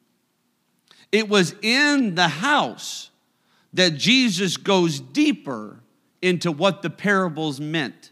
It 1.12 1.30
was 1.30 1.56
in 1.62 2.16
the 2.16 2.28
house 2.28 3.12
that 3.74 3.92
Jesus 3.92 4.58
goes 4.58 5.00
deeper 5.00 5.82
into 6.22 6.52
what 6.52 6.82
the 6.82 6.90
parables 6.90 7.60
meant. 7.60 8.12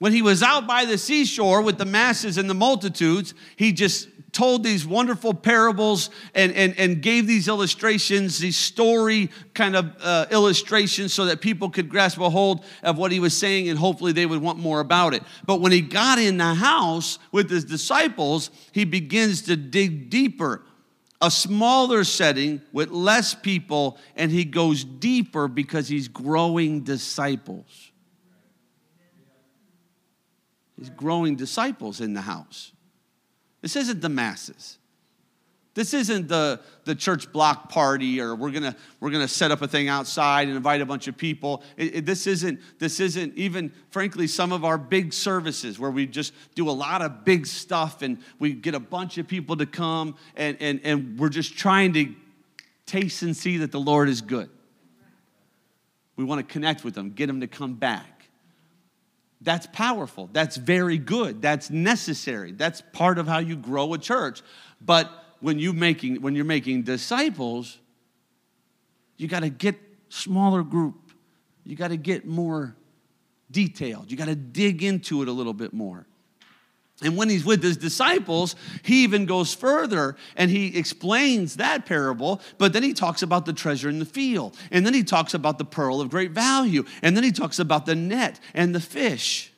When 0.00 0.14
he 0.14 0.22
was 0.22 0.42
out 0.42 0.66
by 0.66 0.86
the 0.86 0.96
seashore 0.96 1.60
with 1.60 1.76
the 1.76 1.84
masses 1.84 2.38
and 2.38 2.48
the 2.48 2.54
multitudes, 2.54 3.34
he 3.56 3.70
just 3.70 4.08
told 4.32 4.64
these 4.64 4.86
wonderful 4.86 5.34
parables 5.34 6.08
and, 6.34 6.52
and, 6.52 6.74
and 6.78 7.02
gave 7.02 7.26
these 7.26 7.48
illustrations, 7.48 8.38
these 8.38 8.56
story 8.56 9.28
kind 9.52 9.76
of 9.76 9.94
uh, 10.00 10.24
illustrations, 10.30 11.12
so 11.12 11.26
that 11.26 11.42
people 11.42 11.68
could 11.68 11.90
grasp 11.90 12.18
a 12.18 12.30
hold 12.30 12.64
of 12.82 12.96
what 12.96 13.12
he 13.12 13.20
was 13.20 13.36
saying 13.36 13.68
and 13.68 13.78
hopefully 13.78 14.12
they 14.12 14.24
would 14.24 14.40
want 14.40 14.58
more 14.58 14.80
about 14.80 15.12
it. 15.12 15.22
But 15.44 15.60
when 15.60 15.70
he 15.70 15.82
got 15.82 16.18
in 16.18 16.38
the 16.38 16.54
house 16.54 17.18
with 17.30 17.50
his 17.50 17.66
disciples, 17.66 18.50
he 18.72 18.86
begins 18.86 19.42
to 19.42 19.56
dig 19.56 20.08
deeper. 20.08 20.62
A 21.20 21.30
smaller 21.30 22.04
setting 22.04 22.62
with 22.72 22.90
less 22.90 23.34
people, 23.34 23.98
and 24.16 24.30
he 24.30 24.46
goes 24.46 24.82
deeper 24.82 25.46
because 25.46 25.88
he's 25.88 26.08
growing 26.08 26.84
disciples. 26.84 27.89
He's 30.80 30.88
growing 30.88 31.36
disciples 31.36 32.00
in 32.00 32.14
the 32.14 32.22
house. 32.22 32.72
This 33.60 33.76
isn't 33.76 34.00
the 34.00 34.08
masses. 34.08 34.78
This 35.74 35.92
isn't 35.92 36.26
the, 36.26 36.58
the 36.84 36.94
church 36.94 37.30
block 37.30 37.68
party 37.68 38.18
or 38.18 38.34
we're 38.34 38.50
gonna, 38.50 38.74
we're 38.98 39.10
gonna 39.10 39.28
set 39.28 39.50
up 39.50 39.60
a 39.60 39.68
thing 39.68 39.88
outside 39.88 40.48
and 40.48 40.56
invite 40.56 40.80
a 40.80 40.86
bunch 40.86 41.06
of 41.06 41.18
people. 41.18 41.62
It, 41.76 41.96
it, 41.96 42.06
this, 42.06 42.26
isn't, 42.26 42.60
this 42.78 42.98
isn't 42.98 43.36
even, 43.36 43.72
frankly, 43.90 44.26
some 44.26 44.52
of 44.52 44.64
our 44.64 44.78
big 44.78 45.12
services 45.12 45.78
where 45.78 45.90
we 45.90 46.06
just 46.06 46.32
do 46.54 46.68
a 46.68 46.72
lot 46.72 47.02
of 47.02 47.26
big 47.26 47.46
stuff 47.46 48.00
and 48.00 48.16
we 48.38 48.54
get 48.54 48.74
a 48.74 48.80
bunch 48.80 49.18
of 49.18 49.28
people 49.28 49.56
to 49.58 49.66
come 49.66 50.16
and, 50.34 50.56
and, 50.60 50.80
and 50.82 51.18
we're 51.18 51.28
just 51.28 51.58
trying 51.58 51.92
to 51.92 52.14
taste 52.86 53.20
and 53.20 53.36
see 53.36 53.58
that 53.58 53.70
the 53.70 53.80
Lord 53.80 54.08
is 54.08 54.22
good. 54.22 54.48
We 56.16 56.24
wanna 56.24 56.42
connect 56.42 56.84
with 56.84 56.94
them, 56.94 57.10
get 57.10 57.26
them 57.26 57.42
to 57.42 57.46
come 57.46 57.74
back. 57.74 58.19
That's 59.40 59.66
powerful. 59.72 60.28
That's 60.32 60.56
very 60.56 60.98
good. 60.98 61.40
That's 61.40 61.70
necessary. 61.70 62.52
That's 62.52 62.82
part 62.92 63.18
of 63.18 63.26
how 63.26 63.38
you 63.38 63.56
grow 63.56 63.94
a 63.94 63.98
church. 63.98 64.42
But 64.80 65.10
when 65.40 65.58
you 65.58 65.72
making 65.72 66.20
when 66.20 66.34
you're 66.34 66.44
making 66.44 66.82
disciples, 66.82 67.78
you 69.16 69.28
got 69.28 69.40
to 69.40 69.48
get 69.48 69.76
smaller 70.08 70.62
group. 70.62 71.12
You 71.64 71.76
got 71.76 71.88
to 71.88 71.96
get 71.96 72.26
more 72.26 72.76
detailed. 73.50 74.10
You 74.10 74.16
got 74.16 74.28
to 74.28 74.34
dig 74.34 74.82
into 74.82 75.22
it 75.22 75.28
a 75.28 75.32
little 75.32 75.54
bit 75.54 75.72
more. 75.72 76.06
And 77.02 77.16
when 77.16 77.30
he's 77.30 77.44
with 77.44 77.62
his 77.62 77.78
disciples, 77.78 78.56
he 78.82 79.04
even 79.04 79.24
goes 79.24 79.54
further 79.54 80.16
and 80.36 80.50
he 80.50 80.76
explains 80.76 81.56
that 81.56 81.86
parable, 81.86 82.42
but 82.58 82.74
then 82.74 82.82
he 82.82 82.92
talks 82.92 83.22
about 83.22 83.46
the 83.46 83.54
treasure 83.54 83.88
in 83.88 83.98
the 83.98 84.04
field. 84.04 84.56
And 84.70 84.84
then 84.84 84.92
he 84.92 85.02
talks 85.02 85.32
about 85.32 85.56
the 85.56 85.64
pearl 85.64 86.00
of 86.00 86.10
great 86.10 86.32
value. 86.32 86.84
And 87.00 87.16
then 87.16 87.24
he 87.24 87.32
talks 87.32 87.58
about 87.58 87.86
the 87.86 87.94
net 87.94 88.38
and 88.52 88.74
the 88.74 88.80
fish. 88.80 89.50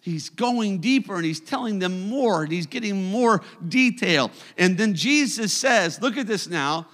He's 0.00 0.28
going 0.28 0.78
deeper 0.78 1.14
and 1.14 1.24
he's 1.24 1.40
telling 1.40 1.78
them 1.78 2.08
more 2.08 2.42
and 2.42 2.50
he's 2.50 2.66
getting 2.66 3.10
more 3.10 3.42
detail. 3.68 4.30
And 4.58 4.76
then 4.76 4.94
Jesus 4.94 5.52
says, 5.52 6.00
look 6.00 6.16
at 6.16 6.26
this 6.26 6.48
now. 6.48 6.88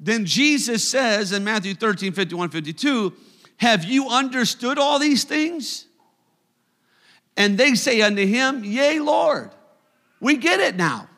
Then 0.00 0.26
Jesus 0.26 0.86
says 0.86 1.32
in 1.32 1.44
Matthew 1.44 1.74
13, 1.74 2.12
51, 2.12 2.50
52, 2.50 3.12
Have 3.56 3.84
you 3.84 4.08
understood 4.08 4.78
all 4.78 4.98
these 4.98 5.24
things? 5.24 5.87
And 7.38 7.56
they 7.56 7.76
say 7.76 8.02
unto 8.02 8.26
him, 8.26 8.64
Yea, 8.64 8.98
Lord, 8.98 9.52
we 10.20 10.36
get 10.36 10.58
it 10.58 10.74
now. 10.74 11.08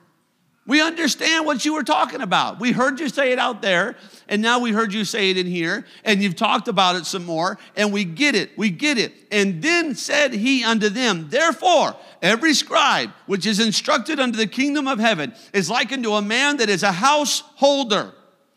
We 0.66 0.82
understand 0.82 1.46
what 1.46 1.64
you 1.64 1.72
were 1.72 1.82
talking 1.82 2.20
about. 2.20 2.60
We 2.60 2.72
heard 2.72 3.00
you 3.00 3.08
say 3.08 3.32
it 3.32 3.38
out 3.38 3.62
there, 3.62 3.96
and 4.28 4.42
now 4.42 4.60
we 4.60 4.70
heard 4.70 4.92
you 4.92 5.06
say 5.06 5.30
it 5.30 5.38
in 5.38 5.46
here, 5.46 5.86
and 6.04 6.22
you've 6.22 6.36
talked 6.36 6.68
about 6.68 6.96
it 6.96 7.06
some 7.06 7.24
more, 7.24 7.58
and 7.74 7.90
we 7.90 8.04
get 8.04 8.34
it. 8.34 8.56
We 8.58 8.68
get 8.68 8.98
it. 8.98 9.14
And 9.32 9.62
then 9.62 9.94
said 9.94 10.34
he 10.34 10.62
unto 10.62 10.90
them, 10.90 11.28
Therefore, 11.30 11.96
every 12.20 12.52
scribe 12.52 13.10
which 13.24 13.46
is 13.46 13.58
instructed 13.58 14.20
unto 14.20 14.36
the 14.36 14.46
kingdom 14.46 14.86
of 14.86 14.98
heaven 14.98 15.32
is 15.54 15.70
likened 15.70 16.04
to 16.04 16.12
a 16.12 16.22
man 16.22 16.58
that 16.58 16.68
is 16.68 16.82
a 16.82 16.92
householder, 16.92 18.12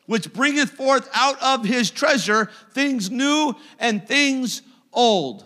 which 0.05 0.33
bringeth 0.33 0.71
forth 0.71 1.09
out 1.13 1.41
of 1.41 1.63
his 1.63 1.89
treasure 1.89 2.51
things 2.73 3.09
new 3.09 3.55
and 3.79 4.05
things 4.05 4.61
old. 4.91 5.45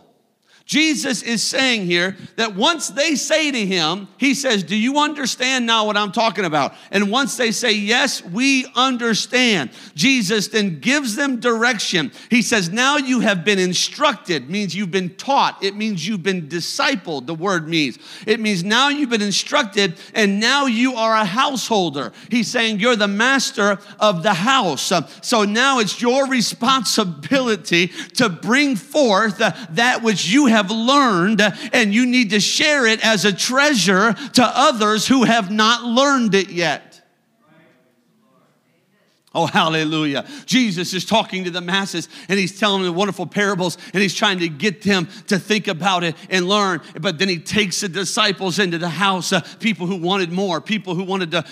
Jesus 0.67 1.23
is 1.23 1.41
saying 1.41 1.85
here 1.85 2.17
that 2.35 2.53
once 2.53 2.89
they 2.89 3.15
say 3.15 3.51
to 3.51 3.65
him, 3.65 4.09
he 4.17 4.33
says, 4.33 4.63
Do 4.63 4.75
you 4.75 4.99
understand 4.99 5.65
now 5.65 5.85
what 5.85 5.95
I'm 5.95 6.11
talking 6.11 6.43
about? 6.43 6.75
And 6.91 7.09
once 7.09 7.37
they 7.37 7.51
say, 7.51 7.71
Yes, 7.71 8.21
we 8.21 8.65
understand, 8.75 9.69
Jesus 9.95 10.49
then 10.49 10.81
gives 10.81 11.15
them 11.15 11.39
direction. 11.39 12.11
He 12.29 12.41
says, 12.41 12.69
Now 12.69 12.97
you 12.97 13.21
have 13.21 13.45
been 13.45 13.59
instructed, 13.59 14.49
means 14.49 14.75
you've 14.75 14.91
been 14.91 15.15
taught. 15.15 15.63
It 15.63 15.77
means 15.77 16.05
you've 16.05 16.21
been 16.21 16.49
discipled, 16.49 17.27
the 17.27 17.33
word 17.33 17.69
means. 17.69 17.97
It 18.25 18.41
means 18.41 18.65
now 18.65 18.89
you've 18.89 19.09
been 19.09 19.21
instructed 19.21 19.95
and 20.13 20.37
now 20.37 20.65
you 20.65 20.95
are 20.95 21.15
a 21.15 21.23
householder. 21.23 22.11
He's 22.29 22.49
saying, 22.49 22.81
You're 22.81 22.97
the 22.97 23.07
master 23.07 23.79
of 24.01 24.21
the 24.21 24.33
house. 24.33 24.91
So 25.21 25.45
now 25.45 25.79
it's 25.79 26.01
your 26.01 26.27
responsibility 26.27 27.87
to 28.15 28.27
bring 28.27 28.75
forth 28.75 29.37
that 29.37 30.03
which 30.03 30.27
you 30.27 30.47
have 30.47 30.56
have 30.57 30.71
learned, 30.71 31.41
and 31.71 31.93
you 31.93 32.05
need 32.05 32.31
to 32.31 32.39
share 32.39 32.87
it 32.87 33.05
as 33.05 33.25
a 33.25 33.31
treasure 33.31 34.13
to 34.33 34.43
others 34.43 35.07
who 35.07 35.23
have 35.23 35.51
not 35.51 35.83
learned 35.83 36.33
it 36.33 36.49
yet. 36.49 36.86
Oh, 39.35 39.45
hallelujah. 39.45 40.25
Jesus 40.45 40.93
is 40.93 41.05
talking 41.05 41.43
to 41.43 41.51
the 41.51 41.61
masses 41.61 42.07
and 42.29 42.39
he's 42.39 42.57
telling 42.57 42.83
them 42.83 42.95
wonderful 42.95 43.27
parables 43.27 43.77
and 43.93 44.01
he's 44.01 44.15
trying 44.15 44.39
to 44.39 44.47
get 44.47 44.81
them 44.81 45.07
to 45.27 45.37
think 45.37 45.67
about 45.67 46.03
it 46.05 46.15
and 46.29 46.47
learn. 46.47 46.81
But 46.99 47.19
then 47.19 47.27
he 47.27 47.37
takes 47.37 47.81
the 47.81 47.89
disciples 47.89 48.57
into 48.57 48.77
the 48.77 48.89
house, 48.89 49.33
uh, 49.33 49.41
people 49.59 49.85
who 49.85 49.97
wanted 49.97 50.31
more, 50.31 50.61
people 50.61 50.95
who 50.95 51.03
wanted 51.03 51.31
to 51.31 51.43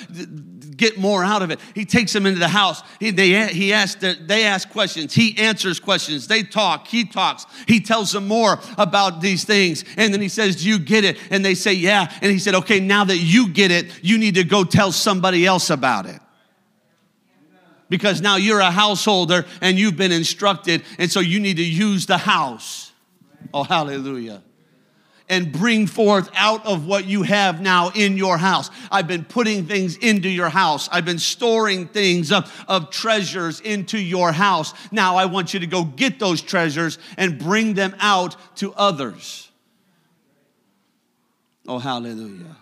get 0.77 0.97
more 0.97 1.23
out 1.23 1.41
of 1.41 1.51
it. 1.51 1.59
He 1.73 1.83
takes 1.85 2.13
them 2.13 2.25
into 2.25 2.39
the 2.39 2.47
house. 2.47 2.81
He, 2.99 3.11
they, 3.11 3.47
he 3.53 3.73
asked, 3.73 3.99
they 3.99 4.45
ask 4.45 4.69
questions. 4.69 5.13
He 5.13 5.37
answers 5.37 5.79
questions. 5.79 6.27
They 6.27 6.43
talk. 6.43 6.87
He 6.87 7.03
talks. 7.03 7.45
He 7.67 7.81
tells 7.81 8.13
them 8.13 8.27
more 8.27 8.57
about 8.77 9.19
these 9.19 9.43
things. 9.43 9.83
And 9.97 10.13
then 10.13 10.21
he 10.21 10.29
says, 10.29 10.63
Do 10.63 10.69
you 10.69 10.79
get 10.79 11.03
it? 11.03 11.19
And 11.29 11.43
they 11.43 11.55
say, 11.55 11.73
Yeah. 11.73 12.11
And 12.21 12.31
he 12.31 12.39
said, 12.39 12.55
Okay, 12.55 12.79
now 12.79 13.03
that 13.03 13.17
you 13.17 13.49
get 13.49 13.69
it, 13.69 13.91
you 14.01 14.17
need 14.17 14.35
to 14.35 14.43
go 14.45 14.63
tell 14.63 14.91
somebody 14.91 15.45
else 15.45 15.69
about 15.69 16.05
it 16.05 16.19
because 17.89 18.21
now 18.21 18.35
you're 18.35 18.59
a 18.59 18.71
householder 18.71 19.45
and 19.61 19.77
you've 19.77 19.97
been 19.97 20.11
instructed, 20.11 20.83
and 20.97 21.11
so 21.11 21.19
you 21.19 21.39
need 21.39 21.57
to 21.57 21.63
use 21.63 22.05
the 22.05 22.17
house. 22.17 22.91
Oh, 23.53 23.63
hallelujah. 23.63 24.41
And 25.27 25.51
bring 25.51 25.87
forth 25.87 26.29
out 26.35 26.65
of 26.67 26.85
what 26.85 27.05
you 27.05 27.23
have 27.23 27.59
now 27.59 27.89
in 27.95 28.15
your 28.15 28.37
house. 28.37 28.69
I've 28.91 29.07
been 29.07 29.25
putting 29.25 29.65
things 29.65 29.97
into 29.97 30.29
your 30.29 30.49
house. 30.49 30.87
I've 30.91 31.05
been 31.05 31.17
storing 31.17 31.87
things 31.87 32.31
of, 32.31 32.51
of 32.67 32.91
treasures 32.91 33.59
into 33.59 33.97
your 33.97 34.31
house. 34.31 34.73
Now 34.91 35.15
I 35.15 35.25
want 35.25 35.53
you 35.53 35.59
to 35.61 35.67
go 35.67 35.83
get 35.83 36.19
those 36.19 36.41
treasures 36.41 36.99
and 37.17 37.39
bring 37.39 37.73
them 37.73 37.95
out 37.99 38.35
to 38.57 38.71
others. 38.73 39.49
Oh, 41.67 41.79
hallelujah. 41.79 42.55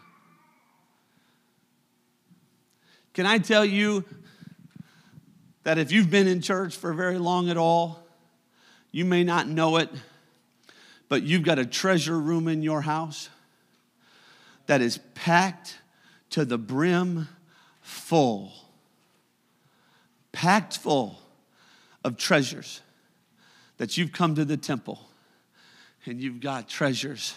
Can 3.14 3.26
I 3.26 3.38
tell 3.40 3.66
you 3.66 4.06
that 5.64 5.78
if 5.78 5.91
you've 5.91 6.09
been 6.09 6.28
in 6.28 6.41
church 6.41 6.76
for 6.76 6.93
very 6.93 7.18
long 7.18 7.49
at 7.49 7.57
all, 7.57 8.03
you 8.91 9.05
may 9.05 9.24
not 9.24 9.47
know 9.47 9.78
it, 9.78 9.89
but 11.09 11.24
you've 11.24 11.43
got 11.43 11.59
a 11.59 11.66
treasure 11.66 12.20
room 12.20 12.47
in 12.47 12.61
your 12.61 12.82
house 12.82 13.30
that 14.66 14.82
is 14.82 14.99
packed 15.16 15.80
to 16.30 16.45
the 16.45 16.57
brim 16.57 17.28
full. 17.82 18.51
Packed 20.32 20.78
full 20.78 21.20
of 22.03 22.18
treasures 22.18 22.82
that 23.78 23.97
you've 23.97 24.11
come 24.11 24.36
to 24.36 24.45
the 24.45 24.57
temple 24.57 24.99
and 26.05 26.20
you've 26.20 26.41
got 26.41 26.68
treasures, 26.68 27.36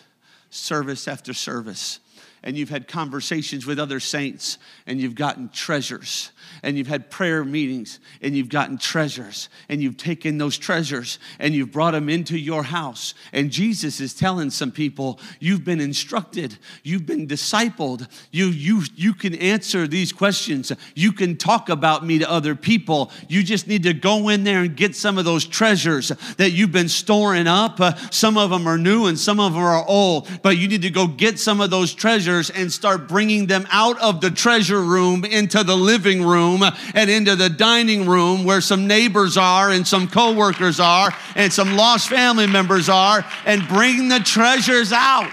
service 0.51 1.07
after 1.07 1.33
service 1.33 2.01
and 2.47 2.57
you've 2.57 2.71
had 2.71 2.87
conversations 2.87 3.67
with 3.67 3.81
other 3.81 3.99
saints 3.99 4.59
and 4.87 5.01
you've 5.01 5.17
gotten 5.17 5.49
treasures 5.49 6.31
and 6.63 6.79
you've 6.79 6.87
had 6.87 7.11
prayer 7.11 7.45
meetings 7.45 7.99
and 8.23 8.37
you've 8.37 8.49
gotten 8.49 8.79
treasures 8.79 9.49
and 9.69 9.83
you've 9.83 9.97
taken 9.97 10.39
those 10.39 10.57
treasures 10.57 11.19
and 11.41 11.55
you've 11.55 11.73
brought 11.73 11.91
them 11.91 12.09
into 12.09 12.39
your 12.39 12.63
house. 12.63 13.15
And 13.33 13.51
jesus 13.51 14.01
is 14.01 14.15
telling 14.15 14.51
some 14.51 14.71
people 14.71 15.19
you've 15.41 15.65
been 15.65 15.81
instructed 15.81 16.57
you've 16.85 17.05
been 17.05 17.27
discipled 17.27 18.07
you 18.31 18.47
you 18.47 18.83
you 18.95 19.13
can 19.13 19.35
answer 19.35 19.89
these 19.89 20.13
questions 20.13 20.71
you 20.95 21.11
can 21.11 21.37
talk 21.37 21.69
about 21.69 22.07
me 22.07 22.21
to 22.21 22.31
other 22.31 22.55
people 22.55 23.11
you 23.29 23.43
just 23.43 23.67
need 23.67 23.83
to 23.83 23.93
go 23.93 24.29
in 24.29 24.45
there 24.45 24.61
and 24.61 24.77
get 24.77 24.95
some 24.95 25.19
of 25.19 25.25
those 25.25 25.45
treasures 25.45 26.13
that 26.37 26.53
you've 26.53 26.71
been 26.71 26.89
storing 26.89 27.49
up. 27.49 27.81
Uh, 27.81 27.97
some 28.11 28.39
of 28.39 28.51
them 28.51 28.69
are 28.69 28.79
new 28.79 29.07
and 29.07 29.19
some 29.19 29.41
of 29.41 29.53
them 29.53 29.63
are 29.63 29.85
old 29.89 30.29
but 30.43 30.57
you 30.57 30.69
need 30.69 30.83
to 30.83 30.91
go 30.91 31.09
get 31.09 31.41
some 31.41 31.61
of 31.61 31.71
those 31.71 31.93
treasures 31.93 32.36
and 32.55 32.73
start 32.73 33.09
bringing 33.09 33.47
them 33.47 33.67
out 33.71 34.01
of 34.01 34.21
the 34.21 34.31
treasure 34.31 34.83
room 34.83 35.25
into 35.25 35.63
the 35.65 35.77
living 35.77 36.23
room 36.23 36.63
and 36.95 37.11
into 37.11 37.37
the 37.37 37.49
dining 37.49 38.07
room 38.07 38.45
where 38.45 38.61
some 38.61 38.87
neighbors 38.87 39.37
are 39.37 39.71
and 39.71 39.87
some 39.87 40.09
coworkers 40.09 40.81
are 40.81 41.15
and 41.35 41.53
some 41.53 41.77
lost 41.77 42.09
family 42.09 42.47
members 42.47 42.89
are 42.89 43.25
and 43.45 43.67
bring 43.69 44.09
the 44.09 44.21
treasures 44.21 44.93
out. 44.93 45.33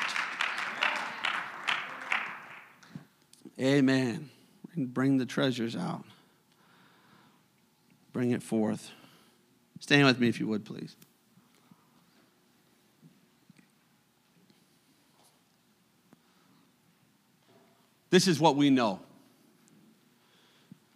Amen. 3.60 4.30
Bring 4.76 5.18
the 5.18 5.26
treasures 5.26 5.76
out. 5.76 6.04
Bring 8.12 8.32
it 8.32 8.44
forth. 8.44 8.92
Stand 9.80 10.06
with 10.06 10.20
me 10.20 10.30
if 10.30 10.40
you 10.40 10.48
would, 10.48 10.66
please. 10.66 10.96
This 18.14 18.28
is 18.28 18.40
what 18.40 18.56
we 18.56 18.70
know. 18.70 19.00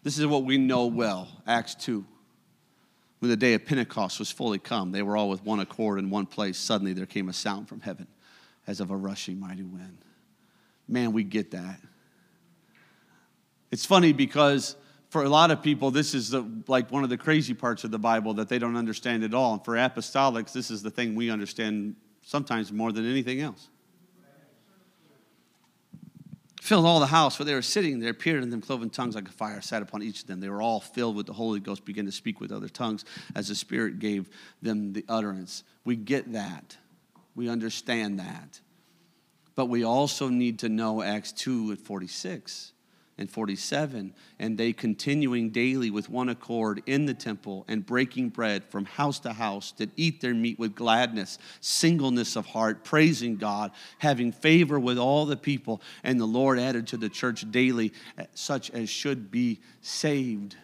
This 0.04 0.20
is 0.20 0.28
what 0.28 0.44
we 0.44 0.60
know 0.60 0.86
well. 0.86 1.28
Acts 1.48 1.74
2. 1.74 2.06
When 3.18 3.32
the 3.32 3.36
day 3.36 3.56
of 3.56 3.66
Pentecost 3.66 4.20
was 4.20 4.30
fully 4.30 4.60
come, 4.60 4.92
they 4.92 5.02
were 5.02 5.18
all 5.18 5.28
with 5.28 5.44
one 5.44 5.60
accord 5.60 5.98
in 5.98 6.12
one 6.12 6.28
place. 6.28 6.60
Suddenly 6.60 6.94
there 6.94 7.08
came 7.08 7.28
a 7.28 7.34
sound 7.34 7.68
from 7.68 7.80
heaven 7.80 8.06
as 8.68 8.82
of 8.82 8.92
a 8.92 8.96
rushing 8.96 9.40
mighty 9.40 9.64
wind. 9.64 9.98
Man, 10.88 11.12
we 11.12 11.24
get 11.24 11.50
that. 11.50 11.80
It's 13.72 13.84
funny 13.84 14.14
because 14.14 14.76
for 15.10 15.24
a 15.24 15.30
lot 15.30 15.50
of 15.50 15.64
people, 15.64 15.90
this 15.90 16.14
is 16.14 16.30
the, 16.30 16.48
like 16.68 16.92
one 16.92 17.04
of 17.04 17.10
the 17.10 17.18
crazy 17.18 17.56
parts 17.56 17.84
of 17.84 17.90
the 17.90 17.98
Bible 17.98 18.36
that 18.36 18.48
they 18.48 18.60
don't 18.60 18.78
understand 18.78 19.24
at 19.24 19.34
all. 19.34 19.54
And 19.54 19.66
for 19.66 19.74
apostolics, 19.74 20.54
this 20.54 20.70
is 20.70 20.84
the 20.84 20.92
thing 20.92 21.16
we 21.16 21.32
understand 21.32 21.96
sometimes 22.22 22.72
more 22.72 22.92
than 22.92 23.10
anything 23.10 23.42
else 23.42 23.70
filled 26.68 26.86
all 26.86 27.00
the 27.00 27.08
house 27.08 27.40
where 27.40 27.46
they 27.46 27.54
were 27.54 27.62
sitting 27.62 28.00
there 28.00 28.10
appeared 28.10 28.44
in 28.44 28.50
them 28.50 28.60
cloven 28.60 28.90
tongues 28.90 29.16
like 29.16 29.28
a 29.30 29.32
fire 29.32 29.62
sat 29.62 29.82
upon 29.82 30.04
each 30.04 30.22
of 30.22 30.28
them. 30.28 30.42
They 30.42 30.50
were 30.50 30.62
all 30.62 30.82
filled 30.82 31.16
with 31.16 31.26
the 31.26 31.34
holy 31.34 31.62
ghost 31.62 31.86
began 31.86 32.06
to 32.06 32.12
speak 32.12 32.42
with 32.42 32.52
other 32.52 32.68
tongues 32.68 33.06
as 33.36 33.48
the 33.48 33.56
spirit 33.56 34.00
gave 34.00 34.30
them 34.62 34.92
the 34.92 35.06
utterance. 35.08 35.64
We 35.86 35.96
get 35.96 36.34
that. 36.34 36.76
We 37.36 37.48
understand 37.48 38.20
that. 38.20 38.60
But 39.56 39.68
we 39.68 39.86
also 39.86 40.28
need 40.28 40.60
to 40.60 40.70
know 40.70 41.02
acts 41.02 41.32
2 41.32 41.70
and 41.70 41.80
46 41.80 42.74
and 43.18 43.30
47, 43.30 44.14
and 44.38 44.58
they 44.58 44.74
continuing 44.74 45.50
daily 45.50 45.90
with 45.90 46.10
one 46.10 46.30
accord 46.30 46.84
in 46.86 47.06
the 47.06 47.14
temple 47.14 47.66
and 47.68 47.86
breaking 47.86 48.30
bread 48.30 48.64
from 48.66 48.86
house 48.86 49.20
to 49.20 49.34
house 49.34 49.72
did 49.72 49.92
eat 49.96 50.22
their 50.22 50.36
meat 50.36 50.60
with 50.60 50.76
gladness, 50.76 51.40
singleness 51.60 52.36
of 52.36 52.46
heart, 52.46 52.84
praising 52.84 53.38
God, 53.38 53.72
having 53.98 54.32
favor 54.32 54.80
with 54.80 55.00
all 55.00 55.26
the 55.26 55.38
people. 55.38 55.82
And 56.04 56.20
the 56.20 56.26
Lord 56.26 56.60
added 56.60 56.88
to 56.88 56.98
the 56.98 57.10
church 57.10 57.50
daily 57.50 57.92
eh, 58.18 58.26
such 58.36 58.70
as 58.70 58.90
should 58.90 59.32
be 59.32 59.60
saved. 59.82 60.56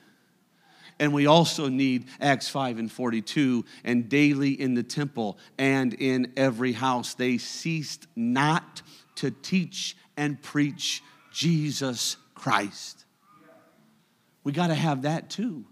And 0.99 1.12
we 1.12 1.26
also 1.26 1.70
need 1.70 2.06
Acts 2.22 2.47
5 2.49 2.78
and 2.78 2.91
42, 2.91 3.66
and 3.84 4.08
daily 4.08 4.51
in 4.51 4.76
the 4.76 4.84
temple 4.84 5.39
and 5.58 5.93
in 5.95 6.32
every 6.38 6.74
house 6.74 7.16
they 7.16 7.39
ceased 7.39 8.06
not 8.16 8.84
to 9.16 9.32
teach 9.32 9.97
and 10.16 10.39
preach 10.41 11.01
Jesus 11.32 12.18
Christ. 12.34 13.05
We 14.43 14.51
got 14.51 14.67
to 14.67 14.75
have 14.75 15.03
that 15.03 15.29
too. 15.29 15.65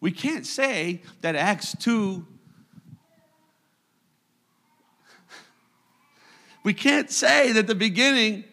We 0.00 0.12
can't 0.12 0.46
say 0.46 1.02
that 1.20 1.36
Acts 1.36 1.76
2 1.78 2.26
We 6.62 6.74
can't 6.74 7.10
say 7.10 7.52
that 7.52 7.66
the 7.66 7.74
beginning 7.74 8.44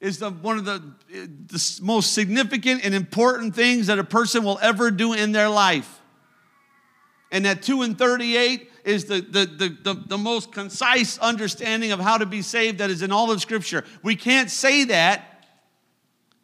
is 0.00 0.18
the, 0.18 0.30
one 0.30 0.58
of 0.58 0.64
the, 0.64 0.82
the 1.10 1.80
most 1.82 2.12
significant 2.12 2.84
and 2.84 2.94
important 2.94 3.54
things 3.54 3.88
that 3.88 3.98
a 3.98 4.04
person 4.04 4.44
will 4.44 4.58
ever 4.62 4.90
do 4.90 5.12
in 5.12 5.32
their 5.32 5.48
life. 5.48 6.00
And 7.30 7.44
that 7.44 7.62
2 7.62 7.82
and 7.82 7.98
38 7.98 8.70
is 8.84 9.06
the, 9.06 9.20
the, 9.20 9.46
the, 9.46 9.68
the, 9.82 10.02
the 10.06 10.18
most 10.18 10.52
concise 10.52 11.18
understanding 11.18 11.90
of 11.90 12.00
how 12.00 12.18
to 12.18 12.26
be 12.26 12.42
saved 12.42 12.78
that 12.78 12.90
is 12.90 13.02
in 13.02 13.10
all 13.10 13.30
of 13.30 13.40
Scripture. 13.40 13.84
We 14.02 14.14
can't 14.14 14.50
say 14.50 14.84
that, 14.84 15.46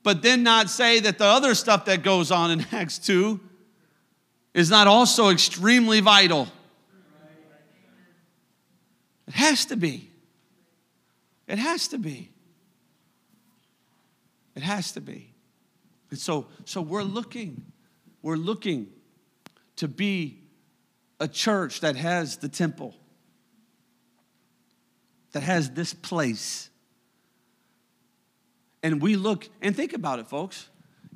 but 0.02 0.22
then 0.22 0.42
not 0.42 0.70
say 0.70 1.00
that 1.00 1.18
the 1.18 1.26
other 1.26 1.54
stuff 1.54 1.84
that 1.84 2.02
goes 2.02 2.30
on 2.30 2.50
in 2.50 2.66
Acts 2.72 2.98
2 2.98 3.38
is 4.54 4.70
not 4.70 4.86
also 4.86 5.28
extremely 5.28 6.00
vital. 6.00 6.48
It 9.28 9.34
has 9.34 9.66
to 9.66 9.76
be. 9.76 10.10
It 11.46 11.58
has 11.58 11.88
to 11.88 11.98
be. 11.98 12.30
It 14.56 14.62
has 14.62 14.92
to 14.92 15.00
be. 15.00 15.32
And 16.10 16.18
so, 16.18 16.46
so 16.64 16.80
we're 16.80 17.04
looking, 17.04 17.64
we're 18.22 18.36
looking 18.36 18.88
to 19.76 19.86
be 19.86 20.39
a 21.20 21.28
church 21.28 21.80
that 21.80 21.96
has 21.96 22.38
the 22.38 22.48
temple, 22.48 22.94
that 25.32 25.42
has 25.42 25.70
this 25.70 25.94
place. 25.94 26.70
And 28.82 29.00
we 29.00 29.14
look 29.14 29.48
and 29.60 29.76
think 29.76 29.92
about 29.92 30.18
it, 30.18 30.28
folks. 30.28 30.68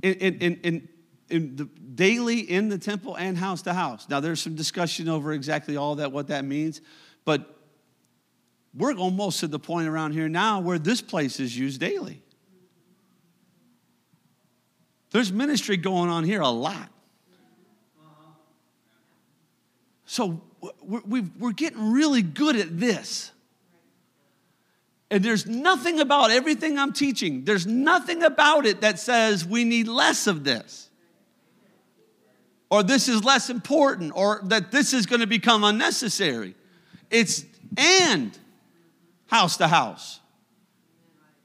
In, 0.03 0.15
in, 0.15 0.61
in, 0.63 0.89
in 1.31 1.57
the 1.57 1.65
daily 1.95 2.41
in 2.41 2.69
the 2.69 2.79
temple 2.79 3.17
and 3.17 3.39
house 3.39 3.63
to 3.63 3.73
house. 3.73 4.09
Now 4.09 4.21
there's 4.21 4.41
some 4.41 4.55
discussion 4.55 5.09
over 5.09 5.33
exactly 5.33 5.77
all 5.77 5.95
that, 5.97 6.13
what 6.13 6.29
that 6.29 6.45
means, 6.45 6.81
but 7.25 7.59
we're 8.75 8.95
almost 8.95 9.41
to 9.41 9.47
the 9.47 9.59
point 9.59 9.89
around 9.89 10.13
here 10.13 10.29
now 10.29 10.61
where 10.61 10.79
this 10.79 11.01
place 11.01 11.41
is 11.41 11.57
used 11.57 11.81
daily. 11.81 12.23
There's 15.13 15.33
ministry 15.33 15.77
going 15.77 16.11
on 16.11 16.25
here 16.25 16.41
a 16.41 16.49
lot. 16.49 16.91
So 20.15 20.41
we're, 20.81 21.51
getting 21.51 21.91
really 21.91 22.23
good 22.23 22.55
at 22.55 22.79
this. 22.79 23.33
And 25.11 25.25
there's 25.25 25.45
nothing 25.45 25.99
about 25.99 26.31
everything 26.31 26.79
I'm 26.79 26.93
teaching, 26.93 27.45
there's 27.45 27.67
nothing 27.67 28.23
about 28.23 28.65
it 28.65 28.83
that 28.83 29.01
says 29.01 29.45
we 29.45 29.65
need 29.65 29.89
less 29.89 30.29
of 30.29 30.45
this. 30.45 30.89
Or 32.71 32.85
this 32.85 33.09
is 33.09 33.25
less 33.25 33.51
important, 33.51 34.13
or 34.15 34.41
that 34.45 34.71
this 34.71 34.93
is 34.93 35.07
going 35.07 35.19
to 35.21 35.27
become 35.27 35.65
unnecessary. 35.65 36.55
It's 37.11 37.45
and 37.77 38.39
house 39.27 39.57
to 39.57 39.67
house. 39.67 40.21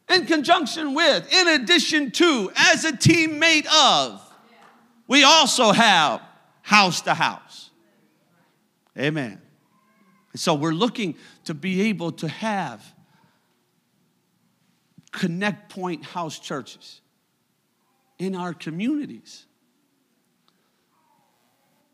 In 0.09 0.27
conjunction 0.27 0.93
with, 0.93 1.27
in 1.33 1.47
addition 1.47 2.11
to, 2.11 2.51
as 2.55 2.85
a 2.85 2.91
teammate 2.91 3.65
of, 3.65 4.21
we 5.07 5.23
also 5.23 5.71
have 5.71 6.21
house 6.61 7.01
to 7.01 7.15
house. 7.15 7.48
Amen. 8.99 9.41
So 10.35 10.53
we're 10.53 10.73
looking 10.73 11.15
to 11.45 11.53
be 11.53 11.89
able 11.89 12.11
to 12.13 12.27
have 12.27 12.83
connect 15.11 15.71
point 15.71 16.03
house 16.03 16.37
churches 16.37 17.01
in 18.19 18.35
our 18.35 18.53
communities. 18.53 19.45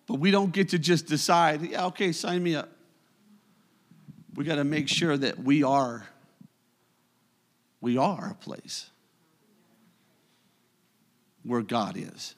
But 0.08 0.16
we 0.16 0.32
don't 0.32 0.52
get 0.52 0.70
to 0.70 0.80
just 0.80 1.08
decide, 1.08 1.62
yeah, 1.62 1.86
okay, 1.88 2.12
sign 2.12 2.44
me 2.44 2.56
up. 2.56 2.70
We 4.36 4.44
got 4.44 4.56
to 4.56 4.64
make 4.64 4.90
sure 4.90 5.16
that 5.16 5.40
we 5.40 5.64
are 5.64 6.06
we 7.82 7.98
are 7.98 8.32
a 8.32 8.34
place 8.34 8.90
where 11.44 11.62
God 11.62 11.96
is. 11.98 12.34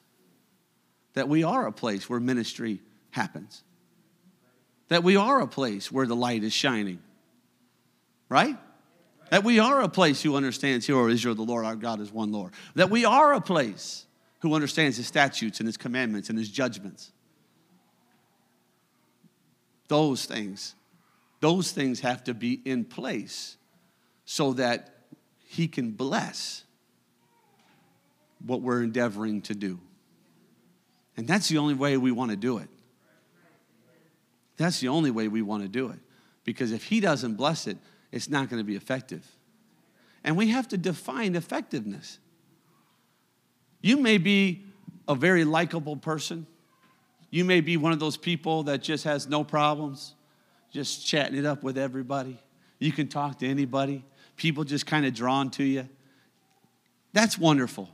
That 1.14 1.26
we 1.26 1.42
are 1.42 1.66
a 1.66 1.72
place 1.72 2.08
where 2.08 2.20
ministry 2.20 2.80
happens. 3.12 3.62
That 4.88 5.04
we 5.04 5.16
are 5.16 5.40
a 5.40 5.46
place 5.46 5.92
where 5.92 6.06
the 6.06 6.16
light 6.16 6.42
is 6.42 6.52
shining. 6.52 7.00
Right? 8.28 8.56
That 9.30 9.44
we 9.44 9.58
are 9.58 9.80
a 9.82 9.88
place 9.88 10.22
who 10.22 10.36
understands, 10.36 10.86
Hear, 10.86 10.96
O 10.96 11.08
Israel, 11.08 11.34
the 11.34 11.42
Lord 11.42 11.64
our 11.64 11.76
God 11.76 12.00
is 12.00 12.12
one 12.12 12.32
Lord. 12.32 12.52
That 12.74 12.90
we 12.90 13.04
are 13.04 13.34
a 13.34 13.40
place 13.40 14.06
who 14.40 14.54
understands 14.54 14.96
His 14.96 15.06
statutes 15.06 15.60
and 15.60 15.66
His 15.66 15.76
commandments 15.76 16.30
and 16.30 16.38
His 16.38 16.48
judgments. 16.48 17.12
Those 19.88 20.24
things, 20.24 20.74
those 21.40 21.72
things 21.72 22.00
have 22.00 22.24
to 22.24 22.34
be 22.34 22.60
in 22.64 22.84
place 22.84 23.56
so 24.24 24.54
that 24.54 24.94
He 25.46 25.68
can 25.68 25.90
bless 25.90 26.64
what 28.44 28.62
we're 28.62 28.82
endeavoring 28.82 29.42
to 29.42 29.54
do. 29.54 29.80
And 31.16 31.26
that's 31.26 31.48
the 31.48 31.58
only 31.58 31.74
way 31.74 31.96
we 31.96 32.12
want 32.12 32.30
to 32.30 32.36
do 32.36 32.58
it. 32.58 32.68
That's 34.58 34.80
the 34.80 34.88
only 34.88 35.10
way 35.10 35.28
we 35.28 35.40
want 35.40 35.62
to 35.62 35.68
do 35.68 35.88
it. 35.88 35.98
Because 36.44 36.72
if 36.72 36.84
He 36.84 37.00
doesn't 37.00 37.34
bless 37.34 37.66
it, 37.66 37.78
it's 38.12 38.28
not 38.28 38.50
going 38.50 38.60
to 38.60 38.64
be 38.64 38.76
effective. 38.76 39.26
And 40.22 40.36
we 40.36 40.48
have 40.48 40.68
to 40.68 40.76
define 40.76 41.34
effectiveness. 41.34 42.18
You 43.80 43.96
may 43.96 44.18
be 44.18 44.64
a 45.06 45.14
very 45.14 45.44
likable 45.44 45.96
person. 45.96 46.46
You 47.30 47.46
may 47.46 47.62
be 47.62 47.78
one 47.78 47.92
of 47.92 48.00
those 48.00 48.18
people 48.18 48.64
that 48.64 48.82
just 48.82 49.04
has 49.04 49.26
no 49.26 49.44
problems, 49.44 50.14
just 50.70 51.06
chatting 51.06 51.38
it 51.38 51.46
up 51.46 51.62
with 51.62 51.78
everybody. 51.78 52.38
You 52.78 52.92
can 52.92 53.08
talk 53.08 53.38
to 53.38 53.46
anybody 53.46 54.04
people 54.38 54.64
just 54.64 54.86
kind 54.86 55.04
of 55.04 55.12
drawn 55.12 55.50
to 55.50 55.64
you. 55.64 55.86
That's 57.12 57.36
wonderful. 57.36 57.90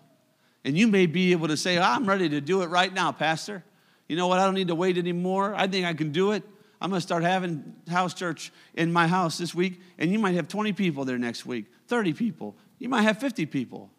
And 0.65 0.79
you 0.79 0.87
may 0.87 1.07
be 1.07 1.33
able 1.33 1.49
to 1.49 1.57
say, 1.57 1.79
oh, 1.79 1.83
I'm 1.83 2.07
ready 2.07 2.29
to 2.29 2.41
do 2.41 2.62
it 2.62 2.67
right 2.67 2.93
now, 2.93 3.11
Pastor. 3.11 3.65
You 4.09 4.17
know 4.17 4.29
what? 4.29 4.39
I 4.39 4.45
don't 4.45 4.55
need 4.55 4.69
to 4.69 4.75
wait 4.75 4.97
anymore. 4.97 5.55
I 5.57 5.67
think 5.67 5.87
I 5.87 5.95
can 5.95 6.12
do 6.12 6.33
it. 6.33 6.45
I'm 6.81 6.91
going 6.91 6.99
to 6.99 7.07
start 7.07 7.22
having 7.22 7.75
house 7.89 8.14
church 8.14 8.53
in 8.75 8.93
my 8.93 9.07
house 9.07 9.39
this 9.39 9.55
week, 9.55 9.81
and 9.99 10.12
you 10.12 10.18
might 10.18 10.35
have 10.35 10.49
20 10.49 10.72
people 10.72 11.05
there 11.05 11.18
next 11.18 11.47
week, 11.47 11.66
30 11.89 12.12
people. 12.12 12.57
You 12.79 12.89
might 12.89 13.03
have 13.03 13.18
50 13.18 13.47
people. 13.47 13.91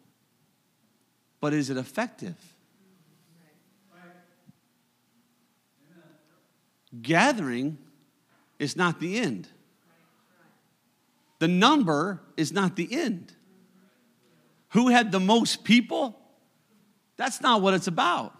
But 1.40 1.52
is 1.52 1.70
it 1.70 1.76
effective? 1.76 2.36
Gathering 7.02 7.78
is 8.58 8.76
not 8.76 9.00
the 9.00 9.18
end. 9.18 9.48
The 11.38 11.48
number 11.48 12.22
is 12.36 12.52
not 12.52 12.76
the 12.76 12.88
end. 12.90 13.32
Who 14.70 14.88
had 14.88 15.12
the 15.12 15.20
most 15.20 15.64
people? 15.64 16.18
That's 17.16 17.40
not 17.40 17.62
what 17.62 17.74
it's 17.74 17.86
about. 17.86 18.34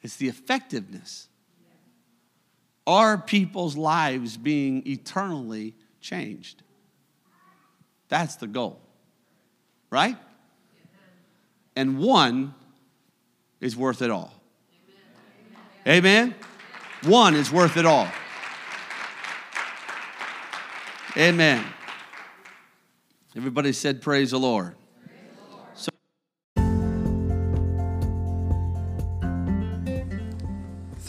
It's 0.00 0.16
the 0.16 0.28
effectiveness. 0.28 1.28
Are 2.86 3.16
people's 3.16 3.76
lives 3.76 4.36
being 4.36 4.86
eternally 4.86 5.74
changed? 6.00 6.62
That's 8.08 8.36
the 8.36 8.46
goal. 8.46 8.80
Right? 9.90 10.16
And 11.76 11.98
one 11.98 12.54
is 13.60 13.76
worth 13.76 14.02
it 14.02 14.10
all. 14.10 14.34
Amen? 15.86 16.34
One 17.04 17.34
is 17.34 17.50
worth 17.50 17.76
it 17.76 17.86
all. 17.86 18.08
Amen. 21.16 21.64
Everybody 23.36 23.72
said, 23.72 24.02
Praise 24.02 24.30
the 24.30 24.38
Lord. 24.38 24.74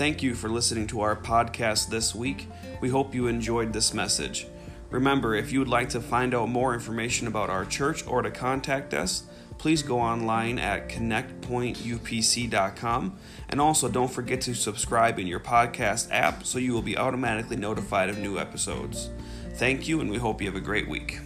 Thank 0.04 0.20
you 0.22 0.36
for 0.36 0.50
listening 0.50 0.86
to 0.88 1.00
our 1.00 1.16
podcast 1.16 1.88
this 1.88 2.14
week. 2.14 2.50
We 2.82 2.90
hope 2.90 3.16
you 3.16 3.28
enjoyed 3.28 3.72
this 3.72 3.94
message. 3.94 4.46
Remember, 4.90 5.34
if 5.34 5.54
you 5.54 5.60
would 5.60 5.70
like 5.70 5.88
to 5.92 6.02
find 6.02 6.36
out 6.36 6.50
more 6.50 6.74
information 6.74 7.26
about 7.26 7.50
our 7.50 7.64
church 7.64 8.06
or 8.06 8.22
to 8.22 8.30
contact 8.30 8.94
us, 8.94 9.24
please 9.58 9.82
go 9.82 10.02
online 10.02 10.60
at 10.60 10.90
connectpointupc.com. 10.90 13.18
And 13.48 13.62
also, 13.62 13.88
don't 13.88 14.12
forget 14.12 14.42
to 14.42 14.54
subscribe 14.54 15.20
in 15.20 15.28
your 15.28 15.40
podcast 15.40 16.10
app 16.12 16.46
so 16.46 16.60
you 16.60 16.74
will 16.74 16.82
be 16.82 16.98
automatically 16.98 17.56
notified 17.56 18.10
of 18.10 18.18
new 18.18 18.38
episodes. 18.38 19.10
Thank 19.54 19.88
you, 19.88 20.02
and 20.02 20.12
we 20.12 20.18
hope 20.18 20.42
you 20.42 20.48
have 20.48 20.58
a 20.58 20.60
great 20.60 20.90
week. 20.90 21.22